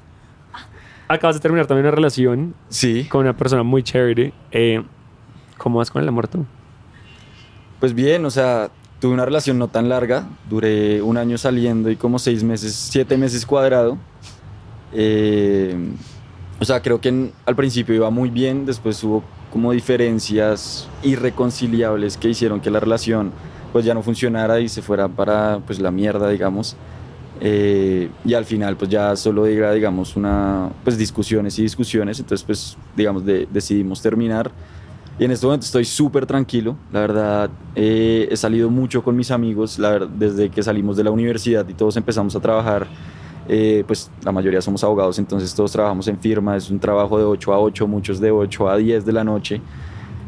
Acabas 1.08 1.36
de 1.36 1.40
terminar 1.40 1.66
también 1.66 1.86
una 1.86 1.94
relación 1.94 2.54
Sí. 2.68 3.04
con 3.10 3.22
una 3.22 3.36
persona 3.36 3.62
muy 3.62 3.82
charity. 3.82 4.32
Eh, 4.50 4.82
¿Cómo 5.58 5.78
vas 5.78 5.90
con 5.90 6.02
el 6.02 6.08
amor 6.08 6.28
tú? 6.28 6.44
Pues 7.80 7.94
bien, 7.94 8.24
o 8.24 8.30
sea, 8.30 8.70
tuve 9.00 9.12
una 9.12 9.24
relación 9.24 9.58
no 9.58 9.68
tan 9.68 9.88
larga, 9.88 10.26
duré 10.48 11.02
un 11.02 11.16
año 11.16 11.36
saliendo 11.38 11.90
y 11.90 11.96
como 11.96 12.18
seis 12.18 12.42
meses, 12.44 12.72
siete 12.74 13.16
meses 13.18 13.44
cuadrado. 13.46 13.98
Eh, 14.92 15.74
o 16.60 16.64
sea, 16.64 16.80
creo 16.82 17.00
que 17.00 17.08
en- 17.08 17.32
al 17.46 17.56
principio 17.56 17.94
iba 17.94 18.10
muy 18.10 18.30
bien, 18.30 18.66
después 18.66 19.02
hubo 19.04 19.24
como 19.50 19.72
diferencias 19.72 20.88
irreconciliables 21.02 22.16
que 22.16 22.28
hicieron 22.28 22.60
que 22.60 22.70
la 22.70 22.80
relación 22.80 23.32
pues 23.72 23.84
ya 23.84 23.94
no 23.94 24.02
funcionara 24.02 24.60
y 24.60 24.68
se 24.68 24.82
fuera 24.82 25.08
para 25.08 25.60
pues 25.66 25.80
la 25.80 25.90
mierda, 25.90 26.28
digamos. 26.28 26.76
Eh, 27.40 28.08
y 28.24 28.34
al 28.34 28.44
final 28.44 28.76
pues 28.76 28.90
ya 28.90 29.16
solo 29.16 29.46
era, 29.46 29.72
digamos, 29.72 30.14
una, 30.16 30.70
pues 30.84 30.96
discusiones 30.96 31.58
y 31.58 31.62
discusiones, 31.62 32.20
entonces 32.20 32.44
pues 32.44 32.76
digamos 32.96 33.24
de- 33.24 33.48
decidimos 33.52 34.00
terminar. 34.00 34.50
Y 35.18 35.24
en 35.24 35.30
este 35.30 35.44
momento 35.46 35.66
estoy 35.66 35.84
súper 35.84 36.24
tranquilo, 36.24 36.76
la 36.92 37.00
verdad 37.00 37.50
eh, 37.74 38.28
he 38.30 38.36
salido 38.36 38.70
mucho 38.70 39.02
con 39.02 39.14
mis 39.16 39.30
amigos, 39.30 39.78
desde 40.18 40.48
que 40.50 40.62
salimos 40.62 40.96
de 40.96 41.04
la 41.04 41.10
universidad 41.10 41.68
y 41.68 41.74
todos 41.74 41.96
empezamos 41.96 42.34
a 42.34 42.40
trabajar, 42.40 42.86
eh, 43.48 43.84
pues 43.86 44.10
la 44.24 44.32
mayoría 44.32 44.62
somos 44.62 44.82
abogados, 44.84 45.18
entonces 45.18 45.54
todos 45.54 45.70
trabajamos 45.72 46.08
en 46.08 46.18
firma, 46.18 46.56
es 46.56 46.70
un 46.70 46.78
trabajo 46.80 47.18
de 47.18 47.24
8 47.24 47.52
a 47.52 47.58
8, 47.60 47.86
muchos 47.86 48.20
de 48.20 48.30
8 48.30 48.68
a 48.70 48.76
10 48.78 49.04
de 49.04 49.12
la 49.12 49.22
noche. 49.24 49.60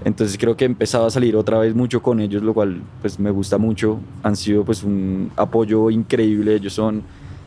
Entonces 0.05 0.37
creo 0.39 0.57
que 0.57 0.65
he 0.65 0.67
empezado 0.67 1.07
a 1.07 1.11
salir 1.11 1.35
otra 1.35 1.59
vez 1.59 1.75
mucho 1.75 2.03
con 2.03 2.21
ellos, 2.21 2.43
lo 2.43 2.53
cual 2.53 2.83
pues 3.01 3.19
me 3.19 3.31
gusta 3.31 3.57
mucho. 3.57 3.99
Han 4.23 4.37
sido 4.37 4.65
pues 4.65 4.83
un 4.83 5.31
apoyo 5.37 5.91
increíble. 5.91 6.57
Ellos 6.57 6.75
son 6.75 7.03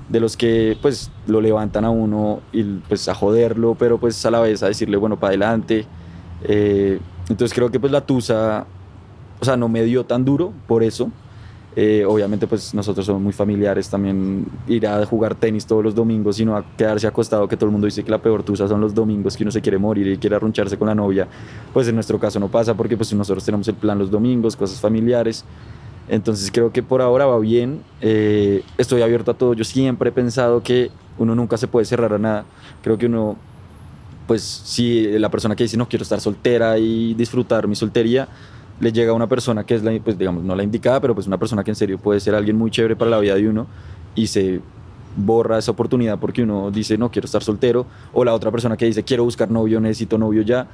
de 0.09 0.19
los 0.19 0.35
que 0.35 0.77
pues 0.81 1.11
lo 1.27 1.39
levantan 1.39 1.85
a 1.85 1.91
uno 1.91 2.41
y 2.51 2.63
pues 2.63 3.07
a 3.09 3.13
joderlo, 3.13 3.75
pero 3.75 3.99
pues 3.99 4.25
a 4.25 4.31
la 4.31 4.39
vez 4.39 4.63
a 4.63 4.67
decirle 4.67 4.97
bueno 4.97 5.19
para 5.19 5.29
adelante. 5.29 5.85
Eh, 6.43 6.99
entonces 7.29 7.53
creo 7.53 7.69
que 7.69 7.79
pues 7.79 7.91
la 7.91 8.01
tusa, 8.01 8.65
o 9.39 9.45
sea, 9.45 9.55
no 9.55 9.69
me 9.69 9.83
dio 9.83 10.05
tan 10.05 10.25
duro 10.25 10.51
por 10.67 10.83
eso. 10.83 11.11
Eh, 11.79 12.03
obviamente 12.05 12.47
pues 12.47 12.73
nosotros 12.73 13.05
somos 13.05 13.21
muy 13.21 13.33
familiares 13.33 13.87
también 13.87 14.47
ir 14.67 14.87
a 14.87 15.05
jugar 15.05 15.35
tenis 15.35 15.63
todos 15.63 15.83
los 15.83 15.93
domingos 15.93 16.37
sino 16.37 16.57
a 16.57 16.65
quedarse 16.75 17.05
acostado 17.05 17.47
que 17.47 17.55
todo 17.55 17.67
el 17.67 17.71
mundo 17.71 17.85
dice 17.85 18.03
que 18.03 18.09
la 18.09 18.17
peor 18.17 18.41
tusa 18.41 18.67
son 18.67 18.81
los 18.81 18.95
domingos 18.95 19.37
que 19.37 19.43
uno 19.43 19.51
se 19.51 19.61
quiere 19.61 19.77
morir 19.77 20.07
y 20.07 20.17
quiere 20.17 20.35
arruncharse 20.35 20.75
con 20.75 20.87
la 20.87 20.95
novia. 20.95 21.27
Pues 21.73 21.87
en 21.87 21.93
nuestro 21.93 22.19
caso 22.19 22.39
no 22.39 22.47
pasa 22.47 22.73
porque 22.73 22.97
pues 22.97 23.13
nosotros 23.13 23.45
tenemos 23.45 23.67
el 23.67 23.75
plan 23.75 23.99
los 23.99 24.09
domingos 24.09 24.55
cosas 24.55 24.79
familiares. 24.79 25.45
Entonces 26.09 26.49
creo 26.51 26.71
que 26.71 26.81
por 26.81 26.99
ahora 26.99 27.27
va 27.27 27.37
bien. 27.37 27.83
Eh, 28.01 28.63
estoy 28.79 29.03
abierto 29.03 29.29
a 29.29 29.33
todo. 29.35 29.53
Yo 29.53 29.63
siempre 29.63 30.09
he 30.09 30.11
pensado 30.11 30.63
que 30.63 30.89
uno 31.19 31.35
nunca 31.35 31.57
se 31.57 31.67
puede 31.67 31.85
cerrar 31.85 32.11
a 32.11 32.17
nada. 32.17 32.45
Creo 32.81 32.97
que 32.97 33.05
uno 33.05 33.37
pues 34.25 34.41
si 34.41 35.03
la 35.19 35.29
persona 35.29 35.55
que 35.55 35.63
dice 35.63 35.77
no 35.77 35.87
quiero 35.87 36.01
estar 36.01 36.19
soltera 36.21 36.79
y 36.79 37.13
disfrutar 37.13 37.67
mi 37.67 37.75
soltería 37.75 38.27
le 38.79 38.91
llega 38.91 39.11
a 39.11 39.13
una 39.13 39.27
persona 39.27 39.65
que 39.65 39.75
es 39.75 39.83
la, 39.83 39.97
pues 40.03 40.17
digamos, 40.17 40.43
no 40.43 40.55
la 40.55 40.63
indicada, 40.63 40.99
pero 40.99 41.15
pues 41.15 41.27
una 41.27 41.37
persona 41.37 41.63
que 41.63 41.71
en 41.71 41.75
serio 41.75 41.97
puede 41.97 42.19
ser 42.19 42.35
alguien 42.35 42.57
muy 42.57 42.71
chévere 42.71 42.95
para 42.95 43.11
la 43.11 43.19
vida 43.19 43.35
de 43.35 43.47
uno 43.47 43.67
y 44.15 44.27
se 44.27 44.61
borra 45.15 45.57
esa 45.57 45.71
oportunidad 45.71 46.19
porque 46.19 46.43
uno 46.43 46.69
dice 46.69 46.95
no 46.97 47.09
quiero 47.09 47.25
estar 47.25 47.43
soltero 47.43 47.87
o 48.13 48.23
la 48.23 48.35
otra 48.35 48.51
persona 48.51 48.77
que 48.77 48.85
dice 48.85 49.03
quiero 49.03 49.23
buscar 49.23 49.49
novio, 49.49 49.79
necesito 49.79 50.17
novio 50.17 50.43
ya, 50.43 50.67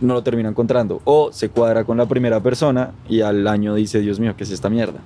no 0.00 0.14
lo 0.14 0.22
termina 0.22 0.48
encontrando 0.48 1.00
o 1.04 1.32
se 1.32 1.48
cuadra 1.48 1.84
con 1.84 1.96
la 1.96 2.06
primera 2.06 2.40
persona 2.40 2.92
y 3.08 3.22
al 3.22 3.46
año 3.48 3.74
dice 3.74 4.00
Dios 4.00 4.20
mío, 4.20 4.34
¿qué 4.36 4.44
es 4.44 4.50
esta 4.50 4.70
mierda? 4.70 5.00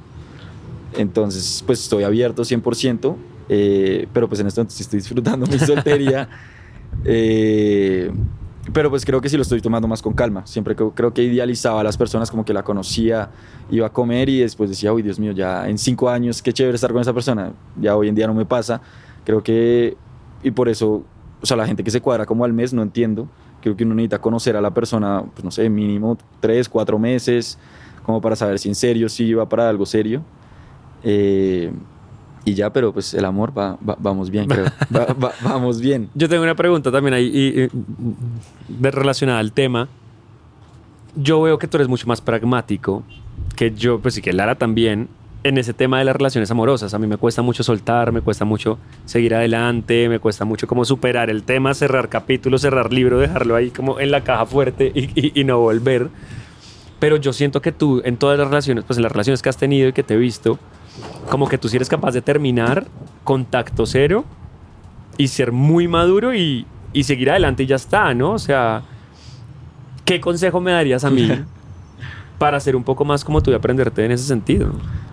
Entonces 0.99 1.65
pues 1.67 1.81
estoy 1.81 2.05
abierto 2.05 2.43
100%, 2.43 3.17
eh, 3.49 4.07
pero 4.13 4.29
pues 4.29 4.41
en 4.41 4.47
este 4.49 4.61
momento 4.61 4.75
sí 4.75 4.83
estoy 4.83 4.99
disfrutando 4.99 5.47
mi 5.47 5.59
soltería. 5.59 6.29
eh, 7.07 8.11
pero 8.73 8.91
pues 8.91 9.05
creo 9.05 9.21
que 9.21 9.29
sí 9.29 9.37
lo 9.37 9.43
estoy 9.43 9.61
tomando 9.61 9.89
más 9.89 10.03
con 10.03 10.13
calma. 10.13 10.47
Siempre 10.47 10.77
creo, 10.77 11.13
que 11.13 11.23
idealizaba 11.23 11.81
a 11.81 11.85
las 11.85 11.97
personas 11.97 12.31
como 12.31 12.45
que 12.45 12.53
la 12.53 12.63
conocía, 12.63 13.31
iba 13.71 13.87
a 13.89 13.93
comer 13.93 14.29
y 14.29 14.41
después 14.41 14.71
decía, 14.71 14.93
uy, 14.93 15.03
Dios 15.03 15.19
mío, 15.19 15.33
ya 15.33 15.69
en 15.69 15.79
cinco 15.79 16.09
años, 16.09 16.43
qué 16.43 16.53
chévere 16.53 16.77
estar 16.77 16.93
con 16.93 17.01
esa 17.01 17.13
persona. 17.13 17.53
Ya 17.81 17.97
hoy 17.97 18.09
en 18.09 18.15
día 18.15 18.29
no 18.29 18.35
me 18.35 18.45
pasa. 18.45 18.81
Creo 19.25 19.43
que, 19.43 19.97
y 20.45 20.53
por 20.53 20.69
eso, 20.69 21.03
o 21.41 21.47
sea, 21.47 21.57
la 21.57 21.67
gente 21.67 21.83
que 21.83 21.91
se 21.91 22.01
cuadra 22.01 22.25
como 22.25 22.45
al 22.45 22.53
mes, 22.53 22.73
no 22.73 22.83
entiendo. 22.83 23.29
Creo 23.61 23.77
que 23.77 23.85
uno 23.85 23.95
necesita 23.95 24.21
conocer 24.21 24.57
a 24.57 24.61
la 24.61 24.73
persona, 24.73 25.25
pues 25.35 25.45
no 25.45 25.51
sé, 25.51 25.69
mínimo 25.69 26.17
tres, 26.39 26.69
cuatro 26.69 26.99
meses, 27.01 27.59
como 28.05 28.21
para 28.21 28.37
saber 28.37 28.61
si 28.61 28.69
en 28.69 28.75
serio, 28.77 29.09
si 29.09 29.35
va 29.35 29.49
para 29.49 29.69
algo 29.69 29.87
serio. 29.87 30.23
Eh, 31.03 31.73
y 32.45 32.55
ya, 32.55 32.71
pero 32.73 32.93
pues 32.93 33.15
el 33.15 33.25
amor 33.25 33.57
va, 33.57 33.77
va- 33.89 33.97
vamos 33.99 34.31
bien, 34.31 34.47
creo. 34.49 34.65
Va- 34.95 35.13
va- 35.15 35.33
vamos 35.43 35.81
bien. 35.81 36.09
Yo 36.15 36.29
tengo 36.29 36.43
una 36.43 36.55
pregunta 36.55 36.91
también 36.91 37.15
ahí 37.15 37.27
y, 37.33 37.63
y, 37.63 37.69
de- 38.69 38.91
relacionada 38.91 39.39
al 39.39 39.53
tema. 39.53 39.89
Yo 41.15 41.43
veo 41.43 41.59
que 41.59 41.67
tú 41.67 41.77
eres 41.77 41.89
mucho 41.89 42.07
más 42.07 42.21
pragmático 42.21 43.03
que 43.57 43.71
yo, 43.73 43.99
pues 44.01 44.17
y 44.17 44.23
que 44.23 44.33
Lara 44.33 44.55
también, 44.55 45.09
en 45.45 45.59
ese 45.59 45.75
tema 45.75 45.99
de 45.99 46.05
las 46.05 46.17
relaciones 46.17 46.51
amorosas. 46.51 46.95
A 46.95 46.99
mí 46.99 47.07
me 47.07 47.17
cuesta 47.19 47.43
mucho 47.43 47.63
soltar, 47.63 48.13
me 48.13 48.21
cuesta 48.23 48.45
mucho 48.45 48.79
seguir 49.05 49.35
adelante, 49.35 50.09
me 50.09 50.19
cuesta 50.21 50.45
mucho 50.45 50.67
como 50.67 50.85
superar 50.85 51.29
el 51.31 51.43
tema, 51.43 51.75
cerrar 51.75 52.09
capítulo, 52.09 52.59
cerrar 52.59 52.93
libro, 52.93 53.19
dejarlo 53.19 53.57
ahí 53.57 53.71
como 53.71 54.01
en 54.01 54.11
la 54.11 54.25
caja 54.25 54.47
fuerte 54.47 54.91
y, 54.95 55.11
y- 55.15 55.33
y 55.41 55.45
no 55.45 55.59
volver. 55.59 56.09
Pero 56.99 57.17
yo 57.17 57.33
siento 57.33 57.61
que 57.61 57.73
tú 57.73 58.01
en 58.05 58.17
todas 58.17 58.39
las 58.39 58.49
relaciones, 58.49 58.85
pues 58.85 58.97
en 58.97 59.03
las 59.03 59.13
relaciones 59.13 59.43
que 59.43 59.49
has 59.49 59.57
tenido 59.57 59.89
y 59.89 59.93
que 59.93 60.03
te 60.05 60.15
he 60.15 60.17
visto, 60.17 60.59
como 61.31 61.49
que 61.49 61.59
tú 61.59 61.69
sí 61.69 61.77
eres 61.77 61.89
capaz 61.89 62.13
de 62.13 62.23
terminar 62.23 62.87
contacto 63.25 63.87
cero 63.87 64.25
y 65.17 65.29
ser 65.29 65.53
muy 65.53 65.89
maduro 65.89 66.35
y, 66.35 66.67
y 66.93 67.05
seguir 67.05 67.31
adelante 67.31 67.63
y 67.63 67.67
ya 67.67 67.77
está, 67.77 68.15
¿no? 68.15 68.33
O 68.33 68.39
sea, 68.39 68.83
¿qué 70.05 70.21
consejo 70.21 70.61
me 70.61 70.73
darías 70.73 71.05
a 71.05 71.11
mí 71.11 71.29
para 72.39 72.59
ser 72.61 72.77
un 72.77 72.85
poco 72.85 73.05
más 73.05 73.25
como 73.25 73.43
tú 73.43 73.51
y 73.51 73.55
aprenderte 73.55 74.05
en 74.05 74.13
ese 74.13 74.25
sentido? 74.25 74.73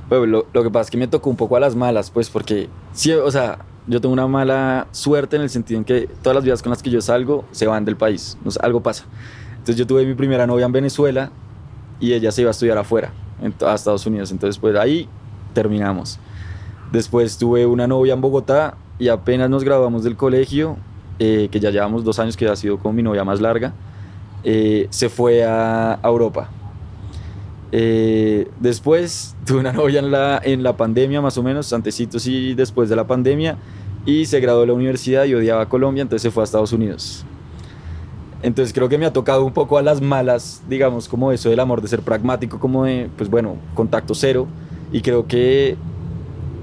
Bueno, 0.10 0.26
lo, 0.26 0.48
lo 0.52 0.64
que 0.64 0.72
pasa 0.72 0.84
es 0.84 0.92
que 0.92 0.98
me 0.98 1.08
tocó 1.08 1.30
un 1.30 1.36
poco 1.36 1.56
a 1.56 1.60
las 1.60 1.76
malas, 1.76 2.10
pues, 2.10 2.30
porque, 2.30 2.68
sí, 2.94 3.12
o 3.14 3.30
sea, 3.30 3.60
yo 3.86 4.02
tengo 4.02 4.14
una 4.14 4.28
mala 4.28 4.88
suerte 4.92 5.36
en 5.36 5.44
el 5.44 5.50
sentido 5.50 5.78
en 5.80 5.86
que 5.86 6.10
todas 6.22 6.36
las 6.36 6.44
vidas 6.44 6.64
con 6.64 6.72
las 6.72 6.82
que 6.82 6.90
yo 6.90 7.02
salgo 7.02 7.46
se 7.52 7.68
van 7.68 7.86
del 7.86 7.96
país, 7.96 8.38
no 8.44 8.52
sé, 8.52 8.60
algo 8.64 8.82
pasa. 8.82 9.06
Entonces 9.52 9.76
yo 9.76 9.86
tuve 9.86 10.06
mi 10.06 10.16
primera 10.16 10.48
novia 10.48 10.66
en 10.66 10.72
Venezuela 10.72 11.32
y 12.00 12.14
ella 12.14 12.32
se 12.32 12.42
iba 12.42 12.50
a 12.50 12.52
estudiar 12.52 12.78
afuera, 12.78 13.12
en, 13.42 13.54
a 13.66 13.76
Estados 13.76 14.06
Unidos. 14.06 14.32
Entonces, 14.32 14.58
pues 14.58 14.76
ahí 14.76 15.08
terminamos. 15.54 16.20
Después 16.92 17.38
tuve 17.38 17.66
una 17.66 17.88
novia 17.88 18.14
en 18.14 18.22
Bogotá 18.22 18.76
y 18.98 19.10
apenas 19.10 19.50
nos 19.50 19.64
graduamos 19.64 20.04
del 20.04 20.16
colegio, 20.16 20.78
eh, 21.20 21.50
que 21.52 21.60
ya 21.60 21.70
llevamos 21.70 22.04
dos 22.04 22.20
años, 22.20 22.36
que 22.36 22.48
ha 22.48 22.56
sido 22.56 22.78
con 22.80 22.96
mi 22.96 23.04
novia 23.04 23.24
más 23.24 23.42
larga, 23.42 23.74
eh, 24.44 24.88
se 24.90 25.10
fue 25.10 25.44
a, 25.44 26.00
a 26.02 26.08
Europa. 26.08 26.50
Eh, 27.72 28.50
después 28.60 29.36
tuve 29.46 29.60
una 29.60 29.74
novia 29.74 30.00
en 30.00 30.12
la, 30.12 30.42
en 30.44 30.64
la 30.64 30.76
pandemia, 30.76 31.22
más 31.22 31.38
o 31.38 31.44
menos, 31.44 31.72
antecitos 31.74 32.26
y 32.28 32.54
después 32.56 32.90
de 32.90 32.96
la 32.96 33.06
pandemia, 33.06 33.58
y 34.06 34.26
se 34.26 34.40
graduó 34.40 34.62
de 34.62 34.68
la 34.68 34.74
universidad 34.74 35.26
y 35.26 35.36
odiaba 35.36 35.64
a 35.64 35.70
Colombia, 35.70 36.02
entonces 36.02 36.24
se 36.24 36.32
fue 36.32 36.44
a 36.44 36.46
Estados 36.46 36.74
Unidos. 36.74 37.26
Entonces 38.42 38.74
creo 38.74 38.88
que 38.88 38.98
me 38.98 39.06
ha 39.06 39.12
tocado 39.12 39.44
un 39.44 39.54
poco 39.54 39.78
a 39.78 39.82
las 39.82 40.02
malas, 40.02 40.64
digamos, 40.70 41.10
como 41.10 41.32
eso 41.32 41.50
del 41.50 41.60
amor, 41.60 41.82
de 41.82 41.90
ser 41.90 42.02
pragmático, 42.02 42.60
como 42.60 42.86
de, 42.86 43.10
pues 43.18 43.30
bueno, 43.30 43.58
contacto 43.76 44.16
cero, 44.16 44.48
y 44.92 45.02
creo 45.02 45.28
que, 45.28 45.78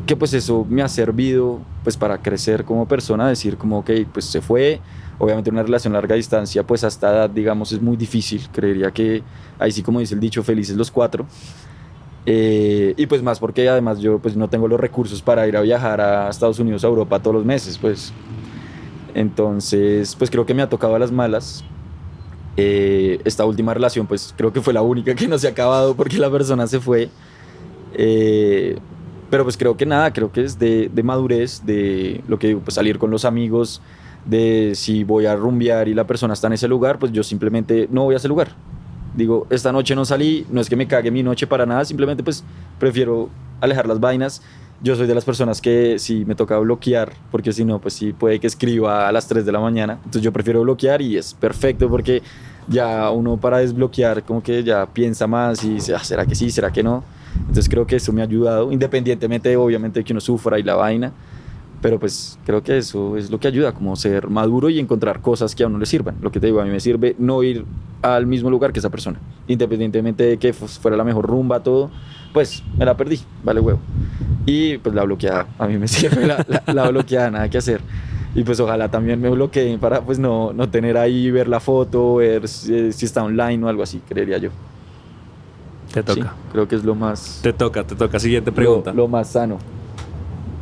que 0.07 0.17
pues 0.17 0.35
eso 0.35 0.67
me 0.69 0.83
ha 0.83 0.89
servido 0.89 1.61
pues 1.85 1.97
para 1.97 2.19
crecer 2.19 2.65
como 2.65 2.89
persona, 2.89 3.29
decir 3.29 3.57
como, 3.57 3.79
ok, 3.79 3.91
pues 4.13 4.25
se 4.25 4.41
fue, 4.41 4.81
obviamente 5.19 5.51
una 5.51 5.63
relación 5.63 5.95
a 5.95 5.99
larga 5.99 6.17
distancia, 6.17 6.65
pues 6.65 6.83
hasta 6.83 7.11
edad, 7.11 7.31
digamos, 7.31 7.71
es 7.73 7.81
muy 7.81 7.97
difícil, 7.97 8.49
creería 8.53 8.91
que 8.91 9.23
ahí 9.59 9.71
sí 9.71 9.83
como 9.83 10.01
dice 10.01 10.15
el 10.15 10.21
dicho, 10.21 10.43
felices 10.43 10.77
los 10.77 10.91
cuatro. 10.91 11.27
Eh, 12.29 12.93
y 12.97 13.07
pues 13.07 13.23
más 13.23 13.39
porque 13.39 13.69
además 13.69 14.01
yo 14.01 14.19
pues 14.19 14.37
no 14.37 14.49
tengo 14.49 14.67
los 14.67 14.81
recursos 14.81 15.23
para 15.23 15.47
ir 15.47 15.57
a 15.57 15.61
viajar 15.61 16.01
a 16.01 16.29
Estados 16.29 16.59
Unidos, 16.59 16.83
a 16.83 16.89
Europa 16.89 17.21
todos 17.21 17.37
los 17.37 17.45
meses, 17.45 17.79
pues. 17.79 18.13
Entonces, 19.15 20.15
pues 20.17 20.29
creo 20.29 20.45
que 20.45 20.53
me 20.53 20.63
ha 20.63 20.69
tocado 20.69 20.95
a 20.95 20.99
las 20.99 21.13
malas. 21.13 21.65
Eh, 22.57 23.21
esta 23.25 23.45
última 23.45 23.73
relación, 23.75 24.07
pues 24.07 24.35
creo 24.37 24.53
que 24.53 24.61
fue 24.61 24.75
la 24.75 24.83
única 24.83 25.15
que 25.15 25.29
no 25.29 25.39
se 25.39 25.47
ha 25.47 25.51
acabado 25.51 25.95
porque 25.95 26.19
la 26.19 26.31
persona 26.31 26.67
se 26.67 26.81
fue. 26.81 27.09
Eh, 27.95 28.79
pero 29.31 29.45
pues 29.45 29.57
creo 29.57 29.77
que 29.77 29.87
nada, 29.87 30.13
creo 30.13 30.31
que 30.31 30.45
es 30.45 30.59
de, 30.59 30.89
de 30.93 31.03
madurez, 31.03 31.65
de 31.65 32.23
lo 32.29 32.39
que 32.39 32.49
digo, 32.49 32.61
pues 32.61 32.75
salir 32.75 32.99
con 32.99 33.11
los 33.11 33.25
amigos, 33.25 33.81
de 34.25 34.73
si 34.75 35.05
voy 35.05 35.27
a 35.27 35.37
rumbear 35.37 35.89
y 35.89 35.95
la 35.95 36.07
persona 36.07 36.35
está 36.35 36.49
en 36.49 36.55
ese 36.55 36.69
lugar, 36.69 36.99
pues 36.99 37.13
yo 37.13 37.23
simplemente 37.23 37.89
no 37.91 38.05
voy 38.05 38.15
a 38.15 38.19
ese 38.19 38.29
lugar. 38.29 38.49
Digo, 39.17 39.47
esta 39.51 39.73
noche 39.73 39.95
no 39.95 40.05
salí, 40.05 40.47
no 40.51 40.61
es 40.61 40.69
que 40.69 40.77
me 40.77 40.87
cague 40.87 41.11
mi 41.11 41.23
noche 41.23 41.47
para 41.47 41.65
nada, 41.65 41.85
simplemente 41.85 42.23
pues 42.23 42.45
prefiero 42.79 43.31
alejar 43.61 43.87
las 43.87 43.99
vainas. 43.99 44.43
Yo 44.83 44.95
soy 44.95 45.07
de 45.07 45.15
las 45.15 45.25
personas 45.25 45.63
que 45.63 45.99
si 45.99 46.27
me 46.27 46.35
toca 46.35 46.59
bloquear, 46.59 47.13
porque 47.31 47.51
si 47.53 47.65
no, 47.65 47.81
pues 47.81 47.95
sí 47.95 48.13
puede 48.13 48.39
que 48.39 48.47
escriba 48.47 49.09
a 49.09 49.13
las 49.13 49.27
3 49.27 49.47
de 49.47 49.53
la 49.53 49.59
mañana. 49.59 49.95
Entonces 49.95 50.23
yo 50.23 50.33
prefiero 50.33 50.61
bloquear 50.61 51.01
y 51.01 51.17
es 51.17 51.33
perfecto 51.33 51.89
porque 51.89 52.23
ya 52.69 53.11
uno 53.11 53.39
para 53.39 53.59
desbloquear 53.59 54.23
como 54.25 54.43
que 54.43 54.63
ya 54.63 54.85
piensa 54.85 55.27
más 55.27 55.65
y 55.65 55.75
dice, 55.75 55.95
ah, 55.95 56.05
¿será 56.05 56.27
que 56.27 56.35
sí? 56.35 56.51
¿Será 56.51 56.71
que 56.71 56.83
no? 56.83 57.03
Entonces 57.41 57.69
creo 57.69 57.87
que 57.87 57.97
eso 57.97 58.13
me 58.13 58.21
ha 58.21 58.25
ayudado, 58.25 58.71
independientemente 58.73 59.57
obviamente 59.57 60.01
de 60.01 60.05
que 60.05 60.13
uno 60.13 60.21
sufra 60.21 60.59
y 60.59 60.63
la 60.63 60.75
vaina, 60.75 61.13
pero 61.83 61.99
pues 62.01 62.39
creo 62.45 62.63
que 62.63 62.79
eso 62.79 63.17
es 63.17 63.31
lo 63.31 63.39
que 63.39 63.49
ayuda, 63.49 63.73
como 63.73 63.95
ser 63.97 64.29
maduro 64.29 64.69
y 64.71 64.79
encontrar 64.79 65.21
cosas 65.21 65.55
que 65.55 65.63
a 65.63 65.67
uno 65.67 65.79
le 65.79 65.87
sirvan. 65.87 66.17
Lo 66.21 66.33
que 66.33 66.41
te 66.41 66.47
digo, 66.47 66.61
a 66.61 66.65
mí 66.65 66.71
me 66.71 66.81
sirve 66.81 67.15
no 67.19 67.43
ir 67.43 67.65
al 68.03 68.27
mismo 68.27 68.51
lugar 68.51 68.73
que 68.73 68.79
esa 68.79 68.91
persona, 68.91 69.19
independientemente 69.47 70.25
de 70.25 70.37
que 70.39 70.53
fu- 70.53 70.67
fuera 70.69 70.97
la 70.97 71.05
mejor 71.05 71.27
rumba, 71.27 71.61
todo, 71.63 71.91
pues 72.33 72.63
me 72.79 72.85
la 72.85 72.97
perdí, 72.97 73.21
vale 73.45 73.61
huevo. 73.61 73.79
Y 74.47 74.79
pues 74.79 74.95
la 74.95 75.05
bloqueada, 75.05 75.47
a 75.59 75.67
mí 75.67 75.77
me 75.79 75.89
sirve 75.89 76.27
la, 76.27 76.45
la, 76.49 76.63
la 76.73 76.89
bloqueada, 76.91 77.31
nada 77.31 77.49
que 77.49 77.59
hacer. 77.59 77.81
Y 78.35 78.43
pues 78.43 78.61
ojalá 78.61 78.91
también 78.91 79.21
me 79.21 79.31
bloqueen 79.31 79.79
para 79.79 80.01
pues 80.03 80.19
no, 80.19 80.53
no 80.53 80.69
tener 80.69 80.97
ahí, 80.99 81.31
ver 81.31 81.49
la 81.49 81.59
foto, 81.61 82.17
ver 82.17 82.47
si, 82.49 82.93
si 82.93 83.07
está 83.07 83.23
online 83.25 83.65
o 83.65 83.69
algo 83.69 83.83
así, 83.83 84.01
creería 84.09 84.39
yo. 84.39 84.51
Te 86.03 86.13
Sí, 86.15 86.21
toca. 86.21 86.35
creo 86.53 86.69
que 86.69 86.77
es 86.77 86.85
lo 86.85 86.95
más 86.95 87.41
Te 87.43 87.53
toca, 87.53 87.85
te 87.85 87.95
toca. 87.95 88.19
Siguiente 88.19 88.53
pregunta. 88.53 88.91
lo, 88.93 89.03
lo 89.03 89.09
más 89.09 89.29
sano. 89.31 89.59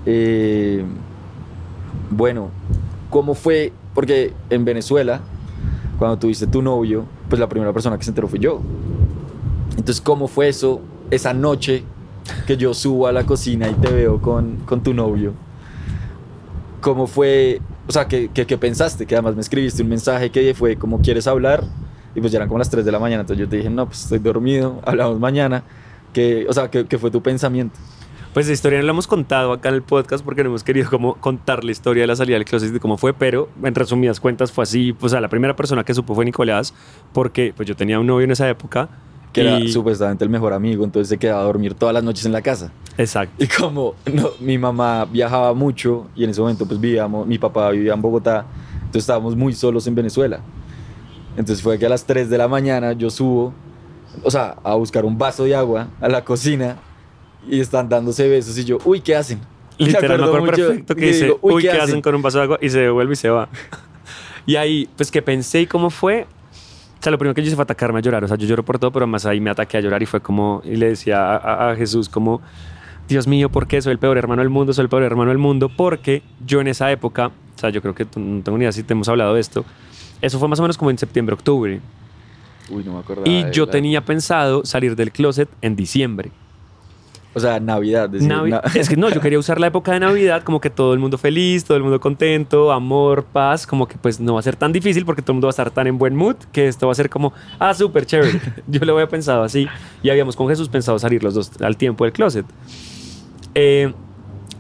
Eh, 0.07 0.85
bueno, 2.11 2.51
¿cómo 3.11 3.35
fue? 3.35 3.73
Porque 3.95 4.33
en 4.51 4.65
Venezuela, 4.65 5.21
cuando 5.99 6.19
tuviste 6.19 6.47
tu 6.47 6.63
novio, 6.63 7.05
pues 7.29 7.41
la 7.41 7.49
primera 7.49 7.73
persona 7.73 7.97
que 7.99 8.05
se 8.05 8.11
enteró 8.11 8.29
fue 8.29 8.39
yo. 8.39 8.61
Entonces, 9.71 10.01
¿cómo 10.01 10.29
fue 10.29 10.49
eso, 10.49 10.81
esa 11.11 11.33
noche 11.35 11.85
que 12.47 12.57
yo 12.57 12.75
subo 12.75 13.07
a 13.07 13.13
la 13.13 13.25
cocina 13.25 13.69
y 13.69 13.75
te 13.75 13.91
veo 13.93 14.21
con, 14.21 14.57
con 14.67 14.83
tu 14.83 14.95
novio? 14.95 15.33
¿Cómo 16.81 17.07
fue? 17.07 17.61
O 17.89 17.93
sea, 17.93 18.07
¿qué, 18.09 18.31
qué, 18.33 18.47
qué 18.47 18.59
pensaste? 18.59 19.07
Que 19.07 19.15
además 19.15 19.35
me 19.35 19.41
escribiste 19.41 19.83
un 19.83 19.89
mensaje 19.89 20.31
que 20.31 20.55
fue 20.55 20.77
como, 20.77 21.01
¿quieres 21.01 21.27
hablar? 21.27 21.65
Y 22.15 22.21
pues 22.21 22.33
ya 22.33 22.39
eran 22.39 22.49
como 22.49 22.59
las 22.59 22.71
3 22.71 22.85
de 22.85 22.93
la 22.93 22.99
mañana, 22.99 23.23
entonces 23.23 23.45
yo 23.45 23.49
te 23.49 23.57
dije, 23.57 23.71
no, 23.71 23.87
pues 23.87 24.03
estoy 24.05 24.19
dormido, 24.21 24.81
hablamos 24.87 25.19
mañana. 25.19 25.65
Que, 26.13 26.47
o 26.49 26.53
sea, 26.53 26.71
¿qué, 26.71 26.87
qué 26.87 26.97
fue 26.99 27.11
tu 27.11 27.21
pensamiento? 27.23 27.77
Pues 28.33 28.47
la 28.49 28.53
historia 28.53 28.79
no 28.81 28.85
la 28.87 28.91
hemos 28.93 29.07
contado 29.07 29.53
acá 29.53 29.69
en 29.69 29.77
el 29.77 29.83
podcast 29.83 30.25
porque 30.25 30.43
no 30.43 30.49
hemos 30.51 30.65
querido 30.65 30.91
como 30.91 31.15
contar 31.15 31.63
la 31.65 31.71
historia 31.71 32.03
de 32.03 32.07
la 32.09 32.17
salida 32.17 32.35
del 32.37 32.45
closet 32.45 32.71
y 32.71 32.73
de 32.73 32.81
cómo 32.81 32.97
fue, 32.99 33.13
pero 33.13 33.49
en 33.63 33.75
resumidas 33.75 34.19
cuentas 34.21 34.51
fue 34.51 34.63
así. 34.65 34.93
Pues 34.93 35.13
a 35.13 35.21
la 35.21 35.29
primera 35.29 35.55
persona 35.55 35.85
que 35.85 35.95
supo 35.95 36.15
fue 36.17 36.25
Nicolás, 36.25 36.75
porque 37.13 37.53
pues 37.57 37.69
yo 37.69 37.77
tenía 37.77 37.99
un 38.01 38.07
novio 38.09 38.25
en 38.25 38.33
esa 38.33 38.49
época 38.49 38.89
que 39.33 39.41
era 39.41 39.59
Y- 39.61 39.69
supuestamente 39.73 40.23
el 40.25 40.31
mejor 40.31 40.53
amigo, 40.53 40.85
entonces 40.85 41.09
se 41.09 41.19
quedaba 41.19 41.41
a 41.41 41.45
dormir 41.45 41.75
todas 41.75 41.93
las 41.93 42.03
noches 42.05 42.25
en 42.27 42.33
la 42.33 42.43
casa. 42.43 42.71
Exacto. 42.99 43.43
Y 43.43 43.49
como 43.49 43.95
no, 44.13 44.31
mi 44.41 44.59
mamá 44.59 45.05
viajaba 45.05 45.53
mucho 45.55 46.07
y 46.17 46.23
en 46.25 46.31
ese 46.31 46.41
momento 46.41 46.67
pues 46.67 46.81
vivíamos, 46.81 47.27
mi 47.27 47.39
papá 47.39 47.71
vivía 47.71 47.93
en 47.95 48.03
Bogotá, 48.03 48.47
entonces 48.77 49.03
estábamos 49.03 49.35
muy 49.37 49.53
solos 49.53 49.87
en 49.89 49.95
Venezuela. 49.97 50.39
Entonces 51.37 51.63
fue 51.63 51.79
que 51.79 51.87
a 51.87 51.89
las 51.89 52.05
3 52.07 52.31
de 52.31 52.39
la 52.39 52.49
mañana 52.49 52.93
yo 52.93 53.11
subo, 53.11 53.53
o 54.23 54.31
sea, 54.31 54.57
a 54.63 54.75
buscar 54.75 55.05
un 55.05 55.19
vaso 55.19 55.45
de 55.45 55.55
agua 55.55 55.89
a 56.01 56.09
la 56.09 56.25
cocina 56.25 56.77
y 57.49 57.61
están 57.61 57.89
dándose 57.89 58.29
besos 58.29 58.57
y 58.59 58.65
yo, 58.65 58.79
uy, 58.85 59.01
¿qué 59.01 59.17
hacen? 59.17 59.41
Literal, 59.77 60.19
me 60.21 60.25
acuerdo 60.27 60.47
perfecto 60.69 60.95
que 60.95 61.07
dice, 61.07 61.25
digo, 61.25 61.39
uy, 61.43 61.55
"Uy, 61.55 61.63
¿qué, 61.63 61.69
¿qué 61.69 61.75
hacen 61.75 61.83
hacen?" 61.85 62.03
con 62.03 62.15
un 62.15 62.23
vaso 62.23 62.39
de 62.39 62.45
agua? 62.45 62.59
Y 62.63 62.71
se 62.71 62.79
devuelve 62.81 63.15
y 63.15 63.17
se 63.17 63.29
va. 63.29 63.49
y 64.47 64.55
ahí, 64.57 64.89
pues 64.97 65.11
que 65.11 65.21
pensé 65.23 65.63
y 65.63 65.67
cómo 65.67 65.91
fue. 65.91 66.27
O 67.01 67.03
sea, 67.05 67.11
lo 67.11 67.19
primero 67.19 67.35
que 67.35 67.43
yo 67.43 67.49
hice 67.49 67.57
fue 67.57 67.65
atacarme 67.65 67.99
a 67.99 68.03
llorar. 68.03 68.23
O 68.25 68.29
sea, 68.29 68.37
yo 68.37 68.47
lloro 68.47 68.65
por 68.65 68.79
todo, 68.79 68.93
pero 68.93 69.07
más 69.07 69.27
ahí 69.27 69.41
me 69.41 69.51
ataqué 69.51 69.77
a 69.77 69.81
llorar 69.81 70.03
y 70.03 70.07
fue 70.07 70.21
como, 70.21 70.63
y 70.65 70.77
le 70.77 70.89
decía 70.91 71.35
a, 71.35 71.37
a- 71.37 71.71
a 71.73 71.77
Jesús 71.77 72.09
como, 72.09 72.41
Dios 73.09 73.27
mío, 73.27 73.51
¿por 73.51 73.67
qué 73.67 73.83
soy 73.83 73.93
el 73.93 73.99
peor 73.99 74.17
hermano 74.17 74.41
del 74.43 74.49
mundo? 74.49 74.73
Soy 74.73 74.85
el 74.85 74.89
peor 74.89 75.03
hermano 75.03 75.29
del 75.31 75.39
mundo. 75.39 75.69
Porque 75.77 76.23
yo 76.47 76.61
en 76.61 76.69
esa 76.69 76.91
época, 76.93 77.27
o 77.27 77.59
sea, 77.59 77.69
yo 77.71 77.83
creo 77.83 77.95
que 77.97 78.05
no 78.17 78.43
tengo 78.43 78.57
ni 78.57 78.63
idea 78.65 78.73
si 78.73 78.85
te 78.85 78.93
hemos 78.95 79.09
hablado 79.09 79.35
de 79.35 79.41
esto. 79.41 79.65
Eso 80.25 80.39
fue 80.39 80.49
más 80.49 80.59
o 80.59 80.63
menos 80.63 80.79
como 80.79 80.91
en 80.91 80.99
septiembre, 80.99 81.35
octubre. 81.35 81.81
Uy, 82.71 82.83
no 82.85 82.95
me 82.95 82.99
acordaba. 83.01 83.29
Y 83.29 83.51
yo 83.53 83.67
la- 83.67 83.73
tenía 83.73 84.05
pensado 84.05 84.65
salir 84.65 84.97
del 84.97 85.13
closet 85.13 85.49
en 85.61 85.77
diciembre. 85.77 86.31
O 87.37 87.41
sea, 87.41 87.59
Navidad. 87.59 88.09
decir, 88.09 88.29
Navi- 88.31 88.51
na- 88.51 88.63
Es 88.75 88.89
que 88.89 88.97
no, 88.97 89.11
yo 89.11 89.21
quería 89.21 89.39
usar 89.41 89.59
la 89.61 89.67
época 89.67 89.93
de 89.93 89.99
Navidad 90.01 90.45
como 90.45 90.61
que 90.61 90.71
todo 90.71 90.93
el 90.95 91.01
mundo 91.01 91.19
feliz, 91.19 91.65
todo 91.65 91.77
el 91.77 91.83
mundo 91.83 91.99
contento, 91.99 92.71
amor, 92.73 93.25
paz, 93.25 93.67
como 93.67 93.89
que 93.89 93.99
pues 93.99 94.21
no 94.21 94.35
va 94.35 94.41
a 94.41 94.43
ser 94.43 94.55
tan 94.55 94.73
difícil 94.73 95.05
porque 95.05 95.21
todo 95.21 95.33
el 95.33 95.35
mundo 95.37 95.49
va 95.49 95.51
a 95.51 95.57
estar 95.57 95.71
tan 95.73 95.89
en 95.89 95.99
buen 95.99 96.15
mood 96.15 96.37
que 96.53 96.69
esto 96.69 96.87
va 96.87 96.93
a 96.93 96.95
ser 96.95 97.11
como, 97.11 97.33
ah, 97.59 97.75
súper 97.75 98.07
chévere. 98.07 98.41
Yo 98.69 98.81
lo 98.85 98.93
había 98.95 99.09
pensado 99.09 99.43
así 99.43 99.67
y 100.03 100.11
habíamos 100.11 100.37
con 100.37 100.49
Jesús 100.49 100.69
pensado 100.69 100.97
salir 101.01 101.25
los 101.25 101.35
dos 101.35 101.51
al 101.61 101.77
tiempo 101.77 102.05
del 102.05 102.13
closet. 102.13 102.47
Eh, 103.55 103.93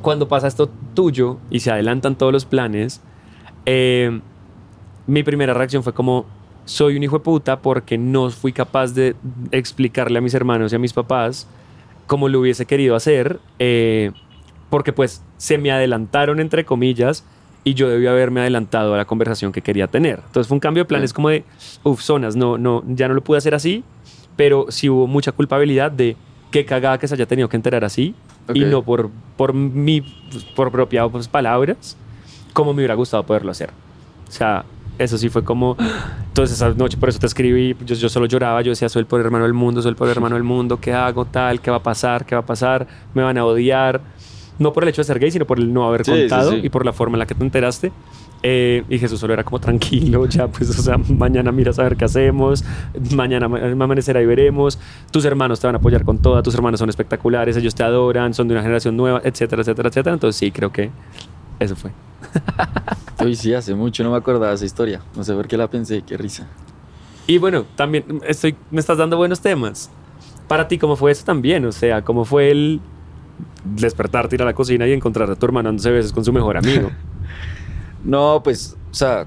cuando 0.02 0.26
pasa 0.28 0.48
esto 0.48 0.68
tuyo 0.94 1.38
y 1.50 1.60
se 1.60 1.70
adelantan 1.70 2.16
todos 2.16 2.32
los 2.32 2.44
planes, 2.44 3.00
eh, 3.66 4.20
mi 5.06 5.22
primera 5.22 5.54
reacción 5.54 5.82
fue 5.82 5.92
como, 5.92 6.26
soy 6.64 6.96
un 6.96 7.02
hijo 7.02 7.18
de 7.18 7.24
puta 7.24 7.58
porque 7.60 7.98
no 7.98 8.30
fui 8.30 8.52
capaz 8.52 8.94
de 8.94 9.14
explicarle 9.50 10.18
a 10.18 10.20
mis 10.22 10.34
hermanos 10.34 10.72
y 10.72 10.76
a 10.76 10.78
mis 10.78 10.92
papás 10.92 11.46
como 12.06 12.28
lo 12.28 12.40
hubiese 12.40 12.66
querido 12.66 12.96
hacer, 12.96 13.40
eh, 13.58 14.12
porque 14.70 14.92
pues 14.92 15.22
se 15.36 15.56
me 15.58 15.70
adelantaron 15.72 16.40
entre 16.40 16.64
comillas 16.64 17.24
y 17.64 17.72
yo 17.74 17.88
debí 17.88 18.06
haberme 18.06 18.40
adelantado 18.40 18.92
a 18.94 18.98
la 18.98 19.04
conversación 19.06 19.52
que 19.52 19.62
quería 19.62 19.86
tener. 19.86 20.20
Entonces 20.26 20.48
fue 20.48 20.56
un 20.56 20.60
cambio 20.60 20.82
de 20.84 20.88
planes 20.88 21.10
Sí. 21.10 21.14
como 21.14 21.30
de, 21.30 21.44
uff, 21.82 22.02
zonas, 22.02 22.36
no, 22.36 22.58
no, 22.58 22.82
ya 22.88 23.08
no 23.08 23.14
lo 23.14 23.22
pude 23.24 23.38
hacer 23.38 23.54
así, 23.54 23.84
pero 24.36 24.66
sí 24.68 24.88
hubo 24.90 25.06
mucha 25.06 25.32
culpabilidad 25.32 25.90
de 25.90 26.16
qué 26.50 26.64
cagada 26.66 26.98
que 26.98 27.08
se 27.08 27.14
haya 27.14 27.26
tenido 27.26 27.48
que 27.48 27.56
enterar 27.56 27.84
así 27.84 28.14
y 28.52 28.60
no 28.64 28.82
por, 28.82 29.10
por 29.36 29.54
mi, 29.54 30.02
pues, 30.30 30.44
por 30.44 30.70
propia 30.70 31.08
pues, 31.08 31.26
palabras, 31.26 31.96
como 32.52 32.72
me 32.74 32.80
hubiera 32.80 32.94
gustado 32.94 33.22
poderlo 33.24 33.50
hacer. 33.50 33.70
O 34.28 34.30
sea, 34.30 34.64
eso 34.98 35.18
sí 35.18 35.28
fue 35.28 35.42
como... 35.44 35.76
Entonces 36.28 36.56
esa 36.56 36.70
noche 36.70 36.96
por 36.96 37.08
eso 37.08 37.18
te 37.18 37.26
escribí, 37.26 37.76
yo, 37.86 37.94
yo 37.94 38.08
solo 38.08 38.26
lloraba, 38.26 38.60
yo 38.62 38.70
decía, 38.70 38.88
soy 38.88 39.00
el 39.00 39.06
peor 39.06 39.22
hermano 39.22 39.44
del 39.44 39.54
mundo, 39.54 39.80
soy 39.82 39.90
el 39.90 39.96
peor 39.96 40.10
hermano 40.10 40.34
del 40.34 40.44
mundo, 40.44 40.78
¿qué 40.80 40.92
hago 40.92 41.24
tal? 41.24 41.60
¿Qué 41.60 41.70
va 41.70 41.76
a 41.78 41.82
pasar? 41.82 42.24
¿Qué 42.26 42.34
va 42.34 42.40
a 42.40 42.46
pasar? 42.46 42.86
¿Me 43.14 43.22
van 43.22 43.38
a 43.38 43.44
odiar? 43.44 44.00
No 44.58 44.72
por 44.72 44.82
el 44.84 44.88
hecho 44.90 45.00
de 45.00 45.04
ser 45.06 45.18
gay, 45.18 45.30
sino 45.30 45.46
por 45.46 45.58
el 45.58 45.72
no 45.72 45.86
haber 45.86 46.04
Sí, 46.04 46.12
sí, 46.12 46.20
contado 46.20 46.50
sí. 46.52 46.60
y 46.62 46.68
por 46.68 46.84
la 46.84 46.92
forma 46.92 47.14
en 47.16 47.20
la 47.20 47.26
que 47.26 47.34
te 47.34 47.42
enteraste. 47.44 47.92
Eh, 48.46 48.84
y 48.90 48.98
Jesús 48.98 49.18
solo 49.20 49.32
era 49.32 49.42
como 49.42 49.58
tranquilo, 49.58 50.26
ya 50.26 50.48
pues, 50.48 50.68
o 50.78 50.82
sea, 50.82 50.98
mañana 50.98 51.50
miras 51.50 51.78
a 51.78 51.84
ver 51.84 51.96
qué 51.96 52.04
hacemos, 52.04 52.62
mañana 53.14 53.48
ma- 53.48 53.58
amanecerá 53.70 54.20
y 54.20 54.26
veremos, 54.26 54.78
tus 55.10 55.24
hermanos 55.24 55.60
te 55.60 55.66
van 55.66 55.76
a 55.76 55.78
apoyar 55.78 56.04
con 56.04 56.18
toda, 56.18 56.42
tus 56.42 56.54
hermanos 56.54 56.78
son 56.78 56.90
espectaculares, 56.90 57.56
ellos 57.56 57.74
te 57.74 57.82
adoran, 57.84 58.34
son 58.34 58.46
de 58.48 58.52
una 58.54 58.60
generación 58.62 58.98
nueva, 58.98 59.22
etcétera, 59.24 59.62
etcétera, 59.62 59.88
etcétera. 59.88 60.12
Entonces 60.14 60.38
sí, 60.38 60.50
creo 60.50 60.70
que 60.70 60.90
eso 61.58 61.76
fue. 61.76 61.90
Uy, 63.24 63.36
sí, 63.36 63.54
hace 63.54 63.74
mucho 63.74 64.02
no 64.02 64.10
me 64.10 64.16
acordaba 64.16 64.52
esa 64.52 64.64
historia. 64.64 65.00
No 65.16 65.24
sé 65.24 65.34
por 65.34 65.46
qué 65.46 65.56
la 65.56 65.68
pensé, 65.68 66.02
qué 66.02 66.16
risa. 66.16 66.46
Y 67.26 67.38
bueno, 67.38 67.64
también 67.76 68.20
estoy, 68.26 68.56
me 68.70 68.80
estás 68.80 68.98
dando 68.98 69.16
buenos 69.16 69.40
temas. 69.40 69.90
Para 70.48 70.68
ti, 70.68 70.78
¿cómo 70.78 70.96
fue 70.96 71.12
eso 71.12 71.24
también? 71.24 71.64
O 71.64 71.72
sea, 71.72 72.02
¿cómo 72.02 72.24
fue 72.24 72.50
el 72.50 72.80
despertarte, 73.64 74.36
ir 74.36 74.42
a 74.42 74.44
la 74.44 74.54
cocina 74.54 74.86
y 74.86 74.92
encontrar 74.92 75.30
a 75.30 75.36
tu 75.36 75.46
hermano 75.46 75.68
dándose 75.68 75.90
besos 75.90 76.12
con 76.12 76.24
su 76.24 76.32
mejor 76.32 76.56
amigo? 76.56 76.90
No, 78.04 78.42
pues, 78.44 78.76
o 78.90 78.94
sea, 78.94 79.26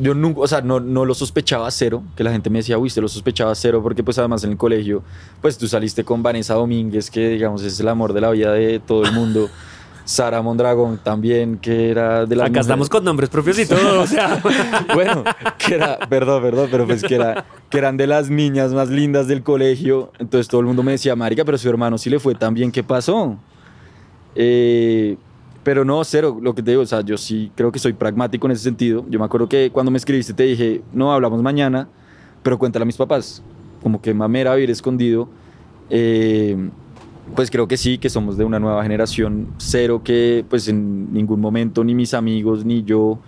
yo 0.00 0.14
nunca, 0.14 0.40
o 0.40 0.46
sea, 0.46 0.62
no, 0.62 0.80
no 0.80 1.04
lo 1.04 1.14
sospechaba 1.14 1.70
cero, 1.70 2.02
que 2.16 2.24
la 2.24 2.32
gente 2.32 2.48
me 2.48 2.60
decía, 2.60 2.78
uy, 2.78 2.86
usted 2.86 3.02
lo 3.02 3.08
sospechaba 3.08 3.54
cero, 3.54 3.82
porque 3.82 4.02
pues 4.02 4.18
además 4.18 4.42
en 4.44 4.52
el 4.52 4.56
colegio, 4.56 5.02
pues 5.42 5.58
tú 5.58 5.68
saliste 5.68 6.02
con 6.02 6.22
Vanessa 6.22 6.54
Domínguez, 6.54 7.10
que 7.10 7.28
digamos 7.28 7.62
es 7.62 7.78
el 7.78 7.88
amor 7.88 8.14
de 8.14 8.22
la 8.22 8.30
vida 8.30 8.52
de 8.52 8.78
todo 8.78 9.04
el 9.04 9.12
mundo. 9.12 9.50
Sara 10.06 10.40
Mondragón 10.40 10.98
también, 11.02 11.58
que 11.58 11.90
era 11.90 12.26
de 12.26 12.36
la 12.36 12.46
Acá 12.46 12.60
estamos 12.60 12.88
con 12.88 13.04
nombres 13.04 13.28
propios 13.28 13.58
y 13.58 13.66
todo, 13.66 14.02
o 14.02 14.06
sea. 14.06 14.40
bueno, 14.94 15.24
que 15.58 15.74
era, 15.74 15.98
perdón, 15.98 16.42
perdón, 16.42 16.68
pero 16.70 16.86
pues 16.86 17.02
que, 17.02 17.16
era, 17.16 17.44
que 17.68 17.76
eran 17.76 17.96
de 17.96 18.06
las 18.06 18.30
niñas 18.30 18.72
más 18.72 18.88
lindas 18.88 19.26
del 19.26 19.42
colegio. 19.42 20.12
Entonces 20.20 20.46
todo 20.46 20.60
el 20.60 20.68
mundo 20.68 20.84
me 20.84 20.92
decía, 20.92 21.16
Marica, 21.16 21.44
pero 21.44 21.58
su 21.58 21.68
hermano 21.68 21.98
sí 21.98 22.08
le 22.08 22.20
fue 22.20 22.36
tan 22.36 22.54
bien, 22.54 22.70
¿qué 22.70 22.84
pasó? 22.84 23.36
Eh, 24.36 25.16
pero 25.64 25.84
no, 25.84 26.04
cero, 26.04 26.38
lo 26.40 26.54
que 26.54 26.62
te 26.62 26.70
digo, 26.70 26.82
o 26.82 26.86
sea, 26.86 27.00
yo 27.00 27.18
sí 27.18 27.50
creo 27.56 27.72
que 27.72 27.80
soy 27.80 27.92
pragmático 27.92 28.46
en 28.46 28.52
ese 28.52 28.62
sentido. 28.62 29.04
Yo 29.10 29.18
me 29.18 29.24
acuerdo 29.24 29.48
que 29.48 29.70
cuando 29.72 29.90
me 29.90 29.98
escribiste 29.98 30.32
te 30.32 30.44
dije, 30.44 30.82
no, 30.92 31.12
hablamos 31.12 31.42
mañana, 31.42 31.88
pero 32.44 32.60
cuéntale 32.60 32.84
a 32.84 32.86
mis 32.86 32.96
papás. 32.96 33.42
Como 33.82 34.00
que 34.00 34.14
mamera 34.14 34.54
vivir 34.54 34.70
escondido. 34.70 35.28
Eh, 35.90 36.70
pues 37.34 37.50
creo 37.50 37.66
que 37.66 37.76
sí, 37.76 37.98
que 37.98 38.08
somos 38.08 38.36
de 38.36 38.44
una 38.44 38.58
nueva 38.58 38.82
generación, 38.82 39.48
cero 39.58 40.02
que 40.04 40.44
pues 40.48 40.68
en 40.68 41.12
ningún 41.12 41.40
momento 41.40 41.82
ni 41.84 41.94
mis 41.94 42.14
amigos, 42.14 42.64
ni 42.64 42.82
yo, 42.82 43.18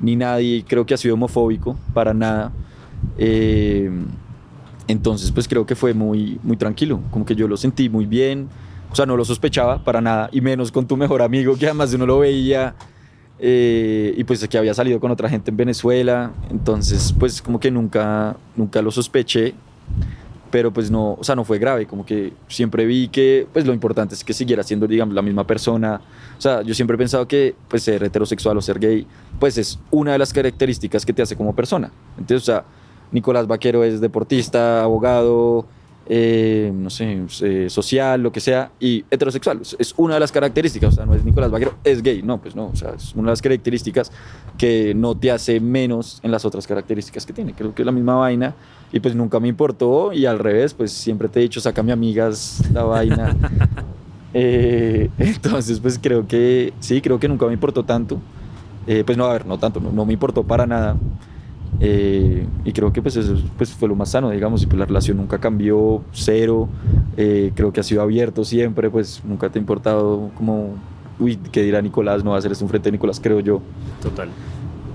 ni 0.00 0.16
nadie 0.16 0.64
creo 0.66 0.84
que 0.84 0.94
ha 0.94 0.96
sido 0.96 1.14
homofóbico, 1.14 1.76
para 1.94 2.12
nada. 2.12 2.52
Eh, 3.18 3.90
entonces 4.88 5.32
pues 5.32 5.48
creo 5.48 5.66
que 5.66 5.74
fue 5.74 5.94
muy, 5.94 6.38
muy 6.42 6.56
tranquilo, 6.56 7.00
como 7.10 7.24
que 7.24 7.34
yo 7.34 7.48
lo 7.48 7.56
sentí 7.56 7.88
muy 7.88 8.06
bien, 8.06 8.48
o 8.90 8.94
sea, 8.94 9.06
no 9.06 9.16
lo 9.16 9.24
sospechaba 9.24 9.82
para 9.82 10.00
nada, 10.00 10.28
y 10.32 10.40
menos 10.40 10.70
con 10.70 10.86
tu 10.86 10.96
mejor 10.96 11.22
amigo, 11.22 11.56
que 11.56 11.66
además 11.66 11.92
uno 11.94 12.06
lo 12.06 12.20
veía, 12.20 12.74
eh, 13.38 14.14
y 14.16 14.24
pues 14.24 14.46
que 14.46 14.58
había 14.58 14.74
salido 14.74 15.00
con 15.00 15.10
otra 15.10 15.28
gente 15.28 15.50
en 15.50 15.56
Venezuela, 15.56 16.32
entonces 16.50 17.14
pues 17.18 17.42
como 17.42 17.58
que 17.58 17.70
nunca, 17.70 18.36
nunca 18.54 18.80
lo 18.80 18.90
sospeché, 18.90 19.54
pero 20.50 20.72
pues 20.72 20.90
no, 20.90 21.14
o 21.14 21.24
sea, 21.24 21.34
no 21.34 21.44
fue 21.44 21.58
grave, 21.58 21.86
como 21.86 22.04
que 22.04 22.32
siempre 22.48 22.86
vi 22.86 23.08
que 23.08 23.46
pues 23.52 23.66
lo 23.66 23.72
importante 23.72 24.14
es 24.14 24.24
que 24.24 24.32
siguiera 24.32 24.62
siendo, 24.62 24.86
digamos, 24.86 25.14
la 25.14 25.22
misma 25.22 25.46
persona. 25.46 26.00
O 26.36 26.40
sea, 26.40 26.62
yo 26.62 26.74
siempre 26.74 26.94
he 26.94 26.98
pensado 26.98 27.26
que 27.26 27.54
pues 27.68 27.82
ser 27.82 28.02
heterosexual 28.04 28.56
o 28.56 28.62
ser 28.62 28.78
gay, 28.78 29.06
pues 29.38 29.58
es 29.58 29.78
una 29.90 30.12
de 30.12 30.18
las 30.18 30.32
características 30.32 31.04
que 31.04 31.12
te 31.12 31.22
hace 31.22 31.36
como 31.36 31.54
persona. 31.54 31.90
Entonces, 32.18 32.42
o 32.42 32.52
sea, 32.52 32.64
Nicolás 33.12 33.46
Vaquero 33.46 33.84
es 33.84 34.00
deportista, 34.00 34.82
abogado, 34.82 35.66
eh, 36.08 36.70
no 36.74 36.88
sé, 36.90 37.24
eh, 37.42 37.66
social, 37.68 38.22
lo 38.22 38.30
que 38.32 38.40
sea, 38.40 38.70
y 38.78 39.04
heterosexual. 39.10 39.60
Es- 39.78 39.94
una 39.96 40.14
de 40.14 40.20
las 40.20 40.30
características, 40.32 40.92
o 40.94 40.96
sea, 40.96 41.06
no 41.06 41.14
es 41.14 41.24
Nicolás 41.24 41.50
Vaquero, 41.50 41.74
es 41.84 42.02
gay, 42.02 42.22
no, 42.22 42.40
pues 42.40 42.54
no, 42.54 42.66
o 42.66 42.76
sea, 42.76 42.90
es 42.96 43.12
una 43.14 43.24
de 43.24 43.32
las 43.32 43.42
características 43.42 44.12
que 44.58 44.94
no 44.94 45.16
te 45.16 45.30
hace 45.30 45.58
menos 45.60 46.20
en 46.22 46.30
las 46.30 46.44
otras 46.44 46.66
características 46.66 47.26
que 47.26 47.32
tiene. 47.32 47.54
Creo 47.54 47.74
que 47.74 47.82
es 47.82 47.86
la 47.86 47.92
misma 47.92 48.14
vaina 48.16 48.54
y 48.92 49.00
pues 49.00 49.14
nunca 49.14 49.40
me 49.40 49.48
importó 49.48 50.12
y 50.12 50.26
al 50.26 50.38
revés, 50.38 50.74
pues 50.74 50.92
siempre 50.92 51.28
te 51.28 51.40
he 51.40 51.42
dicho, 51.42 51.60
sácame 51.60 51.92
amigas 51.92 52.62
la 52.72 52.82
vaina. 52.84 53.36
Eh, 54.38 55.08
entonces, 55.18 55.80
pues 55.80 55.98
creo 55.98 56.26
que 56.26 56.74
sí, 56.80 57.00
creo 57.00 57.18
que 57.18 57.26
nunca 57.26 57.46
me 57.46 57.54
importó 57.54 57.84
tanto. 57.84 58.20
Eh, 58.86 59.02
pues 59.04 59.16
no, 59.16 59.24
a 59.24 59.32
ver, 59.32 59.46
no 59.46 59.58
tanto, 59.58 59.80
no, 59.80 59.90
no 59.90 60.04
me 60.04 60.12
importó 60.12 60.42
para 60.42 60.66
nada. 60.66 60.94
Eh, 61.80 62.46
y 62.64 62.72
creo 62.72 62.92
que 62.92 63.02
pues 63.02 63.16
eso 63.16 63.34
pues, 63.56 63.72
fue 63.72 63.88
lo 63.88 63.94
más 63.94 64.10
sano, 64.10 64.30
digamos, 64.30 64.62
y 64.62 64.66
pues 64.66 64.78
la 64.78 64.86
relación 64.86 65.16
nunca 65.16 65.38
cambió, 65.38 66.02
cero. 66.12 66.68
Eh, 67.16 67.52
creo 67.54 67.72
que 67.72 67.80
ha 67.80 67.82
sido 67.82 68.02
abierto 68.02 68.44
siempre, 68.44 68.90
pues 68.90 69.22
nunca 69.24 69.50
te 69.50 69.58
ha 69.58 69.60
importado 69.60 70.30
como, 70.36 70.74
uy, 71.18 71.36
¿qué 71.52 71.62
dirá 71.62 71.82
Nicolás? 71.82 72.24
No 72.24 72.30
va 72.30 72.36
a 72.36 72.38
hacer 72.38 72.52
esto 72.52 72.64
enfrente 72.64 72.88
de 72.88 72.92
Nicolás, 72.92 73.20
creo 73.20 73.40
yo. 73.40 73.60
Total. 74.02 74.28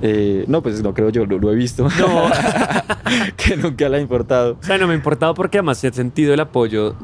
Eh, 0.02 0.46
no, 0.48 0.64
pues 0.64 0.82
no 0.82 0.94
creo 0.94 1.10
yo, 1.10 1.26
lo, 1.26 1.38
lo 1.38 1.52
he 1.52 1.56
visto. 1.56 1.88
No. 2.00 2.30
que 3.38 3.56
nunca 3.58 3.88
le 3.88 3.98
ha 3.98 4.02
importado. 4.02 4.58
O 4.60 4.64
sea, 4.64 4.78
no 4.78 4.88
me 4.88 4.94
ha 4.94 4.96
importado 4.96 5.34
porque 5.34 5.60
además 5.60 5.84
he 5.84 5.92
sentido 5.92 6.34
el 6.34 6.40
apoyo 6.40 6.96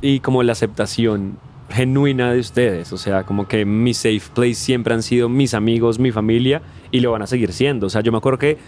y 0.00 0.20
como 0.20 0.42
la 0.42 0.52
aceptación 0.52 1.38
genuina 1.68 2.32
de 2.32 2.40
ustedes. 2.40 2.92
O 2.92 2.98
sea, 2.98 3.24
como 3.24 3.46
que 3.46 3.64
mi 3.64 3.92
safe 3.92 4.22
place 4.34 4.54
siempre 4.54 4.94
han 4.94 5.02
sido 5.02 5.28
mis 5.28 5.52
amigos, 5.54 5.98
mi 5.98 6.12
familia 6.12 6.62
y 6.90 7.00
lo 7.00 7.12
van 7.12 7.22
a 7.22 7.26
seguir 7.26 7.52
siendo. 7.52 7.86
O 7.86 7.90
sea, 7.90 8.00
yo 8.00 8.12
me 8.12 8.18
acuerdo 8.18 8.38
que 8.38 8.58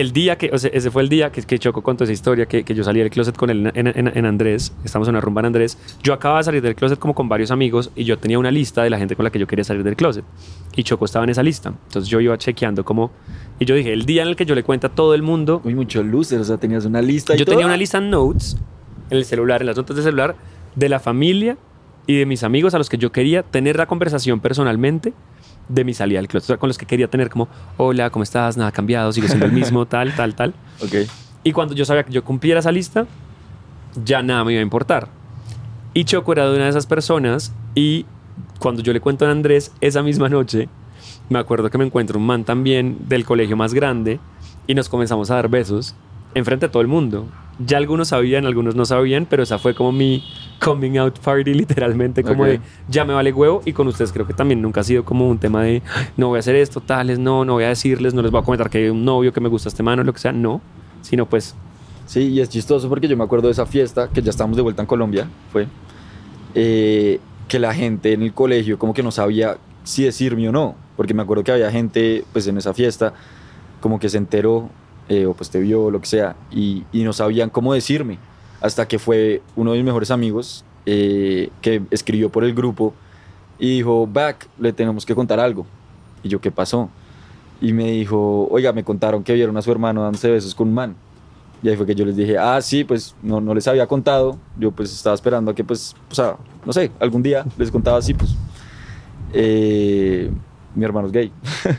el 0.00 0.12
día 0.12 0.36
que, 0.38 0.50
o 0.52 0.58
sea, 0.58 0.70
ese 0.72 0.90
fue 0.90 1.02
el 1.02 1.08
día 1.08 1.30
que, 1.32 1.42
que 1.42 1.58
Choco 1.58 1.82
contó 1.82 2.04
esa 2.04 2.12
historia, 2.12 2.46
que, 2.46 2.62
que 2.64 2.74
yo 2.74 2.84
salí 2.84 3.00
del 3.00 3.10
closet 3.10 3.36
con 3.36 3.50
él 3.50 3.70
en, 3.74 3.86
en- 3.86 4.16
en 4.16 4.26
Andrés, 4.26 4.72
estamos 4.84 5.08
en 5.08 5.14
una 5.14 5.20
rumba 5.20 5.40
en 5.40 5.46
Andrés, 5.46 5.78
yo 6.02 6.12
acababa 6.14 6.40
de 6.40 6.44
salir 6.44 6.62
del 6.62 6.74
closet 6.74 6.98
como 6.98 7.14
con 7.14 7.28
varios 7.28 7.50
amigos 7.50 7.90
y 7.96 8.04
yo 8.04 8.18
tenía 8.18 8.38
una 8.38 8.50
lista 8.50 8.82
de 8.82 8.90
la 8.90 8.98
gente 8.98 9.16
con 9.16 9.24
la 9.24 9.30
que 9.30 9.38
yo 9.38 9.46
quería 9.46 9.64
salir 9.64 9.82
del 9.84 9.96
closet 9.96 10.24
y 10.76 10.82
Choco 10.82 11.04
estaba 11.04 11.24
en 11.24 11.30
esa 11.30 11.42
lista. 11.42 11.68
Entonces 11.86 12.08
yo 12.10 12.20
iba 12.20 12.36
chequeando 12.38 12.84
como, 12.84 13.10
y 13.58 13.64
yo 13.64 13.74
dije, 13.74 13.92
el 13.92 14.04
día 14.04 14.22
en 14.22 14.28
el 14.28 14.36
que 14.36 14.46
yo 14.46 14.54
le 14.54 14.62
cuento 14.62 14.86
a 14.86 14.90
todo 14.90 15.14
el 15.14 15.22
mundo, 15.22 15.60
Uy, 15.64 15.74
mucho 15.74 16.02
loser, 16.02 16.40
o 16.40 16.44
sea, 16.44 16.56
tenías 16.58 16.84
una 16.84 17.02
lista 17.02 17.34
y 17.34 17.38
yo 17.38 17.44
todo. 17.44 17.54
tenía 17.54 17.66
una 17.66 17.76
lista 17.76 17.98
en 17.98 18.10
notes 18.10 18.56
en 19.10 19.16
el 19.18 19.24
celular, 19.24 19.62
en 19.62 19.66
las 19.68 19.76
notas 19.76 19.96
de 19.96 20.02
celular, 20.02 20.36
de 20.74 20.88
la 20.88 21.00
familia 21.00 21.56
y 22.06 22.16
de 22.16 22.26
mis 22.26 22.42
amigos 22.42 22.74
a 22.74 22.78
los 22.78 22.88
que 22.88 22.98
yo 22.98 23.10
quería 23.12 23.42
tener 23.42 23.76
la 23.76 23.86
conversación 23.86 24.40
personalmente 24.40 25.12
de 25.68 25.84
mi 25.84 25.94
salida 25.94 26.18
del 26.18 26.28
closet, 26.28 26.46
o 26.46 26.48
sea, 26.48 26.56
con 26.56 26.68
los 26.68 26.78
que 26.78 26.86
quería 26.86 27.08
tener 27.08 27.28
como, 27.28 27.48
hola, 27.76 28.10
¿cómo 28.10 28.22
estás? 28.22 28.56
Nada 28.56 28.70
ha 28.70 28.72
cambiado, 28.72 29.12
sigo 29.12 29.26
siendo 29.26 29.46
el 29.46 29.52
mismo, 29.52 29.86
tal, 29.86 30.14
tal, 30.14 30.34
tal. 30.34 30.54
Ok. 30.82 31.08
Y 31.44 31.52
cuando 31.52 31.74
yo 31.74 31.84
sabía 31.84 32.04
que 32.04 32.12
yo 32.12 32.24
cumpliera 32.24 32.60
esa 32.60 32.72
lista, 32.72 33.06
ya 34.04 34.22
nada 34.22 34.44
me 34.44 34.52
iba 34.52 34.60
a 34.60 34.62
importar. 34.62 35.08
Y 35.94 36.04
Choco 36.04 36.32
era 36.32 36.48
de 36.48 36.54
una 36.54 36.64
de 36.64 36.70
esas 36.70 36.86
personas 36.86 37.52
y 37.74 38.06
cuando 38.58 38.82
yo 38.82 38.92
le 38.92 39.00
cuento 39.00 39.26
a 39.26 39.30
Andrés 39.30 39.72
esa 39.80 40.02
misma 40.02 40.28
noche, 40.28 40.68
me 41.28 41.38
acuerdo 41.38 41.70
que 41.70 41.78
me 41.78 41.84
encuentro 41.84 42.18
un 42.18 42.26
man 42.26 42.44
también 42.44 42.98
del 43.08 43.24
colegio 43.24 43.56
más 43.56 43.74
grande 43.74 44.20
y 44.66 44.74
nos 44.74 44.88
comenzamos 44.88 45.30
a 45.30 45.36
dar 45.36 45.48
besos 45.48 45.94
enfrente 46.34 46.66
de 46.66 46.72
todo 46.72 46.82
el 46.82 46.88
mundo. 46.88 47.26
Ya 47.58 47.76
algunos 47.78 48.08
sabían, 48.08 48.46
algunos 48.46 48.76
no 48.76 48.84
sabían, 48.86 49.26
pero 49.28 49.42
esa 49.42 49.58
fue 49.58 49.74
como 49.74 49.90
mi 49.90 50.22
coming 50.60 50.96
out 50.98 51.18
party 51.18 51.54
literalmente, 51.54 52.22
como 52.22 52.42
Ok. 52.44 52.48
de 52.48 52.60
ya 52.88 53.04
me 53.04 53.14
vale 53.14 53.32
huevo 53.32 53.62
y 53.64 53.72
con 53.72 53.88
ustedes 53.88 54.12
creo 54.12 54.26
que 54.26 54.34
también 54.34 54.62
nunca 54.62 54.80
ha 54.80 54.84
sido 54.84 55.04
como 55.04 55.28
un 55.28 55.38
tema 55.38 55.62
de 55.62 55.70
"Ay, 55.70 55.82
no 56.16 56.28
voy 56.28 56.36
a 56.36 56.40
hacer 56.40 56.54
esto, 56.56 56.80
tales, 56.80 57.18
no, 57.18 57.44
no 57.44 57.54
voy 57.54 57.64
a 57.64 57.68
decirles, 57.68 58.14
no 58.14 58.22
les 58.22 58.30
voy 58.30 58.40
a 58.40 58.44
comentar 58.44 58.70
que 58.70 58.78
hay 58.78 58.88
un 58.90 59.04
novio 59.04 59.32
que 59.32 59.40
me 59.40 59.48
gusta 59.48 59.68
este 59.68 59.82
mano, 59.82 60.04
lo 60.04 60.12
que 60.12 60.20
sea, 60.20 60.32
no, 60.32 60.60
sino 61.02 61.26
pues 61.26 61.54
Sí, 62.06 62.20
y 62.28 62.40
es 62.40 62.48
chistoso 62.48 62.88
porque 62.88 63.06
yo 63.08 63.16
me 63.16 63.24
acuerdo 63.24 63.48
de 63.48 63.52
esa 63.52 63.66
fiesta, 63.66 64.08
que 64.08 64.22
ya 64.22 64.30
estábamos 64.30 64.56
de 64.56 64.62
vuelta 64.62 64.80
en 64.82 64.86
Colombia, 64.86 65.28
fue, 65.52 65.66
eh, 66.54 67.20
que 67.48 67.58
la 67.58 67.74
gente 67.74 68.12
en 68.12 68.22
el 68.22 68.32
colegio 68.32 68.78
como 68.78 68.94
que 68.94 69.02
no 69.02 69.10
sabía 69.10 69.58
si 69.84 70.04
decirme 70.04 70.48
o 70.48 70.52
no, 70.52 70.74
porque 70.96 71.12
me 71.14 71.22
acuerdo 71.22 71.44
que 71.44 71.52
había 71.52 71.70
gente 71.70 72.24
pues 72.32 72.46
en 72.46 72.56
esa 72.58 72.72
fiesta 72.74 73.14
como 73.80 73.98
que 73.98 74.08
se 74.08 74.18
enteró 74.18 74.70
eh, 75.08 75.26
o 75.26 75.34
pues 75.34 75.50
te 75.50 75.58
vio 75.60 75.90
lo 75.90 76.00
que 76.00 76.06
sea 76.06 76.36
y, 76.50 76.84
y 76.92 77.02
no 77.02 77.12
sabían 77.12 77.50
cómo 77.50 77.74
decirme, 77.74 78.18
hasta 78.60 78.86
que 78.88 78.98
fue 78.98 79.42
uno 79.56 79.72
de 79.72 79.78
mis 79.78 79.86
mejores 79.86 80.10
amigos 80.10 80.64
eh, 80.86 81.50
que 81.60 81.82
escribió 81.90 82.30
por 82.30 82.44
el 82.44 82.54
grupo 82.54 82.94
y 83.58 83.76
dijo, 83.76 84.06
Back, 84.06 84.48
le 84.58 84.72
tenemos 84.72 85.04
que 85.04 85.14
contar 85.14 85.40
algo. 85.40 85.66
Y 86.22 86.28
yo, 86.28 86.40
¿qué 86.40 86.50
pasó? 86.50 86.88
Y 87.60 87.72
me 87.72 87.90
dijo, 87.90 88.46
oiga, 88.50 88.72
me 88.72 88.84
contaron 88.84 89.22
que 89.24 89.34
vieron 89.34 89.56
a 89.56 89.62
su 89.62 89.70
hermano 89.72 90.02
dándose 90.02 90.30
besos 90.30 90.54
con 90.54 90.68
un 90.68 90.74
man. 90.74 90.96
Y 91.62 91.68
ahí 91.68 91.76
fue 91.76 91.86
que 91.86 91.94
yo 91.94 92.04
les 92.04 92.16
dije, 92.16 92.38
ah, 92.38 92.60
sí, 92.62 92.84
pues 92.84 93.16
no, 93.20 93.40
no 93.40 93.52
les 93.52 93.66
había 93.66 93.86
contado. 93.86 94.38
Yo 94.58 94.70
pues 94.70 94.92
estaba 94.92 95.14
esperando 95.14 95.50
a 95.50 95.54
que, 95.54 95.64
pues, 95.64 95.96
o 96.10 96.14
sea, 96.14 96.36
no 96.64 96.72
sé, 96.72 96.92
algún 97.00 97.22
día 97.22 97.44
les 97.56 97.70
contaba 97.70 97.98
así, 97.98 98.14
pues. 98.14 98.36
eh, 99.32 100.30
mi 100.74 100.84
hermano 100.84 101.08
es 101.08 101.12
gay. 101.12 101.32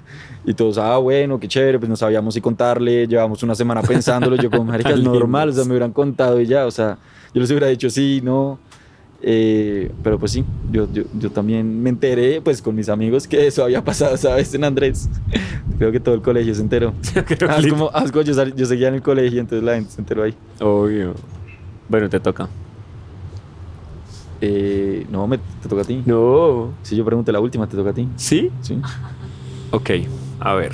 y 0.45 0.53
todos, 0.53 0.77
ah, 0.77 0.97
bueno, 0.97 1.39
qué 1.39 1.47
chévere, 1.47 1.79
pues 1.79 1.89
no 1.89 1.95
sabíamos 1.95 2.33
si 2.33 2.41
contarle. 2.41 3.07
Llevamos 3.07 3.43
una 3.43 3.55
semana 3.55 3.81
pensándolo. 3.81 4.35
Yo 4.35 4.49
como, 4.49 4.63
marica, 4.71 4.91
es 4.91 5.03
normal, 5.03 5.49
o 5.49 5.51
sea, 5.53 5.63
me 5.65 5.71
hubieran 5.71 5.91
contado 5.91 6.39
y 6.39 6.47
ya, 6.47 6.65
o 6.65 6.71
sea, 6.71 6.97
yo 7.33 7.41
les 7.41 7.49
hubiera 7.51 7.67
dicho 7.67 7.89
sí, 7.89 8.21
no. 8.23 8.59
Eh, 9.21 9.91
pero 10.01 10.17
pues 10.17 10.31
sí, 10.31 10.45
yo, 10.71 10.87
yo, 10.93 11.03
yo 11.19 11.29
también 11.29 11.83
me 11.83 11.89
enteré, 11.89 12.41
pues 12.41 12.61
con 12.61 12.73
mis 12.73 12.87
amigos, 12.87 13.27
que 13.27 13.47
eso 13.47 13.63
había 13.63 13.83
pasado, 13.83 14.15
¿sabes? 14.17 14.53
En 14.53 14.63
Andrés. 14.63 15.09
Creo 15.77 15.91
que 15.91 15.99
todo 15.99 16.15
el 16.15 16.21
colegio 16.21 16.55
se 16.55 16.61
enteró. 16.61 16.93
es 17.03 17.67
como, 17.67 17.91
como 17.91 18.21
yo, 18.21 18.45
yo 18.55 18.65
seguía 18.65 18.87
en 18.87 18.95
el 18.95 19.01
colegio, 19.01 19.41
entonces 19.41 19.63
la 19.63 19.75
gente 19.75 19.91
se 19.91 20.01
enteró 20.01 20.23
ahí. 20.23 20.33
obvio. 20.61 21.15
Bueno, 21.89 22.07
te 22.07 22.19
toca. 22.19 22.47
Eh, 24.41 25.05
no, 25.09 25.27
me, 25.27 25.37
te 25.37 25.67
toca 25.67 25.81
a 25.81 25.85
ti. 25.85 26.01
No. 26.05 26.71
Si 26.83 26.95
yo 26.95 27.03
pregunté 27.03 27.31
la 27.31 27.41
última, 27.41 27.67
te 27.67 27.75
toca 27.75 27.89
a 27.89 27.93
ti. 27.93 28.07
¿Sí? 28.15 28.49
Sí. 28.61 28.79
Ok, 29.71 29.89
a 30.39 30.53
ver. 30.53 30.73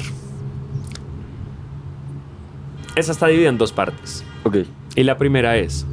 Esa 2.95 3.11
está 3.11 3.27
dividida 3.27 3.49
en 3.49 3.57
dos 3.57 3.71
partes. 3.71 4.23
Ok. 4.43 4.57
Y 4.95 5.03
la 5.03 5.17
primera 5.17 5.57
es, 5.57 5.85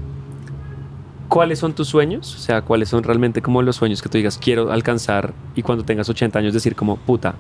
¿cuáles 1.28 1.58
son 1.58 1.72
tus 1.74 1.88
sueños? 1.88 2.34
O 2.36 2.38
sea, 2.38 2.62
¿cuáles 2.62 2.88
son 2.88 3.02
realmente 3.02 3.42
como 3.42 3.62
los 3.62 3.76
sueños 3.76 4.02
que 4.02 4.08
tú 4.08 4.18
digas 4.18 4.38
quiero 4.38 4.70
alcanzar 4.70 5.34
y 5.56 5.62
cuando 5.62 5.84
tengas 5.84 6.08
80 6.08 6.38
años 6.38 6.54
decir 6.54 6.76
como, 6.76 6.96
puta, 6.98 7.34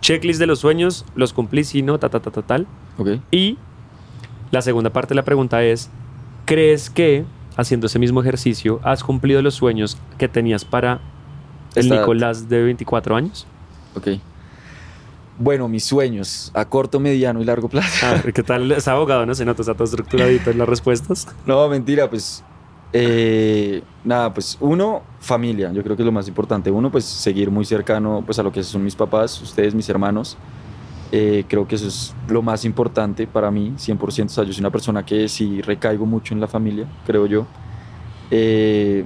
checklist 0.00 0.38
de 0.38 0.46
los 0.46 0.58
sueños, 0.58 1.06
los 1.14 1.32
cumplí, 1.32 1.64
si 1.64 1.82
no, 1.82 1.98
ta, 1.98 2.10
ta, 2.10 2.20
ta, 2.20 2.30
ta, 2.30 2.42
tal. 2.42 2.66
Ok. 2.98 3.08
Y 3.30 3.56
la 4.50 4.60
segunda 4.62 4.90
parte 4.90 5.10
de 5.10 5.16
la 5.16 5.24
pregunta 5.24 5.64
es, 5.64 5.90
¿crees 6.44 6.90
que 6.90 7.24
haciendo 7.56 7.86
ese 7.86 7.98
mismo 7.98 8.20
ejercicio 8.20 8.80
has 8.82 9.02
cumplido 9.02 9.40
los 9.40 9.54
sueños 9.54 9.96
que 10.18 10.28
tenías 10.28 10.64
para 10.64 11.00
el 11.74 11.84
Esta. 11.84 12.00
Nicolás 12.00 12.48
de 12.48 12.62
24 12.62 13.16
años? 13.16 13.46
Ok. 13.94 14.08
Bueno, 15.38 15.68
mis 15.68 15.84
sueños 15.84 16.50
a 16.54 16.64
corto, 16.64 16.98
mediano 16.98 17.40
y 17.42 17.44
largo 17.44 17.68
plazo. 17.68 18.06
Ah, 18.06 18.22
¿Qué 18.34 18.42
tal? 18.42 18.70
Es 18.72 18.88
abogado, 18.88 19.26
¿no? 19.26 19.34
Se 19.34 19.44
nota, 19.44 19.62
está 19.62 19.74
todo 19.74 19.84
estructuradito 19.84 20.50
en 20.50 20.58
las 20.58 20.68
respuestas. 20.68 21.28
No, 21.44 21.68
mentira, 21.68 22.08
pues. 22.08 22.42
eh, 22.92 23.82
nada, 24.04 24.32
pues 24.32 24.56
uno, 24.60 25.02
familia, 25.20 25.72
yo 25.72 25.82
creo 25.82 25.96
que 25.96 26.02
es 26.02 26.06
lo 26.06 26.12
más 26.12 26.28
importante. 26.28 26.70
Uno, 26.70 26.90
pues 26.90 27.04
seguir 27.04 27.50
muy 27.50 27.64
cercano 27.64 28.22
pues, 28.24 28.38
a 28.38 28.42
lo 28.42 28.50
que 28.52 28.62
son 28.62 28.82
mis 28.82 28.96
papás, 28.96 29.40
ustedes, 29.42 29.74
mis 29.74 29.88
hermanos. 29.88 30.38
Eh, 31.12 31.44
creo 31.48 31.68
que 31.68 31.76
eso 31.76 31.86
es 31.86 32.14
lo 32.28 32.42
más 32.42 32.64
importante 32.64 33.26
para 33.26 33.50
mí, 33.50 33.74
100%. 33.76 34.26
O 34.26 34.28
sea, 34.28 34.44
yo 34.44 34.52
soy 34.52 34.60
una 34.60 34.70
persona 34.70 35.04
que 35.04 35.28
sí 35.28 35.60
recaigo 35.62 36.06
mucho 36.06 36.34
en 36.34 36.40
la 36.40 36.48
familia, 36.48 36.86
creo 37.04 37.26
yo. 37.26 37.46
Eh, 38.30 39.04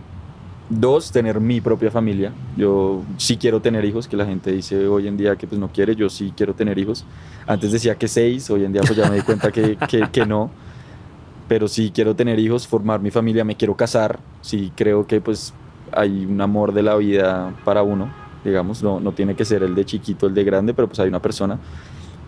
dos, 0.71 1.13
tener 1.13 1.41
mi 1.41 1.61
propia 1.61 1.91
familia. 1.91 2.33
Yo 2.57 3.03
sí 3.19 3.37
quiero 3.37 3.61
tener 3.61 3.85
hijos, 3.85 4.09
que 4.09 4.17
la 4.17 4.25
gente 4.25 4.53
dice 4.53 4.87
hoy 4.87 5.09
en 5.09 5.17
día 5.17 5.37
que 5.37 5.47
pues 5.47 5.61
no 5.61 5.69
quiere, 5.69 5.95
yo 5.95 6.09
sí 6.09 6.33
quiero 6.35 6.55
tener 6.55 6.79
hijos. 6.79 7.05
Antes 7.47 7.73
decía 7.73 7.97
que 7.97 8.09
seis, 8.09 8.49
hoy 8.49 8.65
en 8.65 8.73
día 8.73 8.83
pues 8.83 8.97
ya 8.97 9.11
me 9.11 9.17
di 9.17 9.23
cuenta 9.23 9.51
que, 9.51 9.77
que, 9.89 10.09
que 10.11 10.25
no 10.25 10.51
pero 11.51 11.67
sí 11.67 11.91
quiero 11.93 12.15
tener 12.15 12.39
hijos, 12.39 12.69
formar 12.69 13.01
mi 13.01 13.11
familia, 13.11 13.43
me 13.43 13.57
quiero 13.57 13.75
casar, 13.75 14.21
sí 14.41 14.71
creo 14.77 15.09
que 15.09 15.21
pues 15.21 15.53
hay 15.91 16.25
un 16.25 16.41
amor 16.41 16.73
de 16.73 16.85
la 16.85 16.95
vida 16.95 17.53
para 17.65 17.83
uno, 17.83 18.09
digamos, 18.45 18.85
no, 18.85 19.01
no 19.01 19.11
tiene 19.11 19.35
que 19.35 19.45
ser 19.45 19.65
el 19.65 19.75
de 19.75 19.85
chiquito, 19.85 20.29
el 20.29 20.35
de 20.35 20.45
grande, 20.45 20.75
pero 20.75 20.87
pues 20.87 21.01
hay 21.01 21.09
una 21.09 21.21
persona, 21.21 21.59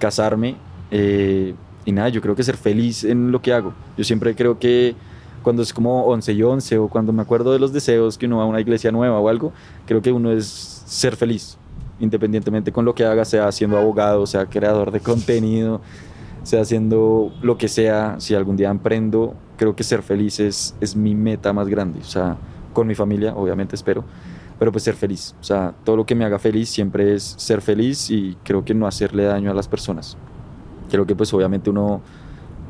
casarme 0.00 0.56
eh, 0.90 1.54
y 1.84 1.92
nada, 1.92 2.08
yo 2.08 2.20
creo 2.20 2.34
que 2.34 2.42
ser 2.42 2.56
feliz 2.56 3.04
en 3.04 3.30
lo 3.30 3.40
que 3.40 3.52
hago. 3.52 3.72
Yo 3.96 4.02
siempre 4.02 4.34
creo 4.34 4.58
que 4.58 4.96
cuando 5.42 5.62
es 5.62 5.72
como 5.72 6.04
11 6.06 6.32
y 6.32 6.42
11 6.42 6.78
o 6.78 6.88
cuando 6.88 7.12
me 7.12 7.22
acuerdo 7.22 7.52
de 7.52 7.58
los 7.58 7.72
deseos 7.72 8.18
que 8.18 8.26
uno 8.26 8.38
va 8.38 8.44
a 8.44 8.46
una 8.46 8.60
iglesia 8.60 8.90
nueva 8.92 9.18
o 9.20 9.28
algo, 9.28 9.52
creo 9.86 10.02
que 10.02 10.12
uno 10.12 10.32
es 10.32 10.46
ser 10.86 11.16
feliz, 11.16 11.58
independientemente 12.00 12.72
con 12.72 12.84
lo 12.84 12.94
que 12.94 13.04
haga, 13.04 13.24
sea 13.24 13.50
siendo 13.52 13.78
abogado, 13.78 14.26
sea 14.26 14.46
creador 14.46 14.90
de 14.90 15.00
contenido, 15.00 15.80
sea 16.42 16.62
haciendo 16.62 17.32
lo 17.42 17.56
que 17.58 17.68
sea, 17.68 18.16
si 18.18 18.34
algún 18.34 18.56
día 18.56 18.70
emprendo, 18.70 19.34
creo 19.56 19.76
que 19.76 19.84
ser 19.84 20.02
feliz 20.02 20.40
es, 20.40 20.74
es 20.80 20.96
mi 20.96 21.14
meta 21.14 21.52
más 21.52 21.68
grande. 21.68 22.00
O 22.00 22.04
sea, 22.04 22.36
con 22.72 22.86
mi 22.86 22.94
familia, 22.94 23.34
obviamente 23.36 23.76
espero, 23.76 24.04
pero 24.58 24.72
pues 24.72 24.84
ser 24.84 24.94
feliz. 24.94 25.34
O 25.40 25.44
sea, 25.44 25.74
todo 25.84 25.96
lo 25.96 26.06
que 26.06 26.14
me 26.14 26.24
haga 26.24 26.38
feliz 26.38 26.68
siempre 26.68 27.14
es 27.14 27.34
ser 27.36 27.60
feliz 27.60 28.10
y 28.10 28.36
creo 28.42 28.64
que 28.64 28.74
no 28.74 28.86
hacerle 28.86 29.24
daño 29.24 29.50
a 29.50 29.54
las 29.54 29.68
personas. 29.68 30.16
Creo 30.90 31.06
que 31.06 31.14
pues 31.14 31.32
obviamente 31.32 31.70
uno, 31.70 32.02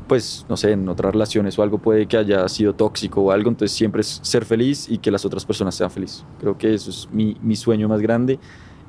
pues 0.07 0.45
no 0.49 0.57
sé, 0.57 0.71
en 0.71 0.87
otras 0.89 1.13
relaciones 1.13 1.57
o 1.57 1.63
algo 1.63 1.77
puede 1.77 2.07
que 2.07 2.17
haya 2.17 2.47
sido 2.49 2.73
tóxico 2.73 3.21
o 3.21 3.31
algo, 3.31 3.49
entonces 3.49 3.75
siempre 3.75 4.01
es 4.01 4.19
ser 4.23 4.45
feliz 4.45 4.87
y 4.89 4.97
que 4.97 5.11
las 5.11 5.25
otras 5.25 5.45
personas 5.45 5.75
sean 5.75 5.91
felices. 5.91 6.25
Creo 6.39 6.57
que 6.57 6.73
eso 6.73 6.89
es 6.89 7.07
mi, 7.11 7.37
mi 7.41 7.55
sueño 7.55 7.87
más 7.87 8.01
grande 8.01 8.39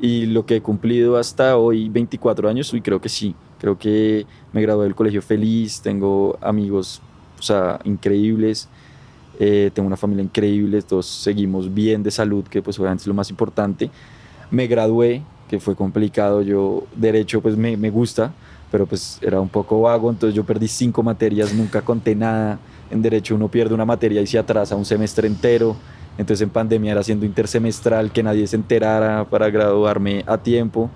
y 0.01 0.27
lo 0.27 0.45
que 0.45 0.57
he 0.57 0.61
cumplido 0.61 1.17
hasta 1.17 1.57
hoy, 1.57 1.89
24 1.89 2.49
años, 2.49 2.73
y 2.75 2.81
creo 2.81 3.01
que 3.01 3.09
sí. 3.09 3.35
Creo 3.59 3.79
que 3.79 4.27
me 4.53 4.61
gradué 4.61 4.85
del 4.85 4.95
colegio 4.95 5.23
feliz, 5.23 5.81
tengo 5.81 6.39
amigos, 6.43 7.01
o 7.39 7.43
sea, 7.43 7.81
increíbles, 7.85 8.69
eh, 9.39 9.71
tengo 9.73 9.87
una 9.87 9.97
familia 9.97 10.23
increíble, 10.23 10.83
todos 10.83 11.07
seguimos 11.07 11.73
bien 11.73 12.03
de 12.03 12.11
salud, 12.11 12.45
que 12.45 12.63
pues 12.63 12.79
obviamente 12.79 13.03
es 13.03 13.07
lo 13.07 13.15
más 13.15 13.31
importante. 13.31 13.91
Me 14.51 14.67
gradué, 14.67 15.23
que 15.49 15.61
fue 15.61 15.75
complicado, 15.75 16.43
yo 16.43 16.85
derecho 16.95 17.41
pues 17.41 17.57
me, 17.57 17.77
me 17.77 17.91
gusta, 17.91 18.33
pero 18.75 18.87
pues 18.87 19.21
era 19.23 19.41
un 19.41 19.49
poco 19.49 19.83
vago, 19.83 20.11
entonces 20.11 20.35
yo 20.35 20.43
perdí 20.43 20.67
cinco 20.67 21.01
materias, 21.05 21.55
nunca 21.55 21.81
conté 21.83 22.17
nada. 22.17 22.59
En 22.91 23.03
derecho 23.03 23.37
uno 23.37 23.47
pierde 23.47 23.73
una 23.73 23.85
materia 23.85 24.21
y 24.21 24.27
se 24.27 24.37
atrasa 24.37 24.75
un 24.75 24.85
semestre 24.85 25.29
entero. 25.29 25.77
Entonces 26.19 26.43
en 26.43 26.51
pandemia 26.51 26.91
era 26.91 27.01
haciendo 27.01 27.25
intersemestral, 27.25 28.11
que 28.11 28.25
nadie 28.25 28.45
se 28.49 28.57
enterara 28.57 29.27
para 29.31 29.49
graduarme 29.49 30.25
a 30.27 30.39
tiempo. 30.39 30.91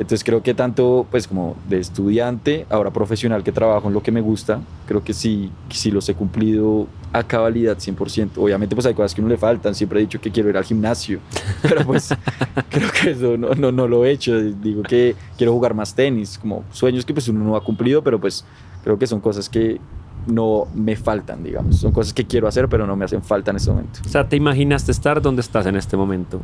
Entonces 0.00 0.24
creo 0.24 0.42
que 0.42 0.54
tanto 0.54 1.06
pues 1.10 1.28
como 1.28 1.56
de 1.68 1.78
estudiante, 1.78 2.64
ahora 2.70 2.90
profesional 2.90 3.44
que 3.44 3.52
trabajo 3.52 3.88
en 3.88 3.92
lo 3.92 4.02
que 4.02 4.10
me 4.10 4.22
gusta, 4.22 4.62
creo 4.86 5.04
que 5.04 5.12
sí, 5.12 5.52
sí 5.68 5.90
los 5.90 6.08
he 6.08 6.14
cumplido 6.14 6.86
a 7.12 7.22
cabalidad 7.22 7.76
100%. 7.76 8.30
Obviamente 8.38 8.74
pues 8.74 8.86
hay 8.86 8.94
cosas 8.94 9.14
que 9.14 9.20
a 9.20 9.24
uno 9.24 9.30
le 9.30 9.36
faltan, 9.36 9.74
siempre 9.74 10.00
he 10.00 10.02
dicho 10.02 10.18
que 10.18 10.30
quiero 10.30 10.48
ir 10.48 10.56
al 10.56 10.64
gimnasio, 10.64 11.20
pero 11.62 11.84
pues 11.84 12.08
creo 12.70 12.88
que 12.90 13.10
eso 13.10 13.36
no, 13.36 13.50
no, 13.50 13.70
no 13.72 13.86
lo 13.86 14.06
he 14.06 14.12
hecho. 14.12 14.40
Digo 14.40 14.82
que 14.82 15.14
quiero 15.36 15.52
jugar 15.52 15.74
más 15.74 15.94
tenis, 15.94 16.38
como 16.38 16.64
sueños 16.72 17.04
que 17.04 17.12
pues 17.12 17.28
uno 17.28 17.44
no 17.44 17.54
ha 17.54 17.62
cumplido, 17.62 18.02
pero 18.02 18.18
pues 18.18 18.42
creo 18.82 18.98
que 18.98 19.06
son 19.06 19.20
cosas 19.20 19.50
que 19.50 19.78
no 20.26 20.66
me 20.74 20.96
faltan, 20.96 21.44
digamos. 21.44 21.76
Son 21.76 21.92
cosas 21.92 22.14
que 22.14 22.26
quiero 22.26 22.48
hacer, 22.48 22.70
pero 22.70 22.86
no 22.86 22.96
me 22.96 23.04
hacen 23.04 23.22
falta 23.22 23.50
en 23.50 23.58
este 23.58 23.70
momento. 23.70 24.00
O 24.06 24.08
sea, 24.08 24.26
¿te 24.26 24.36
imaginaste 24.36 24.92
estar 24.92 25.20
donde 25.20 25.42
estás 25.42 25.66
en 25.66 25.76
este 25.76 25.94
momento? 25.98 26.40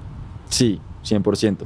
Sí, 0.50 0.78
100%. 1.04 1.56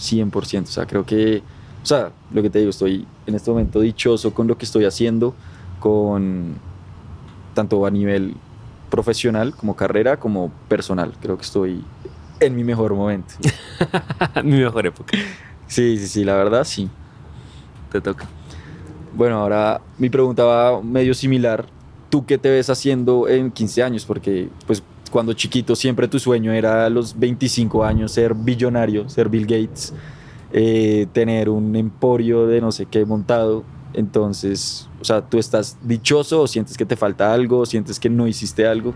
100%. 0.00 0.62
O 0.62 0.66
sea, 0.66 0.86
creo 0.86 1.04
que, 1.04 1.42
o 1.82 1.86
sea, 1.86 2.10
lo 2.32 2.42
que 2.42 2.50
te 2.50 2.58
digo, 2.58 2.70
estoy 2.70 3.06
en 3.26 3.34
este 3.34 3.50
momento 3.50 3.80
dichoso 3.80 4.32
con 4.32 4.46
lo 4.46 4.56
que 4.56 4.64
estoy 4.64 4.84
haciendo, 4.84 5.34
con 5.78 6.56
tanto 7.54 7.84
a 7.84 7.90
nivel 7.90 8.34
profesional, 8.90 9.54
como 9.54 9.76
carrera, 9.76 10.18
como 10.18 10.50
personal. 10.68 11.12
Creo 11.20 11.36
que 11.36 11.44
estoy 11.44 11.84
en 12.40 12.56
mi 12.56 12.64
mejor 12.64 12.94
momento. 12.94 13.34
Mi 14.44 14.58
mejor 14.58 14.86
época. 14.86 15.16
Sí, 15.66 15.98
sí, 15.98 16.06
sí, 16.08 16.24
la 16.24 16.34
verdad 16.34 16.64
sí. 16.64 16.88
Te 17.92 18.00
toca. 18.00 18.26
Bueno, 19.14 19.40
ahora 19.40 19.80
mi 19.98 20.08
pregunta 20.08 20.44
va 20.44 20.82
medio 20.82 21.14
similar. 21.14 21.66
¿Tú 22.08 22.24
qué 22.26 22.38
te 22.38 22.50
ves 22.50 22.70
haciendo 22.70 23.28
en 23.28 23.50
15 23.50 23.82
años? 23.82 24.04
Porque 24.04 24.48
pues 24.66 24.82
cuando 25.10 25.32
chiquito 25.32 25.74
siempre 25.76 26.08
tu 26.08 26.18
sueño 26.18 26.52
era 26.52 26.86
a 26.86 26.90
los 26.90 27.18
25 27.18 27.84
años 27.84 28.12
ser 28.12 28.34
billonario, 28.34 29.08
ser 29.08 29.28
Bill 29.28 29.42
Gates, 29.46 29.92
eh, 30.52 31.06
tener 31.12 31.48
un 31.48 31.74
emporio 31.76 32.46
de 32.46 32.60
no 32.60 32.72
sé 32.72 32.86
qué 32.86 33.04
montado. 33.04 33.64
Entonces, 33.92 34.88
o 35.00 35.04
sea, 35.04 35.20
¿tú 35.20 35.38
estás 35.38 35.76
dichoso 35.82 36.42
o 36.42 36.46
sientes 36.46 36.76
que 36.76 36.86
te 36.86 36.96
falta 36.96 37.32
algo 37.34 37.58
o 37.60 37.66
sientes 37.66 37.98
que 37.98 38.08
no 38.08 38.26
hiciste 38.28 38.66
algo? 38.66 38.94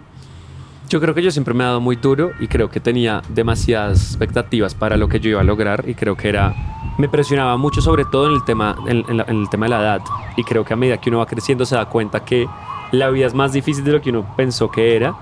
Yo 0.88 1.00
creo 1.00 1.14
que 1.14 1.22
yo 1.22 1.30
siempre 1.30 1.54
me 1.54 1.64
he 1.64 1.66
dado 1.66 1.80
muy 1.80 1.96
duro 1.96 2.32
y 2.40 2.46
creo 2.46 2.70
que 2.70 2.78
tenía 2.78 3.22
demasiadas 3.30 4.02
expectativas 4.10 4.74
para 4.74 4.96
lo 4.96 5.08
que 5.08 5.18
yo 5.18 5.30
iba 5.30 5.40
a 5.40 5.44
lograr 5.44 5.84
y 5.88 5.94
creo 5.94 6.16
que 6.16 6.28
era 6.28 6.54
me 6.98 7.08
presionaba 7.08 7.56
mucho 7.56 7.80
sobre 7.80 8.04
todo 8.04 8.28
en 8.28 8.34
el 8.34 8.44
tema 8.44 8.76
en, 8.86 9.02
en 9.08 9.16
la- 9.16 9.24
en 9.26 9.40
el 9.40 9.48
tema 9.48 9.66
de 9.66 9.70
la 9.70 9.80
edad 9.80 10.00
y 10.36 10.44
creo 10.44 10.64
que 10.64 10.74
a 10.74 10.76
medida 10.76 10.98
que 11.00 11.08
uno 11.10 11.18
va 11.18 11.26
creciendo 11.26 11.64
se 11.66 11.74
da 11.74 11.86
cuenta 11.88 12.24
que 12.24 12.46
la 12.92 13.08
vida 13.10 13.26
es 13.26 13.34
más 13.34 13.52
difícil 13.52 13.82
de 13.82 13.92
lo 13.92 14.00
que 14.00 14.10
uno 14.10 14.24
pensó 14.36 14.70
que 14.70 14.94
era 14.94 15.14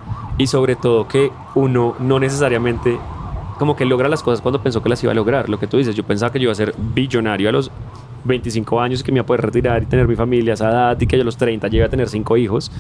y 0.43 0.47
sobre 0.49 0.74
todo 0.74 1.07
que 1.07 1.30
uno 1.55 1.95
no 2.01 2.18
necesariamente 2.18 2.99
como 3.59 3.76
que 3.76 3.84
logra 3.84 4.09
las 4.09 4.24
cosas 4.24 4.40
cuando 4.40 4.61
pensó 4.61 4.82
que 4.82 4.88
las 4.88 5.01
iba 5.05 5.12
a 5.12 5.14
lograr. 5.14 5.49
Lo 5.49 5.57
que 5.61 5.68
tú 5.68 5.76
dices, 5.76 5.95
yo 5.95 6.03
pensaba 6.03 6.32
que 6.32 6.40
yo 6.40 6.45
iba 6.45 6.53
a 6.53 6.57
ser 6.57 6.74
billonario 6.76 7.49
a 7.49 7.53
los 7.53 7.70
25 8.24 8.80
años 8.80 9.01
y 9.01 9.05
que 9.05 9.12
me 9.12 9.18
iba 9.18 9.22
a 9.22 9.26
poder 9.26 9.43
retirar 9.43 9.82
y 9.84 9.86
tener 9.86 10.09
mi 10.09 10.16
familia 10.16 10.53
a 10.53 10.55
esa 10.55 10.68
edad 10.70 11.01
y 11.01 11.07
que 11.07 11.16
yo 11.16 11.22
a 11.22 11.24
los 11.24 11.36
30 11.36 11.68
llegue 11.68 11.84
a 11.84 11.88
tener 11.88 12.09
cinco 12.09 12.36
hijos. 12.36 12.72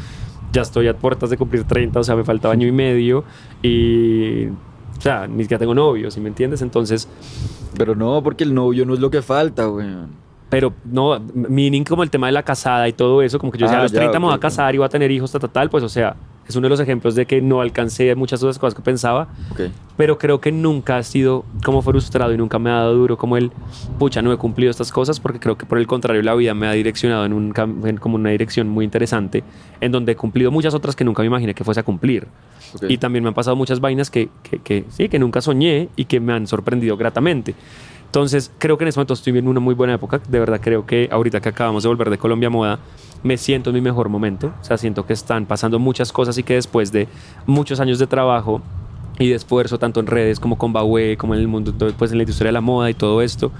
Ya 0.52 0.62
estoy 0.62 0.88
a 0.88 0.96
puertas 0.96 1.30
de 1.30 1.36
cumplir 1.36 1.62
30, 1.64 2.00
o 2.00 2.02
sea, 2.04 2.16
me 2.16 2.24
faltaba 2.24 2.52
año 2.52 2.66
y 2.66 2.72
medio 2.72 3.22
y... 3.62 4.46
O 4.48 5.00
sea, 5.00 5.26
ni 5.28 5.42
siquiera 5.44 5.58
tengo 5.60 5.74
novio, 5.74 6.10
¿sí 6.10 6.20
me 6.20 6.28
entiendes? 6.28 6.62
Entonces, 6.62 7.08
Pero 7.76 7.94
no, 7.94 8.22
porque 8.24 8.42
el 8.44 8.52
novio 8.54 8.84
no 8.86 8.94
es 8.94 9.00
lo 9.00 9.08
que 9.10 9.22
falta, 9.22 9.66
güey. 9.66 9.86
pero 10.48 10.72
no, 10.84 11.18
meaning 11.32 11.84
como 11.84 12.02
el 12.02 12.10
tema 12.10 12.26
de 12.26 12.32
la 12.32 12.42
casada 12.42 12.86
y 12.88 12.92
todo 12.92 13.22
eso, 13.22 13.38
como 13.38 13.50
que 13.52 13.58
yo 13.58 13.66
decía, 13.66 13.78
Ah, 13.78 13.80
a 13.80 13.84
los 13.84 13.92
ya, 13.92 13.98
30 14.00 14.18
me 14.20 14.26
voy 14.26 14.34
a 14.34 14.38
casar 14.38 14.74
y 14.74 14.78
voy 14.78 14.84
a 14.84 14.88
tener 14.88 15.10
hijos, 15.12 15.30
tal, 15.32 15.40
tal, 15.40 15.50
tal, 15.50 15.70
pues 15.70 15.82
o 15.84 15.88
sea, 15.88 16.14
es 16.52 16.56
uno 16.56 16.66
de 16.66 16.70
los 16.70 16.80
ejemplos 16.80 17.14
de 17.14 17.26
que 17.26 17.40
no 17.42 17.60
alcancé 17.60 18.14
muchas 18.14 18.40
de 18.40 18.46
las 18.46 18.58
cosas 18.58 18.74
que 18.74 18.82
pensaba, 18.82 19.28
pero 19.96 20.18
creo 20.18 20.40
que 20.40 20.52
nunca 20.52 20.96
ha 20.96 21.02
sido 21.02 21.44
como 21.64 21.82
frustrado 21.82 22.32
y 22.32 22.36
nunca 22.36 22.58
me 22.58 22.70
ha 22.70 22.74
dado 22.74 22.94
duro 22.94 23.16
como 23.18 23.36
el, 23.36 23.50
pucha, 23.98 24.22
no 24.22 24.32
he 24.32 24.36
cumplido 24.36 24.70
estas 24.70 24.92
cosas, 24.92 25.20
porque 25.20 25.38
creo 25.40 25.56
que 25.58 25.66
por 25.66 25.78
el 25.78 25.86
contrario 25.86 26.22
la 26.22 26.34
vida 26.34 26.54
me 26.54 26.66
ha 26.66 26.72
direccionado 26.72 27.24
en, 27.24 27.32
un, 27.32 27.52
cam- 27.52 27.86
en 27.86 27.96
como 27.96 28.14
una 28.16 28.30
dirección 28.30 28.68
muy 28.68 28.84
interesante, 28.84 29.42
en 29.80 29.92
donde 29.92 30.12
he 30.12 30.16
cumplido 30.16 30.50
muchas 30.50 30.74
otras 30.74 30.94
que 30.96 31.04
nunca 31.04 31.22
me 31.22 31.26
imaginé 31.26 31.54
que 31.54 31.64
fuese 31.64 31.80
a 31.80 31.82
cumplir. 31.82 32.26
Y 32.88 32.96
también 32.98 33.22
me 33.22 33.28
han 33.28 33.34
pasado 33.34 33.54
muchas 33.56 33.80
vainas 33.80 34.10
que, 34.10 34.30
que, 34.42 34.58
que 34.58 34.84
sí, 34.88 35.08
que 35.08 35.18
nunca 35.18 35.40
soñé 35.42 35.88
y 35.96 36.06
que 36.06 36.20
me 36.20 36.32
han 36.32 36.46
sorprendido 36.46 36.96
gratamente. 36.96 37.54
Entonces, 38.12 38.52
creo 38.58 38.76
que 38.76 38.84
en 38.84 38.88
este 38.88 38.98
momento 38.98 39.14
estoy 39.14 39.38
en 39.38 39.48
una 39.48 39.58
muy 39.58 39.74
buena 39.74 39.94
época. 39.94 40.20
De 40.28 40.38
verdad, 40.38 40.60
creo 40.62 40.84
que 40.84 41.08
ahorita 41.10 41.40
que 41.40 41.48
acabamos 41.48 41.82
de 41.82 41.88
volver 41.88 42.10
de 42.10 42.18
Colombia 42.18 42.50
Moda, 42.50 42.78
me 43.22 43.38
siento 43.38 43.70
en 43.70 43.74
mi 43.74 43.80
mejor 43.80 44.10
momento. 44.10 44.52
O 44.60 44.64
sea, 44.64 44.76
siento 44.76 45.06
que 45.06 45.14
están 45.14 45.46
pasando 45.46 45.78
muchas 45.78 46.12
cosas 46.12 46.36
y 46.36 46.42
que 46.42 46.52
después 46.52 46.92
de 46.92 47.08
muchos 47.46 47.80
años 47.80 47.98
de 47.98 48.06
trabajo 48.06 48.60
y 49.18 49.30
de 49.30 49.34
esfuerzo, 49.34 49.78
tanto 49.78 49.98
en 50.00 50.08
redes 50.08 50.40
como 50.40 50.58
con 50.58 50.74
Baue, 50.74 51.16
como 51.16 51.32
en 51.34 51.40
el 51.40 51.48
mundo, 51.48 51.72
pues 51.96 52.12
en 52.12 52.18
la 52.18 52.24
industria 52.24 52.48
de 52.48 52.52
la 52.52 52.60
moda 52.60 52.90
y 52.90 52.94
todo 52.94 53.22
esto, 53.22 53.50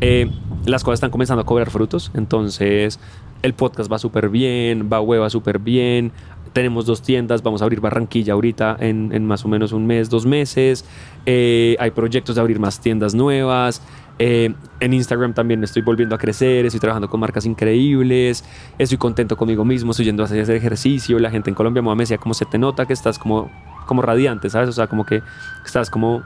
eh, 0.00 0.30
las 0.66 0.84
cosas 0.84 0.98
están 0.98 1.10
comenzando 1.10 1.42
a 1.42 1.44
cobrar 1.44 1.70
frutos. 1.70 2.12
Entonces, 2.14 3.00
el 3.42 3.54
podcast 3.54 3.90
va 3.90 3.98
súper 3.98 4.28
bien, 4.28 4.88
Baue 4.88 5.18
va 5.18 5.30
súper 5.30 5.58
bien. 5.58 6.12
Tenemos 6.56 6.86
dos 6.86 7.02
tiendas, 7.02 7.42
vamos 7.42 7.60
a 7.60 7.66
abrir 7.66 7.80
Barranquilla 7.82 8.32
ahorita 8.32 8.78
en, 8.80 9.10
en 9.12 9.26
más 9.26 9.44
o 9.44 9.48
menos 9.48 9.72
un 9.72 9.86
mes, 9.86 10.08
dos 10.08 10.24
meses. 10.24 10.86
Eh, 11.26 11.76
hay 11.78 11.90
proyectos 11.90 12.36
de 12.36 12.40
abrir 12.40 12.58
más 12.58 12.80
tiendas 12.80 13.14
nuevas. 13.14 13.82
Eh, 14.18 14.54
en 14.80 14.92
Instagram 14.94 15.34
también 15.34 15.62
estoy 15.62 15.82
volviendo 15.82 16.14
a 16.14 16.18
crecer, 16.18 16.64
estoy 16.64 16.80
trabajando 16.80 17.10
con 17.10 17.20
marcas 17.20 17.44
increíbles, 17.44 18.42
estoy 18.78 18.96
contento 18.96 19.36
conmigo 19.36 19.66
mismo, 19.66 19.90
estoy 19.90 20.06
yendo 20.06 20.22
a 20.22 20.24
hacer 20.24 20.50
ejercicio. 20.50 21.18
La 21.18 21.30
gente 21.30 21.50
en 21.50 21.54
Colombia 21.54 21.82
me 21.82 21.94
decía, 21.94 22.16
como 22.16 22.32
se 22.32 22.46
te 22.46 22.56
nota 22.56 22.86
que 22.86 22.94
estás 22.94 23.18
como, 23.18 23.50
como 23.84 24.00
radiante, 24.00 24.48
¿sabes? 24.48 24.70
O 24.70 24.72
sea, 24.72 24.86
como 24.86 25.04
que 25.04 25.22
estás 25.62 25.90
como... 25.90 26.22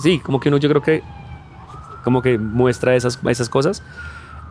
Sí, 0.00 0.20
como 0.20 0.38
que 0.38 0.50
uno 0.50 0.58
yo 0.58 0.68
creo 0.68 0.82
que 0.82 1.02
como 2.04 2.22
que 2.22 2.38
muestra 2.38 2.94
esas, 2.94 3.18
esas 3.28 3.48
cosas. 3.48 3.82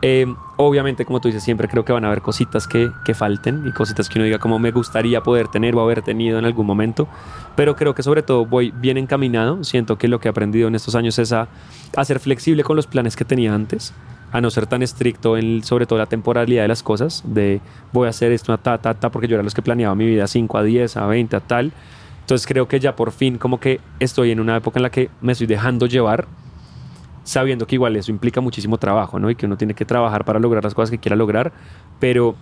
Eh, 0.04 0.26
obviamente, 0.56 1.04
como 1.04 1.20
tú 1.20 1.28
dices, 1.28 1.44
siempre 1.44 1.68
creo 1.68 1.84
que 1.84 1.92
van 1.92 2.04
a 2.04 2.08
haber 2.08 2.22
cositas 2.22 2.66
que, 2.66 2.90
que 3.04 3.14
falten 3.14 3.62
y 3.68 3.70
cositas 3.70 4.08
que 4.08 4.18
uno 4.18 4.24
diga 4.24 4.40
como 4.40 4.58
me 4.58 4.72
gustaría 4.72 5.22
poder 5.22 5.46
tener 5.46 5.76
o 5.76 5.80
haber 5.80 6.02
tenido 6.02 6.40
en 6.40 6.44
algún 6.44 6.66
momento, 6.66 7.06
pero 7.54 7.76
creo 7.76 7.94
que 7.94 8.02
sobre 8.02 8.24
todo 8.24 8.44
voy 8.44 8.72
bien 8.72 8.98
encaminado. 8.98 9.62
Siento 9.62 9.98
que 9.98 10.08
lo 10.08 10.18
que 10.18 10.26
he 10.26 10.30
aprendido 10.30 10.66
en 10.66 10.74
estos 10.74 10.96
años 10.96 11.20
es 11.20 11.32
a, 11.32 11.46
a 11.96 12.04
ser 12.04 12.18
flexible 12.18 12.64
con 12.64 12.74
los 12.74 12.88
planes 12.88 13.14
que 13.14 13.24
tenía 13.24 13.54
antes, 13.54 13.94
a 14.32 14.40
no 14.40 14.50
ser 14.50 14.66
tan 14.66 14.82
estricto 14.82 15.36
en 15.36 15.62
sobre 15.62 15.86
todo 15.86 16.00
la 16.00 16.06
temporalidad 16.06 16.62
de 16.62 16.68
las 16.68 16.82
cosas, 16.82 17.22
de 17.24 17.60
voy 17.92 18.08
a 18.08 18.10
hacer 18.10 18.32
esto, 18.32 18.58
ta, 18.58 18.78
ta, 18.78 18.94
ta, 18.94 19.12
porque 19.12 19.28
yo 19.28 19.36
era 19.36 19.44
los 19.44 19.54
que 19.54 19.62
planeaba 19.62 19.94
mi 19.94 20.06
vida 20.06 20.26
5 20.26 20.58
a 20.58 20.64
10, 20.64 20.96
a 20.96 21.06
20, 21.06 21.36
a 21.36 21.40
tal. 21.40 21.72
Entonces 22.22 22.46
creo 22.48 22.66
que 22.66 22.80
ya 22.80 22.96
por 22.96 23.12
fin 23.12 23.38
como 23.38 23.60
que 23.60 23.80
estoy 24.00 24.32
en 24.32 24.40
una 24.40 24.56
época 24.56 24.80
en 24.80 24.82
la 24.82 24.90
que 24.90 25.10
me 25.20 25.30
estoy 25.30 25.46
dejando 25.46 25.86
llevar 25.86 26.26
sabiendo 27.24 27.66
que 27.66 27.76
igual 27.76 27.96
eso 27.96 28.10
implica 28.10 28.40
muchísimo 28.40 28.78
trabajo, 28.78 29.18
¿no? 29.18 29.30
Y 29.30 29.34
que 29.34 29.46
uno 29.46 29.56
tiene 29.56 29.74
que 29.74 29.84
trabajar 29.84 30.24
para 30.24 30.38
lograr 30.38 30.64
las 30.64 30.74
cosas 30.74 30.90
que 30.90 30.98
quiera 30.98 31.16
lograr, 31.16 31.52
pero 32.00 32.34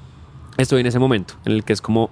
estoy 0.56 0.80
en 0.80 0.86
ese 0.86 0.98
momento 0.98 1.34
en 1.44 1.52
el 1.52 1.64
que 1.64 1.72
es 1.72 1.80
como 1.80 2.10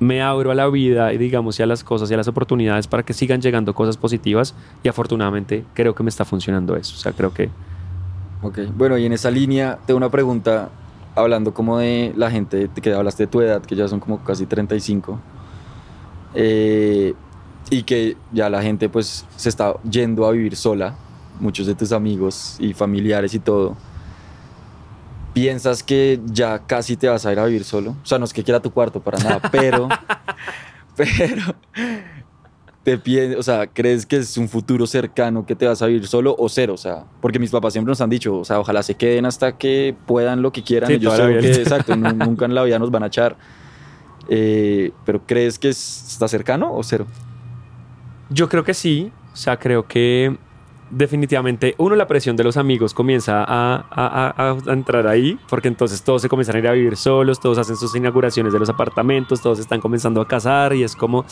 me 0.00 0.20
abro 0.20 0.50
a 0.50 0.54
la 0.54 0.66
vida 0.68 1.12
y 1.12 1.18
digamos 1.18 1.60
y 1.60 1.62
a 1.62 1.66
las 1.66 1.84
cosas 1.84 2.10
y 2.10 2.14
a 2.14 2.16
las 2.16 2.26
oportunidades 2.26 2.88
para 2.88 3.04
que 3.04 3.12
sigan 3.12 3.40
llegando 3.40 3.72
cosas 3.72 3.96
positivas 3.96 4.54
y 4.82 4.88
afortunadamente 4.88 5.64
creo 5.74 5.94
que 5.94 6.02
me 6.02 6.08
está 6.08 6.24
funcionando 6.24 6.74
eso, 6.74 6.96
o 6.96 6.98
sea, 6.98 7.12
creo 7.12 7.32
que 7.32 7.50
Ok, 8.44 8.58
bueno, 8.76 8.98
y 8.98 9.06
en 9.06 9.12
esa 9.12 9.30
línea 9.30 9.78
tengo 9.86 9.98
una 9.98 10.10
pregunta, 10.10 10.70
hablando 11.14 11.54
como 11.54 11.78
de 11.78 12.12
la 12.16 12.28
gente 12.28 12.68
que 12.82 12.92
hablaste 12.92 13.24
de 13.24 13.26
tu 13.28 13.40
edad, 13.40 13.62
que 13.62 13.76
ya 13.76 13.86
son 13.86 14.00
como 14.00 14.24
casi 14.24 14.46
35, 14.46 15.20
eh, 16.34 17.14
y 17.70 17.84
que 17.84 18.16
ya 18.32 18.50
la 18.50 18.60
gente 18.60 18.88
pues 18.88 19.24
se 19.36 19.48
está 19.48 19.74
yendo 19.88 20.26
a 20.26 20.32
vivir 20.32 20.56
sola, 20.56 20.96
muchos 21.40 21.66
de 21.66 21.74
tus 21.74 21.92
amigos 21.92 22.56
y 22.58 22.72
familiares 22.74 23.34
y 23.34 23.38
todo. 23.38 23.76
¿Piensas 25.34 25.82
que 25.82 26.20
ya 26.26 26.58
casi 26.66 26.96
te 26.96 27.08
vas 27.08 27.24
a 27.24 27.32
ir 27.32 27.38
a 27.38 27.46
vivir 27.46 27.64
solo? 27.64 27.96
O 28.02 28.06
sea, 28.06 28.18
no 28.18 28.24
es 28.26 28.32
que 28.32 28.44
quiera 28.44 28.60
tu 28.60 28.70
cuarto 28.70 29.00
para 29.00 29.18
nada, 29.18 29.40
pero, 29.50 29.88
pero, 30.94 31.42
te 32.82 32.98
pien- 32.98 33.36
o 33.38 33.42
sea, 33.42 33.66
¿crees 33.66 34.04
que 34.04 34.16
es 34.16 34.36
un 34.36 34.46
futuro 34.48 34.86
cercano 34.86 35.46
que 35.46 35.54
te 35.56 35.66
vas 35.66 35.80
a 35.80 35.86
vivir 35.86 36.06
solo 36.06 36.36
o 36.38 36.48
cero? 36.50 36.74
O 36.74 36.76
sea, 36.76 37.04
porque 37.22 37.38
mis 37.38 37.50
papás 37.50 37.72
siempre 37.72 37.90
nos 37.92 38.00
han 38.02 38.10
dicho, 38.10 38.36
o 38.40 38.44
sea, 38.44 38.60
ojalá 38.60 38.82
se 38.82 38.94
queden 38.94 39.24
hasta 39.24 39.56
que 39.56 39.96
puedan 40.06 40.42
lo 40.42 40.52
que 40.52 40.62
quieran. 40.62 40.90
Sí, 40.90 40.98
toda 40.98 41.16
la 41.16 41.22
saben 41.24 41.40
que, 41.40 41.54
exacto, 41.54 41.96
nu- 41.96 42.14
nunca 42.14 42.44
en 42.44 42.54
la 42.54 42.62
vida 42.64 42.78
nos 42.78 42.90
van 42.90 43.04
a 43.04 43.06
echar. 43.06 43.36
Eh, 44.28 44.92
pero 45.06 45.22
¿crees 45.26 45.58
que 45.58 45.70
es- 45.70 46.04
está 46.12 46.28
cercano 46.28 46.74
o 46.74 46.82
cero? 46.82 47.06
Yo 48.28 48.48
creo 48.50 48.64
que 48.64 48.74
sí, 48.74 49.10
o 49.32 49.36
sea, 49.36 49.58
creo 49.58 49.86
que 49.86 50.36
definitivamente, 50.92 51.74
uno, 51.78 51.96
la 51.96 52.06
presión 52.06 52.36
de 52.36 52.44
los 52.44 52.56
amigos 52.56 52.94
comienza 52.94 53.42
a, 53.42 53.84
a- 53.90 54.54
a- 54.66 54.72
entrar 54.72 55.06
ahí, 55.06 55.38
porque 55.48 55.68
entonces 55.68 56.02
todos 56.02 56.22
se 56.22 56.28
comienzan 56.28 56.56
a 56.56 56.58
ir 56.60 56.68
a 56.68 56.72
vivir 56.72 56.96
solos, 56.96 57.40
todos 57.40 57.58
hacen 57.58 57.76
sus 57.76 57.94
inauguraciones 57.96 58.52
de 58.52 58.58
los 58.58 58.68
apartamentos, 58.68 59.40
todos 59.40 59.58
están 59.58 59.80
comenzando 59.80 60.20
a 60.20 60.28
casar 60.28 60.74
y 60.74 60.82
es 60.84 60.94
como... 60.94 61.24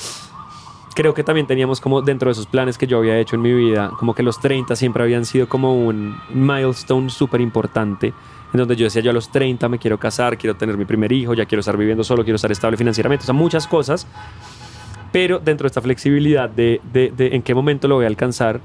Creo 0.95 1.15
que 1.15 1.23
también 1.23 1.47
teníamos 1.47 1.81
como 1.81 2.03
dentro 2.03 2.29
de 2.29 2.33
esos 2.33 2.47
planes 2.47 2.77
que 2.77 2.87
yo 2.89 2.99
había 2.99 3.17
hecho 3.19 3.37
en 3.37 3.43
mi 3.43 3.53
vida, 3.53 3.93
como 3.99 4.13
que 4.13 4.25
los 4.25 4.41
30 4.41 4.75
siempre 4.75 5.03
habían 5.05 5.25
sido 5.25 5.49
como 5.49 5.87
un 5.87 6.17
milestone 6.35 7.09
súper 7.11 7.41
importante, 7.41 8.09
en 8.53 8.59
donde 8.59 8.75
yo 8.75 8.85
decía 8.85 9.01
yo 9.01 9.11
a 9.13 9.15
los 9.15 9.31
30 9.31 9.69
me 9.69 9.79
quiero 9.79 9.99
casar, 9.99 10.37
quiero 10.37 10.57
tener 10.57 10.77
mi 10.77 10.85
primer 10.85 11.13
hijo, 11.13 11.33
ya 11.35 11.47
quiero 11.47 11.61
estar 11.61 11.77
viviendo 11.77 12.03
solo, 12.03 12.25
quiero 12.25 12.37
estar 12.37 12.51
estable 12.51 12.77
financieramente, 12.77 13.23
o 13.23 13.27
sea, 13.27 13.35
muchas 13.35 13.67
cosas 13.69 14.07
pero 15.13 15.39
dentro 15.41 15.65
de 15.65 15.69
esta 15.69 15.81
flexibilidad 15.81 16.49
de- 16.49 16.81
de 16.93 17.13
en 17.35 17.43
qué 17.43 17.55
momento 17.55 17.89
lo 17.89 17.97
voy 17.97 18.05
a 18.05 18.09
alcanzar, 18.09 18.61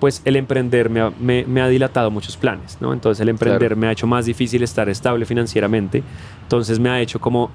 pues 0.00 0.20
el 0.24 0.36
emprender 0.36 0.90
me 0.90 1.00
ha, 1.00 1.10
me- 1.20 1.44
me 1.46 1.60
ha 1.62 1.68
dilatado 1.68 2.10
muchos 2.10 2.36
planes, 2.36 2.78
¿no? 2.80 2.92
Entonces 2.92 3.20
el 3.22 3.28
emprender 3.30 3.60
Claro. 3.68 3.76
me 3.76 3.86
ha 3.88 3.92
hecho 3.92 4.06
más 4.06 4.26
difícil 4.26 4.62
estar 4.62 4.88
estable 4.88 5.24
financieramente, 5.24 6.02
entonces 6.42 6.78
me 6.78 6.90
ha 6.90 7.00
hecho 7.00 7.18
como 7.20 7.50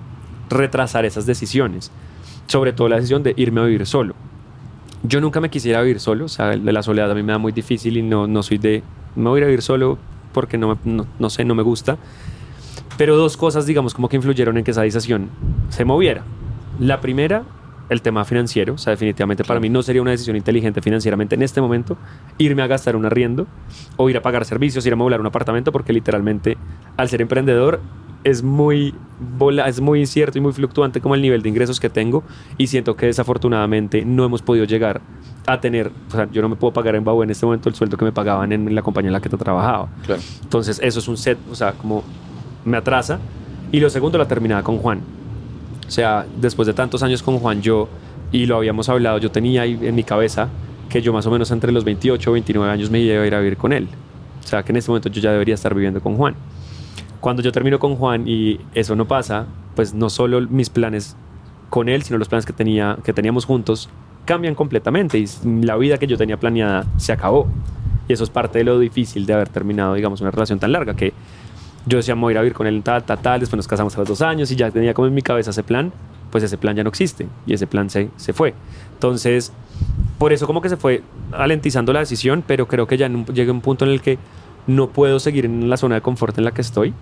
retrasar 0.49 1.05
esas 1.05 1.25
decisiones, 1.25 1.91
sobre 2.47 2.73
todo 2.73 2.89
la 2.89 2.95
decisión 2.97 3.23
de 3.23 3.33
irme 3.37 3.61
a 3.61 3.65
vivir 3.65 3.85
solo. 3.85 4.15
Yo 5.03 5.21
nunca 5.21 5.39
me 5.39 5.49
quisiera 5.49 5.81
vivir 5.81 5.99
solo, 5.99 6.25
o 6.25 6.29
sea, 6.29 6.47
de 6.49 6.71
la 6.71 6.83
soledad 6.83 7.09
a 7.11 7.15
mí 7.15 7.23
me 7.23 7.31
da 7.31 7.37
muy 7.37 7.51
difícil 7.51 7.97
y 7.97 8.01
no, 8.01 8.27
no 8.27 8.43
soy 8.43 8.57
de, 8.57 8.83
me 9.15 9.29
voy 9.29 9.37
a 9.37 9.39
ir 9.39 9.43
a 9.45 9.47
vivir 9.47 9.61
solo 9.61 9.97
porque 10.33 10.57
no, 10.57 10.77
no, 10.83 11.07
no 11.19 11.29
sé, 11.29 11.43
no 11.45 11.55
me 11.55 11.63
gusta. 11.63 11.97
Pero 12.97 13.15
dos 13.17 13.35
cosas, 13.37 13.65
digamos, 13.65 13.93
como 13.93 14.09
que 14.09 14.15
influyeron 14.17 14.57
en 14.57 14.63
que 14.63 14.71
esa 14.71 14.81
decisión 14.83 15.29
se 15.69 15.85
moviera. 15.85 16.23
La 16.79 17.01
primera, 17.01 17.43
el 17.91 18.01
tema 18.01 18.23
financiero. 18.23 18.75
O 18.75 18.77
sea, 18.77 18.91
definitivamente 18.91 19.43
para 19.43 19.59
mí 19.59 19.69
no 19.69 19.83
sería 19.83 20.01
una 20.01 20.11
decisión 20.11 20.37
inteligente 20.37 20.81
financieramente 20.81 21.35
en 21.35 21.43
este 21.43 21.59
momento 21.59 21.97
irme 22.37 22.63
a 22.63 22.67
gastar 22.67 22.95
un 22.95 23.05
arriendo 23.05 23.47
o 23.97 24.09
ir 24.09 24.15
a 24.15 24.21
pagar 24.21 24.45
servicios, 24.45 24.85
ir 24.85 24.93
a 24.93 24.95
mobilar 24.95 25.19
un 25.19 25.27
apartamento, 25.27 25.73
porque 25.73 25.91
literalmente 25.91 26.57
al 26.95 27.09
ser 27.09 27.21
emprendedor 27.21 27.81
es 28.23 28.43
muy, 28.43 28.95
vola, 29.37 29.67
es 29.67 29.81
muy 29.81 29.99
incierto 29.99 30.37
y 30.37 30.41
muy 30.41 30.53
fluctuante 30.53 31.01
como 31.01 31.15
el 31.15 31.21
nivel 31.21 31.41
de 31.41 31.49
ingresos 31.49 31.81
que 31.81 31.89
tengo 31.89 32.23
y 32.57 32.67
siento 32.67 32.95
que 32.95 33.07
desafortunadamente 33.07 34.05
no 34.05 34.23
hemos 34.23 34.41
podido 34.41 34.63
llegar 34.63 35.01
a 35.45 35.59
tener, 35.59 35.91
o 36.07 36.11
sea, 36.11 36.29
yo 36.31 36.41
no 36.41 36.47
me 36.47 36.55
puedo 36.55 36.71
pagar 36.71 36.95
en 36.95 37.03
Bau 37.03 37.21
en 37.23 37.29
este 37.29 37.45
momento 37.45 37.67
el 37.67 37.75
sueldo 37.75 37.97
que 37.97 38.05
me 38.05 38.13
pagaban 38.13 38.53
en 38.53 38.73
la 38.73 38.81
compañía 38.83 39.09
en 39.09 39.13
la 39.13 39.21
que 39.21 39.27
trabajaba. 39.27 39.89
Claro. 40.05 40.21
Entonces 40.43 40.79
eso 40.81 40.99
es 40.99 41.07
un 41.09 41.17
set, 41.17 41.37
o 41.51 41.55
sea, 41.55 41.73
como 41.73 42.05
me 42.63 42.77
atrasa. 42.77 43.19
Y 43.73 43.81
lo 43.81 43.89
segundo, 43.89 44.17
la 44.17 44.27
terminada 44.27 44.63
con 44.63 44.77
Juan. 44.77 45.01
O 45.91 45.93
sea, 45.93 46.25
después 46.37 46.67
de 46.67 46.73
tantos 46.73 47.03
años 47.03 47.21
con 47.21 47.37
Juan, 47.39 47.61
yo, 47.61 47.89
y 48.31 48.45
lo 48.45 48.55
habíamos 48.55 48.87
hablado, 48.87 49.17
yo 49.17 49.29
tenía 49.29 49.63
ahí 49.63 49.77
en 49.81 49.93
mi 49.93 50.05
cabeza 50.05 50.47
que 50.87 51.01
yo 51.01 51.11
más 51.11 51.25
o 51.25 51.31
menos 51.31 51.51
entre 51.51 51.73
los 51.73 51.83
28 51.83 52.29
o 52.29 52.33
29 52.33 52.71
años 52.71 52.89
me 52.89 53.01
iba 53.01 53.21
a 53.21 53.27
ir 53.27 53.35
a 53.35 53.39
vivir 53.39 53.57
con 53.57 53.73
él. 53.73 53.89
O 54.41 54.47
sea, 54.47 54.63
que 54.63 54.71
en 54.71 54.77
este 54.77 54.89
momento 54.89 55.09
yo 55.09 55.19
ya 55.19 55.33
debería 55.33 55.53
estar 55.53 55.75
viviendo 55.75 55.99
con 55.99 56.15
Juan. 56.15 56.35
Cuando 57.19 57.41
yo 57.41 57.51
termino 57.51 57.77
con 57.77 57.97
Juan 57.97 58.25
y 58.25 58.61
eso 58.73 58.95
no 58.95 59.05
pasa, 59.05 59.47
pues 59.75 59.93
no 59.93 60.09
solo 60.09 60.39
mis 60.39 60.69
planes 60.69 61.17
con 61.69 61.89
él, 61.89 62.03
sino 62.03 62.17
los 62.17 62.29
planes 62.29 62.45
que, 62.45 62.53
tenía, 62.53 62.97
que 63.03 63.11
teníamos 63.11 63.43
juntos 63.43 63.89
cambian 64.23 64.55
completamente 64.55 65.17
y 65.17 65.25
la 65.43 65.75
vida 65.75 65.97
que 65.97 66.07
yo 66.07 66.17
tenía 66.17 66.39
planeada 66.39 66.85
se 66.95 67.11
acabó. 67.11 67.49
Y 68.07 68.13
eso 68.13 68.23
es 68.23 68.29
parte 68.29 68.59
de 68.59 68.63
lo 68.63 68.79
difícil 68.79 69.25
de 69.25 69.33
haber 69.33 69.49
terminado, 69.49 69.93
digamos, 69.95 70.21
una 70.21 70.31
relación 70.31 70.57
tan 70.57 70.71
larga 70.71 70.93
que 70.93 71.11
yo 71.85 71.97
decía, 71.97 72.15
voy 72.15 72.31
a 72.31 72.33
ir 72.33 72.37
a 72.37 72.41
vivir 72.41 72.53
con 72.53 72.67
él 72.67 72.81
tal, 72.83 73.03
tal, 73.03 73.19
tal, 73.19 73.39
después 73.39 73.57
nos 73.57 73.67
casamos 73.67 73.95
a 73.95 73.99
los 73.99 74.07
dos 74.07 74.21
años 74.21 74.51
y 74.51 74.55
ya 74.55 74.69
tenía 74.71 74.93
como 74.93 75.07
en 75.07 75.13
mi 75.13 75.21
cabeza 75.21 75.51
ese 75.51 75.63
plan, 75.63 75.91
pues 76.29 76.43
ese 76.43 76.57
plan 76.57 76.75
ya 76.75 76.83
no 76.83 76.89
existe 76.89 77.27
y 77.45 77.53
ese 77.53 77.67
plan 77.67 77.89
se, 77.89 78.09
se 78.17 78.33
fue. 78.33 78.53
Entonces, 78.93 79.51
por 80.17 80.33
eso 80.33 80.47
como 80.47 80.61
que 80.61 80.69
se 80.69 80.77
fue 80.77 81.01
alentizando 81.31 81.93
la 81.93 81.99
decisión, 81.99 82.43
pero 82.45 82.67
creo 82.67 82.87
que 82.87 82.97
ya 82.97 83.07
llegué 83.07 83.49
a 83.49 83.53
un 83.53 83.61
punto 83.61 83.85
en 83.85 83.91
el 83.91 84.01
que 84.01 84.19
no 84.67 84.89
puedo 84.89 85.19
seguir 85.19 85.45
en 85.45 85.69
la 85.69 85.77
zona 85.77 85.95
de 85.95 86.01
confort 86.01 86.37
en 86.37 86.45
la 86.45 86.51
que 86.51 86.61
estoy 86.61 86.93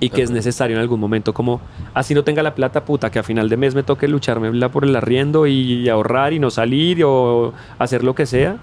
y 0.00 0.10
que 0.10 0.22
es 0.22 0.30
necesario 0.30 0.76
en 0.76 0.82
algún 0.82 1.00
momento 1.00 1.32
como 1.32 1.60
así 1.94 2.14
no 2.14 2.24
tenga 2.24 2.42
la 2.42 2.54
plata 2.54 2.84
puta 2.84 3.10
que 3.10 3.18
a 3.18 3.22
final 3.22 3.48
de 3.48 3.56
mes 3.56 3.74
me 3.74 3.82
toque 3.82 4.08
lucharme 4.08 4.68
por 4.68 4.84
el 4.84 4.94
arriendo 4.96 5.46
y 5.46 5.88
ahorrar 5.88 6.32
y 6.32 6.38
no 6.38 6.50
salir 6.50 7.04
o 7.04 7.54
hacer 7.78 8.04
lo 8.04 8.14
que 8.14 8.26
sea 8.26 8.58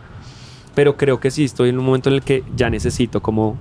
pero 0.76 0.98
creo 0.98 1.20
que 1.20 1.32
sí 1.32 1.46
estoy 1.46 1.70
en 1.70 1.80
un 1.80 1.86
momento 1.86 2.10
en 2.10 2.16
el 2.16 2.22
que 2.22 2.44
ya 2.56 2.70
necesito 2.70 3.22
como 3.22 3.58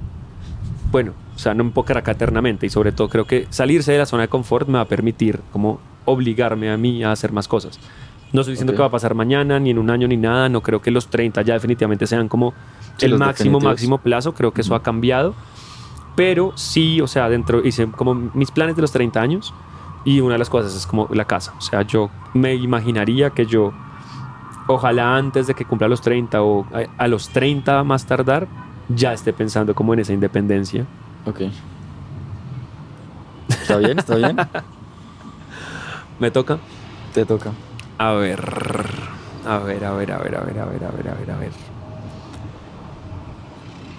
bueno 0.91 1.13
o 1.35 1.39
sea 1.39 1.55
no 1.55 1.65
me 1.65 1.71
puedo 1.71 1.87
quedar 1.87 1.99
acá 1.99 2.13
eternamente 2.13 2.67
y 2.67 2.71
sobre 2.71 2.93
todo 2.93 3.09
creo 3.09 3.27
que 3.27 3.47
salirse 3.51 3.93
de 3.93 3.99
la 3.99 4.07
zona 4.07 4.23
de 4.23 4.29
confort 4.29 4.69
me 4.69 4.75
va 4.75 4.83
a 4.83 4.89
permitir 4.89 5.41
como 5.53 5.81
obligarme 6.05 6.71
a 6.71 6.77
mí 6.77 7.05
a 7.05 7.13
hacer 7.13 7.33
más 7.33 7.49
cosas. 7.49 7.79
No 8.33 8.43
estoy 8.43 8.53
diciendo 8.53 8.75
que 8.75 8.79
va 8.79 8.87
a 8.87 8.91
pasar 8.91 9.15
mañana 9.15 9.59
ni 9.59 9.71
en 9.71 9.79
un 9.79 9.91
año 9.91 10.07
ni 10.07 10.17
nada 10.17 10.49
no 10.49 10.63
creo 10.63 10.81
que 10.81 10.91
los 10.91 11.09
30 11.09 11.43
ya 11.43 11.55
definitivamente 11.55 12.07
sean 12.07 12.29
como 12.29 12.55
el 13.01 13.19
máximo 13.19 13.61
máximo 13.61 13.99
plazo 13.99 14.35
creo 14.35 14.53
que 14.53 14.61
eso 14.61 14.75
ha 14.75 14.83
cambiado. 14.83 15.35
Pero 16.17 16.53
sí, 16.57 17.01
o 17.01 17.07
sea, 17.07 17.29
dentro 17.29 17.65
hice 17.65 17.87
como 17.87 18.15
mis 18.15 18.51
planes 18.51 18.77
de 18.77 18.83
los 18.83 18.93
30 18.93 19.21
años 19.21 19.55
y 20.05 20.21
una 20.21 20.35
de 20.35 20.39
las 20.39 20.51
cosas 20.51 20.75
es 20.75 20.87
como 20.87 21.09
la 21.13 21.25
casa. 21.25 21.55
O 21.59 21.61
sea, 21.61 21.83
yo 21.83 22.11
me 22.35 22.55
imaginaría 22.55 23.31
que 23.31 23.47
yo, 23.47 23.73
ojalá 24.67 25.17
antes 25.17 25.47
de 25.47 25.55
que 25.55 25.65
cumpla 25.65 25.89
los 25.89 26.01
30 26.01 26.43
o 26.43 26.67
a, 26.99 27.09
los 27.09 27.29
30 27.31 27.85
más 27.85 28.07
tardar, 28.07 28.49
ya 28.97 29.13
esté 29.13 29.33
pensando 29.33 29.75
como 29.75 29.95
en 29.95 30.01
esa 30.01 30.13
independencia. 30.13 30.87
Ok. 31.27 31.43
Está 33.49 33.77
bien, 33.79 33.99
está 33.99 34.17
bien. 34.17 34.37
¿Me 36.19 36.31
toca? 36.31 36.59
Te 37.15 37.25
toca. 37.25 37.53
A 37.99 38.13
ver. 38.13 38.41
A 39.47 39.59
ver, 39.59 39.85
a 39.85 39.93
ver, 39.93 40.13
a 40.13 40.19
ver, 40.19 40.37
a 40.37 40.41
ver, 40.41 40.59
a 40.59 40.65
ver, 40.65 40.85
a 40.85 40.91
ver, 40.91 41.09
a 41.09 41.15
ver, 41.15 41.31
a 41.31 41.37
ver. 41.39 41.53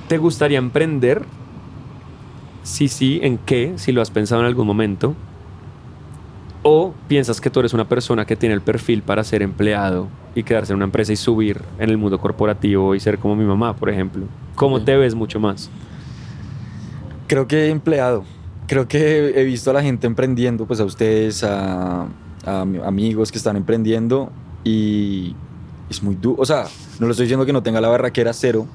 ¿Te 0.08 0.18
gustaría 0.18 0.58
emprender? 0.58 1.26
sí, 2.64 2.88
sí, 2.88 3.20
en 3.24 3.38
qué, 3.38 3.74
si 3.78 3.92
lo 3.92 4.02
has 4.02 4.12
pensado 4.12 4.42
en 4.42 4.48
algún 4.48 4.68
momento, 4.68 5.16
o 6.64 6.93
piensas 7.07 7.41
que 7.41 7.49
tú 7.49 7.59
eres 7.59 7.74
una 7.74 7.88
persona 7.88 8.26
que 8.26 8.36
tiene 8.36 8.53
el 8.53 8.62
perfil 8.62 9.01
para 9.01 9.24
ser 9.24 9.41
empleado 9.41 10.07
y 10.36 10.43
quedarse 10.43 10.74
en 10.74 10.78
una 10.78 10.86
empresa 10.86 11.12
y 11.12 11.16
subir 11.16 11.62
en 11.80 11.89
el 11.89 11.97
mundo 11.97 12.20
corporativo 12.20 12.95
y 12.95 12.99
ser 12.99 13.18
como 13.18 13.36
mi 13.36 13.45
mamá, 13.45 13.76
por 13.76 13.89
ejemplo. 13.89 14.26
¿Cómo 14.55 14.82
te 14.82 14.95
ves 14.95 15.16
mucho 15.16 15.39
más? 15.39 15.70
Creo 17.28 17.47
que 17.47 17.70
empleado. 17.70 18.24
Creo 18.68 18.88
que 18.88 19.34
he 19.36 19.43
visto 19.43 19.72
a 19.72 19.74
la 19.74 19.82
gente 19.82 20.07
emprendiendo, 20.07 20.66
pues 20.66 20.80
a 20.80 20.86
ustedes, 20.86 21.43
a, 21.43 22.07
a 22.45 22.62
amigos 22.62 23.32
que 23.32 23.38
están 23.38 23.57
emprendiendo 23.57 24.32
y 24.64 25.36
es 25.89 26.01
muy 26.01 26.16
duro. 26.16 26.41
O 26.41 26.45
sea, 26.45 26.66
no 26.99 27.07
lo 27.07 27.12
estoy 27.12 27.26
diciendo 27.26 27.45
que 27.45 27.53
no 27.53 27.64
tenga 27.64 27.82
la 27.82 27.89
barraquera 27.89 28.34
cero, 28.34 28.68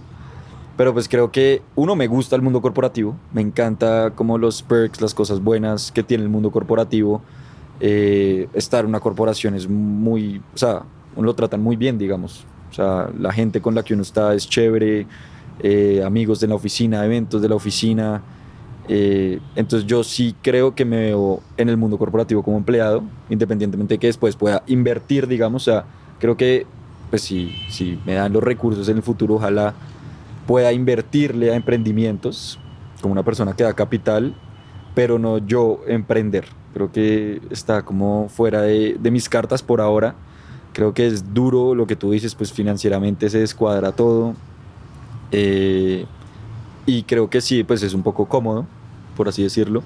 pero 0.76 0.92
pues 0.92 1.08
creo 1.08 1.32
que 1.32 1.62
uno 1.74 1.96
me 1.96 2.06
gusta 2.06 2.36
el 2.36 2.42
mundo 2.42 2.60
corporativo, 2.60 3.16
me 3.32 3.40
encanta 3.40 4.10
como 4.14 4.36
los 4.36 4.62
perks, 4.62 5.00
las 5.00 5.14
cosas 5.14 5.40
buenas 5.40 5.90
que 5.92 6.02
tiene 6.02 6.24
el 6.24 6.30
mundo 6.30 6.50
corporativo. 6.50 7.22
Eh, 7.80 8.48
estar 8.54 8.84
en 8.84 8.90
una 8.90 9.00
corporación 9.00 9.54
es 9.54 9.68
muy, 9.68 10.40
o 10.54 10.58
sea, 10.58 10.82
uno 11.14 11.26
lo 11.26 11.34
tratan 11.34 11.62
muy 11.62 11.76
bien, 11.76 11.98
digamos. 11.98 12.44
O 12.70 12.74
sea, 12.74 13.10
la 13.18 13.32
gente 13.32 13.60
con 13.60 13.74
la 13.74 13.82
que 13.82 13.94
uno 13.94 14.02
está 14.02 14.34
es 14.34 14.48
chévere, 14.48 15.06
eh, 15.60 16.02
amigos 16.04 16.40
de 16.40 16.48
la 16.48 16.54
oficina, 16.54 17.04
eventos 17.04 17.40
de 17.40 17.48
la 17.48 17.54
oficina. 17.54 18.22
Eh, 18.88 19.40
entonces 19.56 19.86
yo 19.86 20.04
sí 20.04 20.34
creo 20.42 20.74
que 20.74 20.84
me 20.84 20.96
veo 20.96 21.40
en 21.56 21.68
el 21.68 21.76
mundo 21.76 21.98
corporativo 21.98 22.42
como 22.42 22.56
empleado, 22.56 23.02
independientemente 23.28 23.94
de 23.94 23.98
que 23.98 24.06
después 24.06 24.36
pueda 24.36 24.62
invertir, 24.66 25.26
digamos. 25.26 25.66
O 25.66 25.72
sea, 25.72 25.84
creo 26.18 26.36
que 26.36 26.66
pues 27.10 27.22
si, 27.22 27.54
si 27.68 27.98
me 28.04 28.14
dan 28.14 28.32
los 28.32 28.42
recursos 28.42 28.88
en 28.88 28.96
el 28.96 29.02
futuro, 29.02 29.34
ojalá 29.36 29.74
pueda 30.46 30.72
invertirle 30.72 31.52
a 31.52 31.56
emprendimientos 31.56 32.58
como 33.00 33.12
una 33.12 33.22
persona 33.22 33.54
que 33.54 33.64
da 33.64 33.74
capital, 33.74 34.34
pero 34.94 35.18
no 35.18 35.38
yo 35.38 35.80
emprender. 35.86 36.46
Creo 36.76 36.92
que 36.92 37.40
está 37.48 37.86
como 37.86 38.28
fuera 38.28 38.60
de, 38.60 38.98
mis 39.10 39.30
cartas 39.30 39.62
por 39.62 39.80
ahora. 39.80 40.14
Creo 40.74 40.92
que 40.92 41.06
es 41.06 41.32
duro 41.32 41.74
lo 41.74 41.86
que 41.86 41.96
tú 41.96 42.10
dices, 42.10 42.34
pues 42.34 42.52
financieramente 42.52 43.30
se 43.30 43.38
descuadra 43.38 43.92
todo. 43.92 44.34
Eh, 45.32 46.04
y 46.84 47.04
creo 47.04 47.30
que 47.30 47.40
sí, 47.40 47.64
pues 47.64 47.82
es 47.82 47.94
un 47.94 48.02
poco 48.02 48.26
cómodo, 48.26 48.66
por 49.16 49.26
así 49.26 49.42
decirlo. 49.42 49.84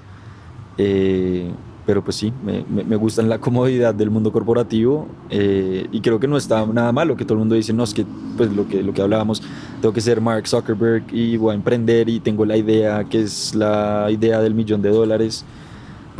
Eh, 0.77 1.49
pero 1.85 2.03
pues 2.03 2.17
sí, 2.17 2.33
me, 2.43 2.65
me, 2.83 2.95
gusta 2.97 3.21
la 3.21 3.39
comodidad 3.39 3.95
del 3.95 4.09
mundo 4.09 4.33
corporativo 4.33 5.07
eh, 5.29 5.87
y 5.93 6.01
creo 6.01 6.19
que 6.19 6.27
no 6.27 6.35
está 6.35 6.65
nada 6.65 6.91
malo 6.91 7.15
que 7.15 7.23
todo 7.23 7.35
el 7.35 7.39
mundo 7.39 7.55
dice, 7.55 7.71
no, 7.71 7.85
es 7.85 7.93
que 7.93 8.05
pues 8.35 8.51
lo 8.51 8.67
que, 8.67 8.83
lo 8.83 8.93
que 8.93 9.01
hablábamos, 9.01 9.41
tengo 9.81 9.93
que 9.93 10.01
ser 10.01 10.19
Mark 10.19 10.45
Zuckerberg 10.45 11.05
y 11.13 11.37
voy 11.37 11.53
a 11.53 11.55
emprender 11.55 12.09
y 12.09 12.19
tengo 12.19 12.43
la 12.43 12.57
idea 12.57 13.05
que 13.05 13.21
es 13.21 13.55
la 13.55 14.07
idea 14.11 14.41
del 14.41 14.55
millón 14.55 14.81
de 14.81 14.89
dólares. 14.89 15.45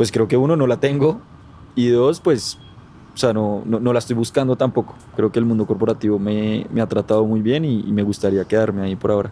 Pues 0.02 0.10
creo 0.10 0.26
que 0.26 0.36
uno, 0.36 0.56
no 0.56 0.66
la 0.66 0.80
tengo 0.80 1.20
y 1.76 1.86
dos, 1.86 2.18
pues, 2.18 2.58
o 3.14 3.16
sea, 3.16 3.32
no, 3.32 3.62
no, 3.64 3.78
no 3.78 3.92
la 3.92 4.00
estoy 4.00 4.16
buscando 4.16 4.56
tampoco. 4.56 4.96
Creo 5.14 5.30
que 5.30 5.38
el 5.38 5.44
mundo 5.44 5.64
corporativo 5.64 6.18
me, 6.18 6.66
me 6.72 6.80
ha 6.80 6.88
tratado 6.88 7.24
muy 7.24 7.40
bien 7.40 7.64
y, 7.64 7.82
y 7.86 7.92
me 7.92 8.02
gustaría 8.02 8.44
quedarme 8.44 8.82
ahí 8.82 8.96
por 8.96 9.12
ahora. 9.12 9.30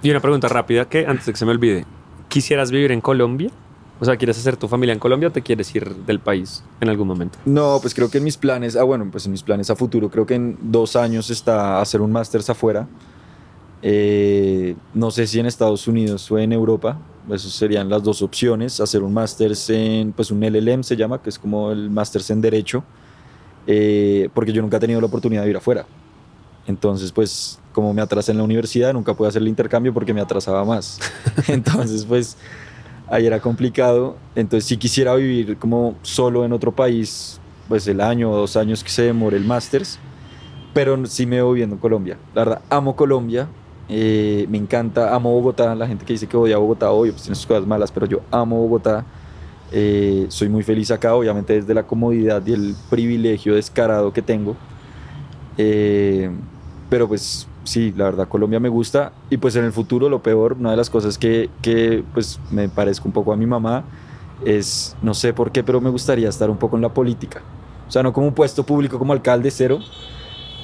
Y 0.00 0.08
una 0.12 0.20
pregunta 0.20 0.48
rápida 0.48 0.88
que 0.88 1.06
antes 1.08 1.26
de 1.26 1.32
que 1.32 1.38
se 1.38 1.44
me 1.44 1.50
olvide, 1.50 1.86
¿quisieras 2.28 2.70
vivir 2.70 2.92
en 2.92 3.00
Colombia? 3.00 3.50
O 3.98 4.04
sea, 4.04 4.16
¿quieres 4.16 4.38
hacer 4.38 4.56
tu 4.56 4.68
familia 4.68 4.92
en 4.92 5.00
Colombia 5.00 5.30
o 5.30 5.32
te 5.32 5.42
quieres 5.42 5.74
ir 5.74 5.92
del 6.06 6.20
país 6.20 6.62
en 6.80 6.88
algún 6.88 7.08
momento? 7.08 7.40
No, 7.44 7.78
pues 7.80 7.92
creo 7.92 8.08
que 8.08 8.18
en 8.18 8.22
mis 8.22 8.36
planes, 8.36 8.76
ah 8.76 8.84
bueno, 8.84 9.08
pues 9.10 9.26
en 9.26 9.32
mis 9.32 9.42
planes 9.42 9.70
a 9.70 9.74
futuro, 9.74 10.08
creo 10.08 10.24
que 10.24 10.36
en 10.36 10.56
dos 10.62 10.94
años 10.94 11.30
está 11.30 11.80
hacer 11.80 12.00
un 12.00 12.12
máster 12.12 12.42
afuera. 12.46 12.86
Eh, 13.82 14.76
no 14.94 15.10
sé 15.10 15.26
si 15.26 15.40
en 15.40 15.46
Estados 15.46 15.88
Unidos 15.88 16.30
o 16.30 16.38
en 16.38 16.52
Europa, 16.52 16.96
esas 17.34 17.52
serían 17.52 17.88
las 17.88 18.02
dos 18.02 18.22
opciones, 18.22 18.80
hacer 18.80 19.02
un 19.02 19.12
máster 19.12 19.52
en, 19.68 20.12
pues 20.12 20.30
un 20.30 20.40
LLM 20.40 20.82
se 20.82 20.96
llama, 20.96 21.22
que 21.22 21.30
es 21.30 21.38
como 21.38 21.70
el 21.70 21.90
máster 21.90 22.22
en 22.28 22.40
Derecho, 22.40 22.84
eh, 23.66 24.28
porque 24.34 24.52
yo 24.52 24.62
nunca 24.62 24.76
he 24.78 24.80
tenido 24.80 25.00
la 25.00 25.06
oportunidad 25.06 25.44
de 25.44 25.50
ir 25.50 25.56
afuera. 25.56 25.86
Entonces, 26.66 27.12
pues 27.12 27.58
como 27.72 27.94
me 27.94 28.02
atrasé 28.02 28.32
en 28.32 28.38
la 28.38 28.44
universidad, 28.44 28.92
nunca 28.92 29.14
pude 29.14 29.28
hacer 29.28 29.42
el 29.42 29.48
intercambio 29.48 29.94
porque 29.94 30.12
me 30.12 30.20
atrasaba 30.20 30.64
más. 30.64 30.98
Entonces, 31.48 32.04
pues 32.04 32.36
ahí 33.08 33.26
era 33.26 33.40
complicado. 33.40 34.16
Entonces, 34.34 34.66
si 34.66 34.76
quisiera 34.76 35.14
vivir 35.14 35.56
como 35.58 35.96
solo 36.02 36.44
en 36.44 36.52
otro 36.52 36.72
país, 36.72 37.40
pues 37.68 37.86
el 37.86 38.00
año 38.00 38.30
o 38.30 38.36
dos 38.36 38.56
años 38.56 38.82
que 38.82 38.90
se 38.90 39.02
demore 39.02 39.36
el 39.36 39.44
Masters, 39.44 39.98
pero 40.72 41.04
sí 41.06 41.26
me 41.26 41.36
veo 41.36 41.52
viendo 41.52 41.76
en 41.76 41.80
Colombia. 41.80 42.18
La 42.34 42.44
verdad, 42.44 42.62
amo 42.70 42.96
Colombia, 42.96 43.48
eh, 43.92 44.46
me 44.48 44.56
encanta, 44.56 45.12
amo 45.12 45.32
Bogotá. 45.32 45.74
La 45.74 45.86
gente 45.86 46.04
que 46.04 46.12
dice 46.12 46.28
que 46.28 46.36
odia 46.36 46.56
Bogotá, 46.58 46.92
hoy 46.92 47.10
pues 47.10 47.24
tiene 47.24 47.34
sus 47.34 47.46
cosas 47.46 47.66
malas, 47.66 47.90
pero 47.90 48.06
yo 48.06 48.20
amo 48.30 48.56
Bogotá. 48.56 49.04
Eh, 49.72 50.26
soy 50.28 50.48
muy 50.48 50.62
feliz 50.62 50.92
acá, 50.92 51.14
obviamente 51.14 51.54
desde 51.54 51.74
la 51.74 51.82
comodidad 51.82 52.44
y 52.46 52.52
el 52.52 52.76
privilegio 52.88 53.56
descarado 53.56 54.12
que 54.12 54.22
tengo. 54.22 54.56
Eh, 55.58 56.30
pero 56.88 57.08
pues 57.08 57.48
sí, 57.64 57.92
la 57.96 58.04
verdad, 58.04 58.28
Colombia 58.28 58.60
me 58.60 58.68
gusta. 58.68 59.12
Y 59.28 59.38
pues 59.38 59.56
en 59.56 59.64
el 59.64 59.72
futuro, 59.72 60.08
lo 60.08 60.22
peor, 60.22 60.52
una 60.52 60.70
de 60.70 60.76
las 60.76 60.88
cosas 60.88 61.18
que, 61.18 61.50
que 61.60 62.04
pues 62.14 62.38
me 62.52 62.68
parezco 62.68 63.08
un 63.08 63.12
poco 63.12 63.32
a 63.32 63.36
mi 63.36 63.46
mamá 63.46 63.82
es, 64.44 64.96
no 65.02 65.14
sé 65.14 65.32
por 65.32 65.50
qué, 65.50 65.64
pero 65.64 65.80
me 65.80 65.90
gustaría 65.90 66.28
estar 66.28 66.48
un 66.48 66.58
poco 66.58 66.76
en 66.76 66.82
la 66.82 66.94
política. 66.94 67.42
O 67.88 67.90
sea, 67.90 68.04
no 68.04 68.12
como 68.12 68.28
un 68.28 68.34
puesto 68.34 68.64
público 68.64 69.00
como 69.00 69.12
alcalde 69.12 69.50
cero, 69.50 69.80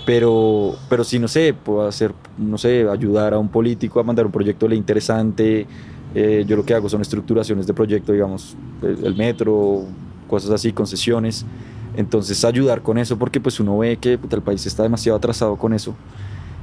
pero, 0.06 0.82
pero 0.88 1.04
sí, 1.04 1.18
no 1.20 1.28
sé, 1.28 1.54
puedo 1.54 1.86
hacer, 1.88 2.14
no 2.38 2.58
sé, 2.58 2.88
ayudar 2.88 3.34
a 3.34 3.38
un 3.40 3.50
político 3.50 4.00
a 4.00 4.04
mandar 4.04 4.26
un 4.26 4.32
proyecto 4.32 4.68
de 4.68 4.76
interesante, 4.76 5.68
Eh, 6.14 6.44
yo 6.48 6.56
lo 6.56 6.64
que 6.64 6.74
hago 6.74 6.88
son 6.88 7.02
estructuraciones 7.02 7.66
de 7.68 7.74
proyecto, 7.74 8.12
digamos, 8.12 8.58
el 8.82 9.14
metro, 9.16 9.94
cosas 10.26 10.50
así, 10.52 10.72
concesiones. 10.72 11.46
Entonces 11.94 12.44
ayudar 12.44 12.82
con 12.82 12.98
eso 12.98 13.18
porque 13.18 13.40
pues 13.40 13.60
uno 13.60 13.78
ve 13.78 13.98
que 14.00 14.18
puta, 14.18 14.36
el 14.36 14.42
país 14.42 14.66
está 14.66 14.82
demasiado 14.84 15.18
atrasado 15.18 15.58
con 15.58 15.74
eso. 15.74 15.98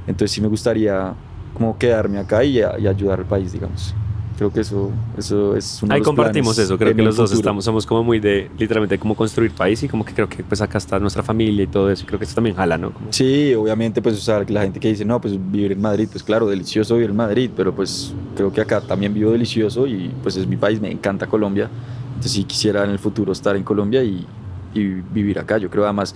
Entonces 0.06 0.32
sí 0.34 0.42
me 0.42 0.48
gustaría 0.48 1.18
como 1.52 1.78
quedarme 1.78 2.18
acá 2.18 2.44
y, 2.44 2.58
y 2.58 2.62
ayudar 2.88 3.20
al 3.20 3.26
país, 3.26 3.52
digamos. 3.52 3.98
Creo 4.36 4.50
que 4.52 4.60
eso, 4.60 4.90
eso 5.16 5.54
es 5.56 5.80
uno 5.82 5.90
de 5.90 5.94
Ahí 5.94 6.00
los 6.00 6.06
compartimos 6.06 6.58
eso, 6.58 6.76
creo 6.76 6.94
que 6.94 7.02
los 7.02 7.14
dos 7.16 7.30
futuro. 7.30 7.40
estamos, 7.46 7.64
somos 7.64 7.86
como 7.86 8.02
muy 8.02 8.18
de 8.18 8.50
literalmente 8.58 8.98
como 8.98 9.14
construir 9.14 9.52
país 9.52 9.80
y 9.84 9.88
como 9.88 10.04
que 10.04 10.12
creo 10.12 10.28
que 10.28 10.42
pues 10.42 10.60
acá 10.60 10.78
está 10.78 10.98
nuestra 10.98 11.22
familia 11.22 11.62
y 11.62 11.66
todo 11.68 11.88
eso 11.88 12.02
y 12.02 12.06
creo 12.06 12.18
que 12.18 12.24
eso 12.24 12.34
también 12.34 12.56
jala, 12.56 12.76
¿no? 12.76 12.92
Como- 12.92 13.12
Sí, 13.12 13.54
obviamente, 13.54 14.02
pues, 14.02 14.16
o 14.16 14.20
sea, 14.20 14.44
la 14.48 14.62
gente 14.62 14.80
que 14.80 14.88
dice, 14.88 15.04
no, 15.04 15.20
pues 15.20 15.34
vivir 15.52 15.70
en 15.72 15.80
Madrid, 15.80 16.08
pues 16.10 16.24
claro, 16.24 16.48
delicioso 16.48 16.94
vivir 16.94 17.10
en 17.10 17.16
Madrid, 17.16 17.50
pero 17.56 17.72
pues 17.72 18.12
creo 18.34 18.52
que 18.52 18.60
acá 18.60 18.80
también 18.80 19.14
vivo 19.14 19.30
delicioso 19.30 19.86
y 19.86 20.10
pues 20.22 20.36
es 20.36 20.48
mi 20.48 20.56
país, 20.56 20.80
me 20.80 20.90
encanta 20.90 21.26
Colombia. 21.28 21.70
Entonces 22.08 22.32
sí 22.32 22.42
quisiera 22.44 22.82
en 22.84 22.90
el 22.90 22.98
futuro 22.98 23.30
estar 23.32 23.54
en 23.54 23.62
Colombia 23.62 24.02
y, 24.02 24.26
y 24.74 24.82
vivir 24.84 25.38
acá. 25.38 25.58
Yo 25.58 25.70
creo 25.70 25.84
además 25.84 26.14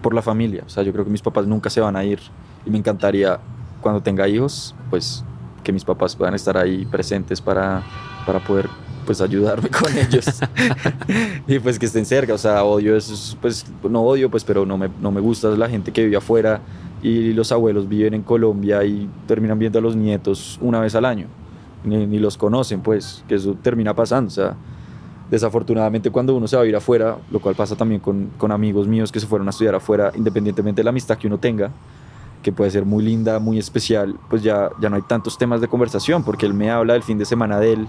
por 0.00 0.14
la 0.14 0.22
familia, 0.22 0.62
o 0.66 0.68
sea, 0.70 0.82
yo 0.82 0.92
creo 0.92 1.04
que 1.04 1.10
mis 1.10 1.20
papás 1.20 1.46
nunca 1.46 1.68
se 1.68 1.80
van 1.82 1.94
a 1.94 2.02
ir 2.04 2.20
y 2.64 2.70
me 2.70 2.78
encantaría 2.78 3.38
cuando 3.82 4.00
tenga 4.02 4.26
hijos, 4.28 4.74
pues 4.88 5.24
que 5.62 5.72
mis 5.72 5.84
papás 5.84 6.16
puedan 6.16 6.34
estar 6.34 6.56
ahí 6.56 6.84
presentes 6.86 7.40
para, 7.40 7.82
para 8.26 8.40
poder 8.40 8.68
pues 9.10 9.20
ayudarme 9.20 9.68
con 9.82 9.96
ellos. 9.96 10.24
Y 11.46 11.58
pues 11.58 11.78
que 11.78 11.86
estén 11.86 12.06
cerca, 12.06 12.34
o 12.34 12.38
sea, 12.38 12.64
odio 12.64 12.96
eso, 12.96 13.36
pues 13.40 13.66
no 13.88 14.02
odio, 14.02 14.30
pues 14.30 14.44
pero 14.44 14.64
no 14.64 14.78
me, 14.78 14.88
no 15.00 15.10
me 15.10 15.20
gusta 15.20 15.48
la 15.50 15.68
gente 15.68 15.92
que 15.92 16.04
vive 16.04 16.16
afuera. 16.16 16.60
Y 17.02 17.32
los 17.32 17.50
abuelos 17.50 17.88
viven 17.88 18.14
en 18.14 18.22
Colombia 18.22 18.84
y 18.84 19.08
terminan 19.26 19.58
viendo 19.58 19.78
a 19.78 19.82
los 19.82 19.96
nietos 19.96 20.58
una 20.60 20.80
vez 20.80 20.94
al 20.94 21.06
año, 21.06 21.28
ni, 21.82 22.18
los 22.18 22.36
conocen, 22.36 22.82
pues, 22.82 23.24
que 23.26 23.36
eso 23.36 23.56
termina 23.62 23.94
pasando, 23.94 24.28
o 24.28 24.30
sea, 24.30 24.54
desafortunadamente 25.30 26.10
cuando 26.10 26.36
uno 26.36 26.46
se 26.46 26.56
va 26.56 26.62
a 26.62 26.66
ir 26.66 26.76
afuera, 26.76 27.16
lo 27.30 27.40
cual 27.40 27.54
pasa 27.54 27.74
también 27.74 28.02
con, 28.02 28.30
con 28.36 28.52
amigos 28.52 28.86
míos 28.86 29.10
que 29.10 29.18
se 29.18 29.26
fueron 29.26 29.46
a 29.48 29.50
estudiar 29.50 29.74
afuera, 29.74 30.12
independientemente 30.14 30.80
de 30.80 30.84
la 30.84 30.90
amistad 30.90 31.16
que 31.16 31.26
uno 31.26 31.38
tenga, 31.38 31.70
que 32.42 32.52
puede 32.52 32.70
ser 32.70 32.84
muy 32.84 33.04
linda, 33.04 33.38
muy 33.38 33.58
especial, 33.58 34.16
pues 34.28 34.42
ya, 34.42 34.70
ya 34.80 34.88
no 34.88 34.96
hay 34.96 35.02
tantos 35.02 35.36
temas 35.38 35.60
de 35.60 35.68
conversación, 35.68 36.22
porque 36.24 36.46
él 36.46 36.54
me 36.54 36.70
habla 36.70 36.94
del 36.94 37.02
fin 37.02 37.18
de 37.18 37.24
semana 37.24 37.58
de 37.58 37.74
él, 37.74 37.88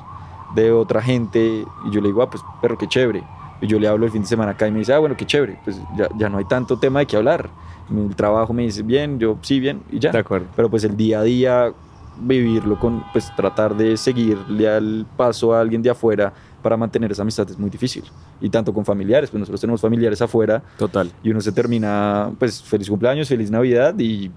de 0.56 0.72
otra 0.72 1.02
gente, 1.02 1.66
y 1.86 1.92
yo 1.92 2.02
le 2.02 2.08
digo, 2.08 2.22
ah, 2.22 2.30
pues, 2.30 2.44
pero 2.62 2.78
qué 2.78 2.88
chévere. 2.88 3.24
Y 3.62 3.68
yo 3.68 3.80
le 3.80 3.88
hablo 3.88 4.06
el 4.06 4.12
fin 4.12 4.24
de 4.24 4.28
semana 4.28 4.52
acá 4.52 4.68
y 4.68 4.72
me 4.72 4.80
dice, 4.80 4.94
ah, 4.94 5.00
bueno, 5.00 5.16
qué 5.16 5.26
chévere, 5.26 5.60
pues 5.64 5.80
ya, 5.96 6.10
ya 6.18 6.30
no 6.30 6.38
hay 6.38 6.46
tanto 6.46 6.78
tema 6.78 7.00
de 7.00 7.06
qué 7.06 7.18
hablar. 7.18 7.50
El 7.90 8.16
trabajo 8.16 8.54
me 8.54 8.64
dice, 8.64 8.84
bien, 8.84 9.20
yo 9.20 9.38
sí, 9.42 9.60
bien, 9.60 9.82
y 9.92 10.00
ya. 10.00 10.12
De 10.12 10.20
acuerdo. 10.20 10.48
Pero 10.56 10.70
pues 10.70 10.84
el 10.84 10.96
día 10.96 11.20
a 11.20 11.24
día, 11.24 11.74
vivirlo 12.20 12.80
con, 12.80 13.04
pues 13.12 13.34
tratar 13.36 13.76
de 13.76 13.98
seguirle 13.98 14.70
al 14.70 15.06
paso 15.18 15.54
a 15.54 15.62
alguien 15.62 15.82
de 15.82 15.90
afuera 15.90 16.34
para 16.62 16.78
mantener 16.78 17.12
esa 17.12 17.22
amistad 17.24 17.50
es 17.50 17.58
muy 17.60 17.70
difícil. 17.70 18.04
Y 18.40 18.50
tanto 18.50 18.74
con 18.74 18.86
familiares, 18.86 19.30
pues 19.30 19.40
nosotros 19.40 19.60
tenemos 19.62 19.82
familiares 19.82 20.22
afuera 20.22 20.62
Total. 20.78 21.12
y 21.24 21.30
uno 21.32 21.42
se 21.42 21.52
termina, 21.52 22.32
pues 22.40 22.62
feliz 22.62 22.90
cumpleaños, 22.90 23.28
feliz 23.28 23.50
Navidad 23.52 23.98
y 24.00 24.32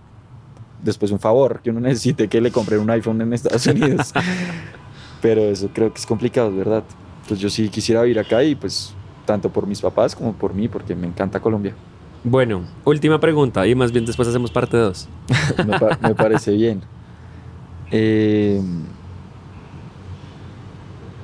después 0.83 1.11
un 1.13 1.19
favor 1.21 1.61
que 1.63 1.71
uno 1.71 1.81
necesite 1.89 2.29
que 2.29 2.41
le 2.41 2.51
compren 2.51 2.81
un 2.81 2.91
iPhone 2.91 3.21
en 3.21 3.33
Estados 3.33 3.67
Unidos. 3.67 4.13
Pero 5.23 5.41
eso 5.43 5.71
creo 5.73 5.93
que 5.93 5.99
es 6.01 6.07
complicado, 6.07 6.55
verdad. 6.55 6.83
Pues 7.29 7.41
yo 7.41 7.49
sí 7.49 7.69
quisiera 7.71 8.03
vivir 8.03 8.19
acá 8.19 8.43
y 8.45 8.55
pues 8.55 8.93
tanto 9.25 9.49
por 9.49 9.67
mis 9.67 9.81
papás 9.81 10.15
como 10.15 10.35
por 10.35 10.53
mí, 10.53 10.69
porque 10.69 10.95
me 10.95 11.07
encanta 11.07 11.41
Colombia. 11.41 11.75
Bueno, 12.23 12.63
última 12.85 13.19
pregunta 13.21 13.67
y 13.67 13.75
más 13.75 13.91
bien 13.93 14.05
después 14.05 14.29
hacemos 14.29 14.51
parte 14.51 14.77
2. 14.77 15.09
me, 15.67 15.79
pa- 15.79 15.99
me 16.03 16.15
parece 16.15 16.53
bien. 16.53 16.83
Eh, 17.91 18.61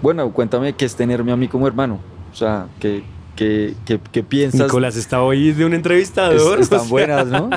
bueno, 0.03 0.30
cuéntame 0.32 0.72
qué 0.74 0.84
es 0.84 0.94
tenerme 0.96 1.32
a 1.32 1.36
mí 1.36 1.48
como 1.48 1.66
hermano. 1.66 1.98
O 2.32 2.36
sea, 2.36 2.66
¿qué, 2.80 3.03
qué, 3.36 3.74
qué- 3.84 4.01
qué 4.12 4.22
piensas? 4.22 4.62
Nicolás 4.62 4.96
está 4.96 5.22
hoy 5.22 5.53
de 5.53 5.64
un 5.64 5.72
Es- 5.72 5.76
entrevistador. 5.78 6.59
o 6.59 6.61
están 6.62 6.80
sea. 6.80 6.88
buenas, 6.90 7.26
¿no? 7.26 7.51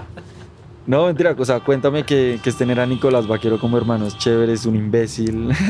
No, 0.85 1.05
mentira, 1.05 1.33
o 1.37 1.45
sea, 1.45 1.61
cuéntame 1.61 2.03
qué, 2.03 2.39
qué 2.43 2.49
es 2.49 2.57
tener 2.57 2.79
a 2.79 2.85
Nicolás 2.85 3.25
Vaquero 3.25 3.57
como 3.59 3.77
hermano. 3.77 4.05
Es 4.05 4.17
chévere, 4.17 4.51
es 4.53 4.65
un 4.65 4.75
imbécil. 4.75 5.49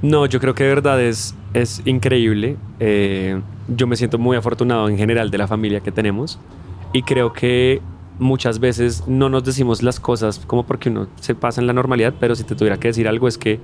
No, 0.00 0.26
yo 0.26 0.38
creo 0.38 0.54
que 0.54 0.62
de 0.62 0.68
verdad 0.68 1.02
es, 1.02 1.34
es 1.54 1.82
increíble. 1.84 2.56
Eh, 2.78 3.40
yo 3.66 3.88
me 3.88 3.96
siento 3.96 4.16
muy 4.16 4.36
afortunado 4.36 4.88
en 4.88 4.96
general 4.96 5.28
de 5.32 5.38
la 5.38 5.48
familia 5.48 5.80
que 5.80 5.90
tenemos 5.90 6.38
y 6.92 7.02
creo 7.02 7.32
que 7.32 7.82
muchas 8.20 8.60
veces 8.60 9.02
no 9.08 9.28
nos 9.28 9.42
decimos 9.42 9.82
las 9.82 9.98
cosas 9.98 10.38
como 10.46 10.64
porque 10.64 10.88
uno 10.88 11.08
se 11.20 11.34
pasa 11.34 11.60
en 11.60 11.66
la 11.66 11.72
normalidad, 11.72 12.14
pero 12.20 12.36
si 12.36 12.44
te 12.44 12.54
tuviera 12.54 12.78
que 12.78 12.86
decir 12.86 13.08
algo 13.08 13.26
es 13.26 13.38
que 13.38 13.58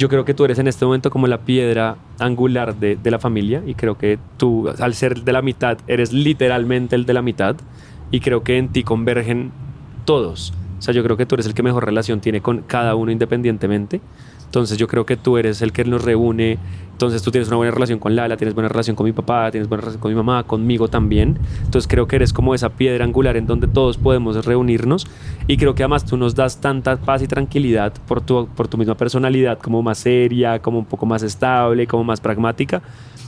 yo 0.00 0.08
creo 0.08 0.24
que 0.24 0.32
tú 0.32 0.46
eres 0.46 0.58
en 0.58 0.66
este 0.66 0.86
momento 0.86 1.10
como 1.10 1.26
la 1.26 1.42
piedra 1.42 1.98
angular 2.18 2.74
de, 2.74 2.96
de 2.96 3.10
la 3.10 3.18
familia 3.18 3.62
y 3.66 3.74
creo 3.74 3.98
que 3.98 4.18
tú 4.38 4.70
al 4.78 4.94
ser 4.94 5.24
de 5.24 5.32
la 5.34 5.42
mitad 5.42 5.76
eres 5.86 6.14
literalmente 6.14 6.96
el 6.96 7.04
de 7.04 7.12
la 7.12 7.20
mitad 7.20 7.56
y 8.10 8.20
creo 8.20 8.42
que 8.42 8.56
en 8.56 8.70
ti 8.70 8.82
convergen 8.82 9.52
todos. 10.06 10.54
O 10.78 10.82
sea, 10.82 10.94
yo 10.94 11.02
creo 11.02 11.18
que 11.18 11.26
tú 11.26 11.34
eres 11.34 11.44
el 11.44 11.52
que 11.52 11.62
mejor 11.62 11.84
relación 11.84 12.20
tiene 12.20 12.40
con 12.40 12.62
cada 12.62 12.94
uno 12.94 13.12
independientemente. 13.12 14.00
Entonces 14.46 14.78
yo 14.78 14.88
creo 14.88 15.04
que 15.04 15.18
tú 15.18 15.36
eres 15.36 15.60
el 15.60 15.70
que 15.70 15.84
nos 15.84 16.02
reúne. 16.02 16.56
Entonces 17.00 17.22
tú 17.22 17.30
tienes 17.30 17.48
una 17.48 17.56
buena 17.56 17.72
relación 17.72 17.98
con 17.98 18.14
Lala, 18.14 18.36
tienes 18.36 18.54
buena 18.54 18.68
relación 18.68 18.94
con 18.94 19.06
mi 19.06 19.12
papá, 19.12 19.50
tienes 19.50 19.70
buena 19.70 19.80
relación 19.80 20.02
con 20.02 20.10
mi 20.10 20.16
mamá, 20.16 20.42
conmigo 20.42 20.88
también. 20.88 21.38
Entonces 21.64 21.88
creo 21.88 22.06
que 22.06 22.16
eres 22.16 22.34
como 22.34 22.54
esa 22.54 22.68
piedra 22.68 23.06
angular 23.06 23.38
en 23.38 23.46
donde 23.46 23.68
todos 23.68 23.96
podemos 23.96 24.44
reunirnos. 24.44 25.06
Y 25.46 25.56
creo 25.56 25.74
que 25.74 25.82
además 25.82 26.04
tú 26.04 26.18
nos 26.18 26.34
das 26.34 26.60
tanta 26.60 26.98
paz 26.98 27.22
y 27.22 27.26
tranquilidad 27.26 27.94
por 28.06 28.20
tu, 28.20 28.48
por 28.48 28.68
tu 28.68 28.76
misma 28.76 28.98
personalidad, 28.98 29.58
como 29.58 29.82
más 29.82 29.96
seria, 29.96 30.58
como 30.58 30.78
un 30.78 30.84
poco 30.84 31.06
más 31.06 31.22
estable, 31.22 31.86
como 31.86 32.04
más 32.04 32.20
pragmática, 32.20 32.82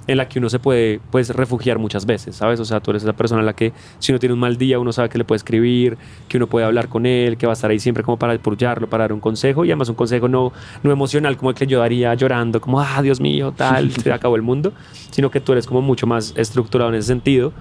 en 0.06 0.16
la 0.16 0.28
que 0.28 0.38
uno 0.38 0.48
se 0.48 0.58
puede 0.58 1.00
pues 1.10 1.30
refugiar 1.30 1.78
muchas 1.78 2.06
veces, 2.06 2.36
¿sabes? 2.36 2.60
O 2.60 2.64
sea, 2.64 2.80
tú 2.80 2.90
eres 2.90 3.02
esa 3.02 3.12
persona 3.12 3.40
a 3.40 3.44
la 3.44 3.54
que 3.54 3.72
si 3.98 4.12
uno 4.12 4.18
tiene 4.18 4.34
un 4.34 4.40
mal 4.40 4.56
día, 4.56 4.78
uno 4.78 4.92
sabe 4.92 5.08
que 5.08 5.18
le 5.18 5.24
puede 5.24 5.36
escribir, 5.36 5.96
que 6.28 6.36
uno 6.36 6.46
puede 6.46 6.66
hablar 6.66 6.88
con 6.88 7.06
él, 7.06 7.36
que 7.36 7.46
va 7.46 7.52
a 7.52 7.54
estar 7.54 7.70
ahí 7.70 7.78
siempre 7.78 8.02
como 8.02 8.18
para 8.18 8.32
apoyarlo, 8.32 8.88
para 8.88 9.04
dar 9.04 9.12
un 9.12 9.20
consejo 9.20 9.64
y 9.64 9.70
además 9.70 9.88
un 9.88 9.94
consejo 9.94 10.28
no, 10.28 10.52
no 10.82 10.92
emocional 10.92 11.36
como 11.36 11.50
el 11.50 11.56
que 11.56 11.66
yo 11.66 11.78
daría 11.78 12.14
llorando, 12.14 12.60
como, 12.60 12.80
ah, 12.80 13.00
Dios 13.02 13.20
mío, 13.20 13.52
tal, 13.62 13.92
se 14.02 14.12
acabó 14.12 14.36
el 14.36 14.42
mundo, 14.42 14.72
sino 15.10 15.30
que 15.30 15.40
tú 15.40 15.52
eres 15.52 15.66
como 15.66 15.80
mucho 15.80 16.06
más 16.06 16.34
estructurado 16.36 16.90
en 16.90 16.96
ese 16.96 17.08
sentido. 17.08 17.52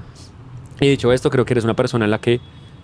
Y 0.80 0.90
dicho 0.90 1.12
esto, 1.12 1.30
creo 1.30 1.46
que 1.46 1.54
eres 1.54 1.64
una 1.64 1.76
persona 1.76 2.06
en 2.06 2.12
la 2.12 2.20
que 2.20 2.42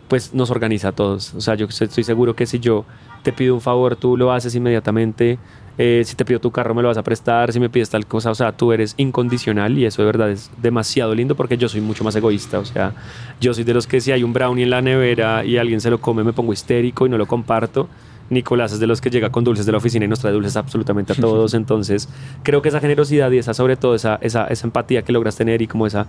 pues 0.07 0.34
nos 0.34 0.51
organiza 0.51 0.89
a 0.89 0.91
todos. 0.91 1.34
O 1.34 1.41
sea, 1.41 1.55
yo 1.55 1.65
estoy 1.68 2.03
seguro 2.03 2.36
que 2.36 2.45
si 2.45 2.59
yo 2.59 2.86
te 3.24 3.34
pido 3.34 3.53
un 3.53 3.61
favor, 3.61 3.95
tú 3.95 4.15
lo 4.15 4.32
haces 4.32 4.55
inmediatamente. 4.55 5.39
Eh, 5.80 6.03
si 6.05 6.15
te 6.15 6.26
pido 6.26 6.39
tu 6.39 6.49
carro, 6.49 6.74
me 6.74 6.82
lo 6.82 6.88
vas 6.88 6.97
a 6.97 7.03
prestar. 7.03 7.51
Si 7.51 7.59
me 7.59 7.70
pides 7.70 7.89
tal 7.89 8.05
cosa, 8.05 8.32
o 8.32 8.36
sea, 8.36 8.51
tú 8.51 8.72
eres 8.72 8.93
incondicional 8.97 9.78
y 9.78 9.86
eso 9.86 10.01
de 10.01 10.05
verdad 10.05 10.32
es 10.32 10.49
demasiado 10.61 11.13
lindo 11.13 11.36
porque 11.36 11.57
yo 11.57 11.68
soy 11.68 11.82
mucho 11.82 12.03
más 12.03 12.15
egoísta. 12.15 12.59
O 12.59 12.65
sea, 12.65 12.93
yo 13.41 13.53
soy 13.53 13.63
de 13.63 13.74
los 13.74 13.88
que 13.88 13.99
si 13.99 14.11
hay 14.11 14.24
un 14.24 14.32
brownie 14.32 14.63
en 14.63 14.70
la 14.70 14.82
nevera 14.82 15.43
y 15.43 15.57
alguien 15.57 15.82
se 15.82 15.89
lo 15.89 15.99
come, 15.99 16.24
me 16.24 16.34
pongo 16.34 16.53
histérico 16.53 17.05
y 17.05 17.09
no 17.09 17.18
lo 17.18 17.26
comparto. 17.26 17.89
Nicolás 18.30 18.73
es 18.73 18.80
de 18.80 18.88
los 18.88 19.01
que 19.01 19.09
llega 19.09 19.30
con 19.32 19.43
dulces 19.43 19.65
de 19.65 19.71
la 19.71 19.78
oficina 19.78 20.05
y 20.05 20.07
nos 20.07 20.19
trae 20.19 20.34
dulces 20.34 20.55
absolutamente 20.57 21.13
a 21.13 21.15
todos. 21.15 21.53
Entonces, 21.55 22.09
creo 22.43 22.61
que 22.61 22.69
esa 22.69 22.80
generosidad 22.80 23.32
y 23.32 23.38
esa, 23.38 23.53
sobre 23.53 23.78
todo, 23.78 23.95
esa, 23.95 24.17
esa, 24.21 24.47
esa 24.47 24.67
empatía 24.67 25.01
que 25.01 25.11
logras 25.11 25.36
tener 25.36 25.61
y 25.61 25.67
como 25.67 25.88
esa 25.88 26.07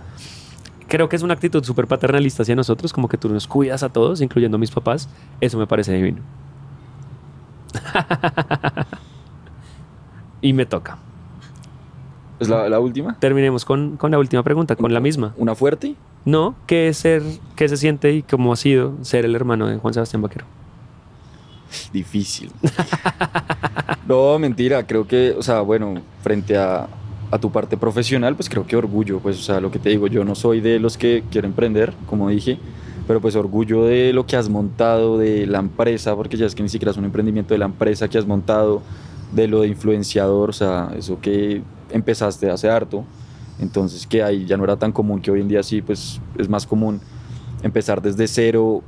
creo 0.89 1.07
que 1.07 1.15
es 1.15 1.21
una 1.21 1.35
actitud 1.35 1.63
súper 1.63 1.87
paternalista 1.87 2.43
hacia 2.43 2.55
nosotros, 2.55 2.91
como 2.91 3.07
que 3.07 3.17
tú 3.17 3.29
nos 3.29 3.47
cuidas 3.47 3.83
a 3.83 3.89
todos, 3.89 4.19
incluyendo 4.21 4.55
a 4.55 4.59
mis 4.59 4.71
papás. 4.71 5.07
Eso 5.39 5.57
me 5.57 5.67
parece 5.67 5.93
divino. 5.93 6.21
y 10.41 10.51
me 10.51 10.65
toca. 10.65 10.97
¿Es 12.39 12.49
la, 12.49 12.67
la 12.67 12.79
última? 12.79 13.17
Terminemos 13.19 13.65
con, 13.65 13.97
con 13.97 14.11
la 14.11 14.19
última 14.19 14.43
pregunta, 14.43 14.75
con 14.75 14.93
la 14.93 14.99
misma. 14.99 15.33
¿Una 15.37 15.55
fuerte? 15.55 15.95
No, 16.25 16.55
¿qué 16.67 16.89
es 16.89 16.97
ser, 16.97 17.21
qué 17.55 17.69
se 17.69 17.77
siente 17.77 18.11
y 18.13 18.23
cómo 18.23 18.51
ha 18.51 18.55
sido 18.55 18.93
ser 19.01 19.25
el 19.25 19.35
hermano 19.35 19.67
de 19.67 19.77
Juan 19.77 19.93
Sebastián 19.93 20.21
Vaquero? 20.21 20.45
Difícil. 21.93 22.51
no, 24.07 24.39
mentira. 24.39 24.85
Creo 24.85 25.07
que, 25.07 25.35
o 25.37 25.41
sea, 25.41 25.61
bueno, 25.61 25.95
frente 26.21 26.57
a, 26.57 26.87
a 27.31 27.37
tu 27.37 27.51
parte 27.51 27.77
profesional, 27.77 28.35
pues 28.35 28.49
creo 28.49 28.65
que 28.65 28.75
orgullo. 28.75 29.19
Pues, 29.19 29.37
o 29.39 29.41
sea, 29.41 29.59
lo 29.59 29.71
que 29.71 29.79
te 29.79 29.89
digo, 29.89 30.07
yo 30.07 30.23
no 30.23 30.35
soy 30.35 30.61
de 30.61 30.79
los 30.79 30.97
que 30.97 31.23
quieren 31.31 31.51
emprender, 31.51 31.93
como 32.07 32.29
dije, 32.29 32.57
pero 33.07 33.21
pues 33.21 33.35
orgullo 33.35 33.85
de 33.85 34.13
lo 34.13 34.25
que 34.25 34.35
has 34.35 34.49
montado, 34.49 35.17
de 35.17 35.47
la 35.47 35.59
empresa, 35.59 36.15
porque 36.15 36.37
ya 36.37 36.45
es 36.45 36.55
que 36.55 36.63
ni 36.63 36.69
siquiera 36.69 36.91
es 36.91 36.97
un 36.97 37.05
emprendimiento 37.05 37.53
de 37.53 37.57
la 37.57 37.65
empresa 37.65 38.07
que 38.07 38.17
has 38.17 38.25
montado, 38.25 38.81
de 39.31 39.47
lo 39.47 39.61
de 39.61 39.67
influenciador, 39.67 40.49
o 40.49 40.53
sea, 40.53 40.91
eso 40.97 41.19
que 41.19 41.61
empezaste 41.91 42.49
hace 42.49 42.69
harto. 42.69 43.03
Entonces, 43.59 44.07
que 44.07 44.23
ahí 44.23 44.45
ya 44.45 44.57
no 44.57 44.63
era 44.63 44.77
tan 44.77 44.91
común, 44.91 45.21
que 45.21 45.31
hoy 45.31 45.41
en 45.41 45.47
día 45.47 45.63
sí, 45.63 45.81
pues 45.81 46.21
es 46.37 46.47
más 46.47 46.65
común 46.65 47.01
empezar 47.61 48.01
desde 48.01 48.27
cero, 48.27 48.81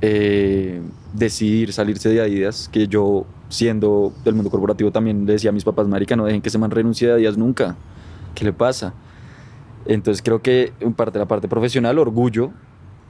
eh, 0.00 0.80
decidir 1.12 1.72
salirse 1.72 2.08
de 2.08 2.20
Adidas, 2.20 2.68
que 2.72 2.86
yo 2.88 3.26
siendo 3.48 4.12
del 4.24 4.34
mundo 4.34 4.50
corporativo 4.50 4.90
también 4.90 5.26
le 5.26 5.34
decía 5.34 5.50
a 5.50 5.52
mis 5.52 5.64
papás, 5.64 5.86
marica, 5.86 6.16
no 6.16 6.24
dejen 6.24 6.42
que 6.42 6.50
se 6.50 6.58
man 6.58 6.70
renuncie 6.70 7.10
a 7.10 7.14
Adidas 7.14 7.36
nunca, 7.36 7.76
¿qué 8.34 8.44
le 8.44 8.52
pasa? 8.52 8.94
Entonces 9.86 10.22
creo 10.22 10.42
que 10.42 10.72
en 10.80 10.94
parte 10.94 11.18
la 11.18 11.26
parte 11.26 11.48
profesional, 11.48 11.98
orgullo, 11.98 12.50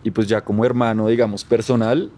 y 0.03 0.11
pues 0.11 0.29
ya 0.29 0.43
como 0.43 0.65
hermano, 0.65 1.09
digamos, 1.09 1.45
personal, 1.45 2.11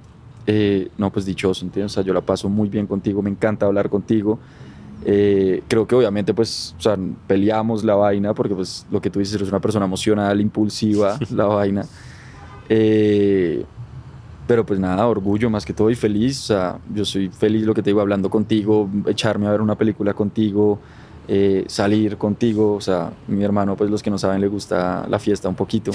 eh, 0.47 0.91
no, 0.99 1.11
pues 1.13 1.25
dichoso, 1.25 1.65
¿entiendes? 1.65 1.93
O 1.93 1.95
sea, 1.95 2.03
yo 2.03 2.13
la 2.13 2.21
paso 2.21 2.49
muy 2.49 2.69
bien 2.69 2.87
contigo, 2.87 3.23
me 3.23 3.31
encanta 3.31 3.67
hablar 3.67 3.89
contigo, 3.91 4.39
Eh, 5.05 5.63
creo 5.69 5.87
que 5.87 5.95
obviamente 5.95 6.35
pues, 6.35 6.75
o 6.79 6.81
sea, 6.81 6.97
peleamos 7.29 7.85
la 7.85 7.95
vaina 7.95 8.35
porque 8.35 8.55
pues 8.55 8.87
lo 8.91 9.01
que 9.01 9.09
tú 9.11 9.21
dices, 9.21 9.37
eres 9.37 9.49
una 9.51 9.61
persona 9.61 9.85
emocional, 9.85 10.41
impulsiva, 10.41 11.19
la 11.31 11.45
vaina. 11.45 11.85
Eh, 12.69 13.65
pero 14.47 14.65
pues 14.65 14.79
nada, 14.79 15.07
orgullo 15.07 15.51
más 15.51 15.65
que 15.65 15.73
todo 15.73 15.91
y 15.91 15.95
feliz. 15.95 16.41
O 16.43 16.47
sea, 16.47 16.79
yo 16.95 17.05
soy 17.05 17.29
feliz 17.29 17.65
lo 17.65 17.75
que 17.75 17.83
te 17.83 17.91
digo 17.91 18.01
hablando 18.01 18.31
contigo, 18.31 18.89
echarme 19.07 19.47
a 19.47 19.51
ver 19.51 19.61
una 19.61 19.75
película 19.77 20.15
contigo, 20.15 20.79
eh, 21.29 21.65
salir 21.67 22.17
contigo. 22.17 22.75
O 22.75 22.81
sea, 22.81 23.13
mi 23.27 23.43
hermano, 23.43 23.77
pues 23.77 23.91
los 23.91 24.03
que 24.03 24.11
no 24.11 24.19
saben, 24.19 24.41
le 24.41 24.49
gusta 24.49 25.07
la 25.09 25.19
fiesta 25.19 25.49
un 25.49 25.57
poquito. 25.57 25.91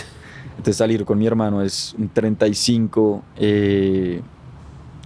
Entonces 0.52 0.78
salir 0.78 1.06
con 1.06 1.18
mi 1.18 1.26
hermano 1.26 1.62
es 1.62 1.96
un 1.98 2.10
35. 2.10 3.24
Eh, 3.38 4.22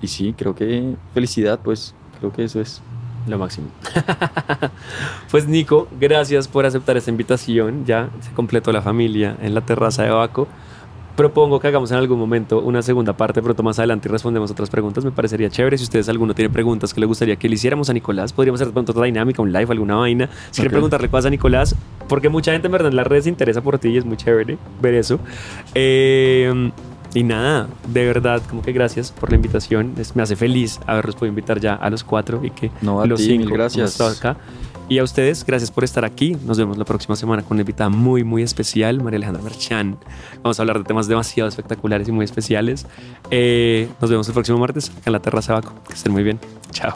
y 0.01 0.07
sí, 0.07 0.33
creo 0.37 0.55
que 0.55 0.95
felicidad, 1.13 1.59
pues 1.63 1.93
creo 2.19 2.31
que 2.31 2.43
eso 2.43 2.59
es. 2.59 2.81
Lo 3.27 3.39
máximo. 3.39 3.69
pues 5.31 5.47
Nico, 5.47 5.87
gracias 5.99 6.47
por 6.47 6.63
aceptar 6.67 6.95
esta 6.95 7.09
invitación. 7.09 7.83
Ya 7.83 8.09
se 8.21 8.31
completó 8.33 8.71
la 8.71 8.83
familia 8.83 9.35
en 9.41 9.55
la 9.55 9.61
terraza 9.61 10.03
de 10.03 10.11
Baco 10.11 10.47
propongo 11.15 11.59
que 11.59 11.67
hagamos 11.67 11.91
en 11.91 11.97
algún 11.97 12.19
momento 12.19 12.59
una 12.59 12.81
segunda 12.81 13.13
parte, 13.13 13.41
pero 13.41 13.55
más 13.63 13.79
adelante 13.79 14.07
y 14.07 14.11
respondemos 14.11 14.51
otras 14.51 14.69
preguntas. 14.69 15.05
Me 15.05 15.11
parecería 15.11 15.49
chévere. 15.49 15.77
Si 15.77 15.83
ustedes 15.83 16.09
alguno 16.09 16.33
tiene 16.33 16.49
preguntas 16.49 16.93
que 16.93 16.99
le 16.99 17.05
gustaría 17.05 17.35
que 17.35 17.47
le 17.47 17.55
hiciéramos 17.55 17.89
a 17.89 17.93
Nicolás, 17.93 18.33
podríamos 18.33 18.61
hacer 18.61 18.73
pronto 18.73 18.91
otra 18.91 19.05
dinámica, 19.05 19.41
un 19.41 19.51
live, 19.51 19.67
alguna 19.69 19.95
vaina. 19.95 20.29
Si 20.51 20.61
quieren 20.61 20.71
preguntarle 20.71 21.09
cosas 21.09 21.27
a 21.27 21.29
Nicolás, 21.29 21.75
porque 22.07 22.29
mucha 22.29 22.51
gente 22.51 22.67
en 22.67 22.71
verdad 22.71 22.89
en 22.89 22.95
las 22.97 23.07
redes 23.07 23.23
se 23.23 23.29
interesa 23.29 23.61
por 23.61 23.79
ti 23.79 23.89
y 23.89 23.97
es 23.97 24.05
muy 24.05 24.17
chévere 24.17 24.57
ver 24.81 24.93
eso. 24.93 25.19
Eh, 25.73 26.71
y 27.15 27.23
nada, 27.23 27.69
de 27.87 28.05
verdad, 28.05 28.41
como 28.49 28.61
que 28.61 28.73
gracias 28.73 29.11
por 29.11 29.29
la 29.29 29.37
invitación. 29.37 29.93
me 30.15 30.23
hace 30.23 30.35
feliz 30.35 30.81
haberlos 30.85 31.15
podido 31.15 31.29
invitar 31.29 31.61
ya 31.61 31.73
a 31.73 31.89
los 31.89 32.03
cuatro 32.03 32.41
y 32.43 32.51
que 32.51 32.71
no, 32.81 33.05
los 33.05 33.21
ti, 33.21 33.27
cinco 33.27 33.53
gracias. 33.53 33.99
acá. 34.01 34.35
Y 34.87 34.99
a 34.99 35.03
ustedes, 35.03 35.43
gracias 35.45 35.71
por 35.71 35.83
estar 35.83 36.05
aquí. 36.05 36.37
Nos 36.45 36.57
vemos 36.59 36.77
la 36.77 36.85
próxima 36.85 37.15
semana 37.15 37.41
con 37.41 37.55
una 37.55 37.61
invitada 37.61 37.89
muy, 37.89 38.23
muy 38.23 38.43
especial, 38.43 39.01
María 39.01 39.17
Alejandra 39.17 39.41
Merchan. 39.41 39.97
Vamos 40.43 40.59
a 40.59 40.61
hablar 40.61 40.77
de 40.77 40.83
temas 40.83 41.07
demasiado 41.07 41.49
espectaculares 41.49 42.07
y 42.07 42.11
muy 42.11 42.25
especiales. 42.25 42.85
Eh, 43.31 43.89
nos 43.99 44.09
vemos 44.11 44.27
el 44.27 44.33
próximo 44.33 44.59
martes 44.59 44.91
en 45.05 45.11
la 45.11 45.19
Terraza 45.19 45.53
Baco. 45.53 45.73
Que 45.87 45.95
estén 45.95 46.11
muy 46.11 46.23
bien. 46.23 46.39
Chao. 46.71 46.93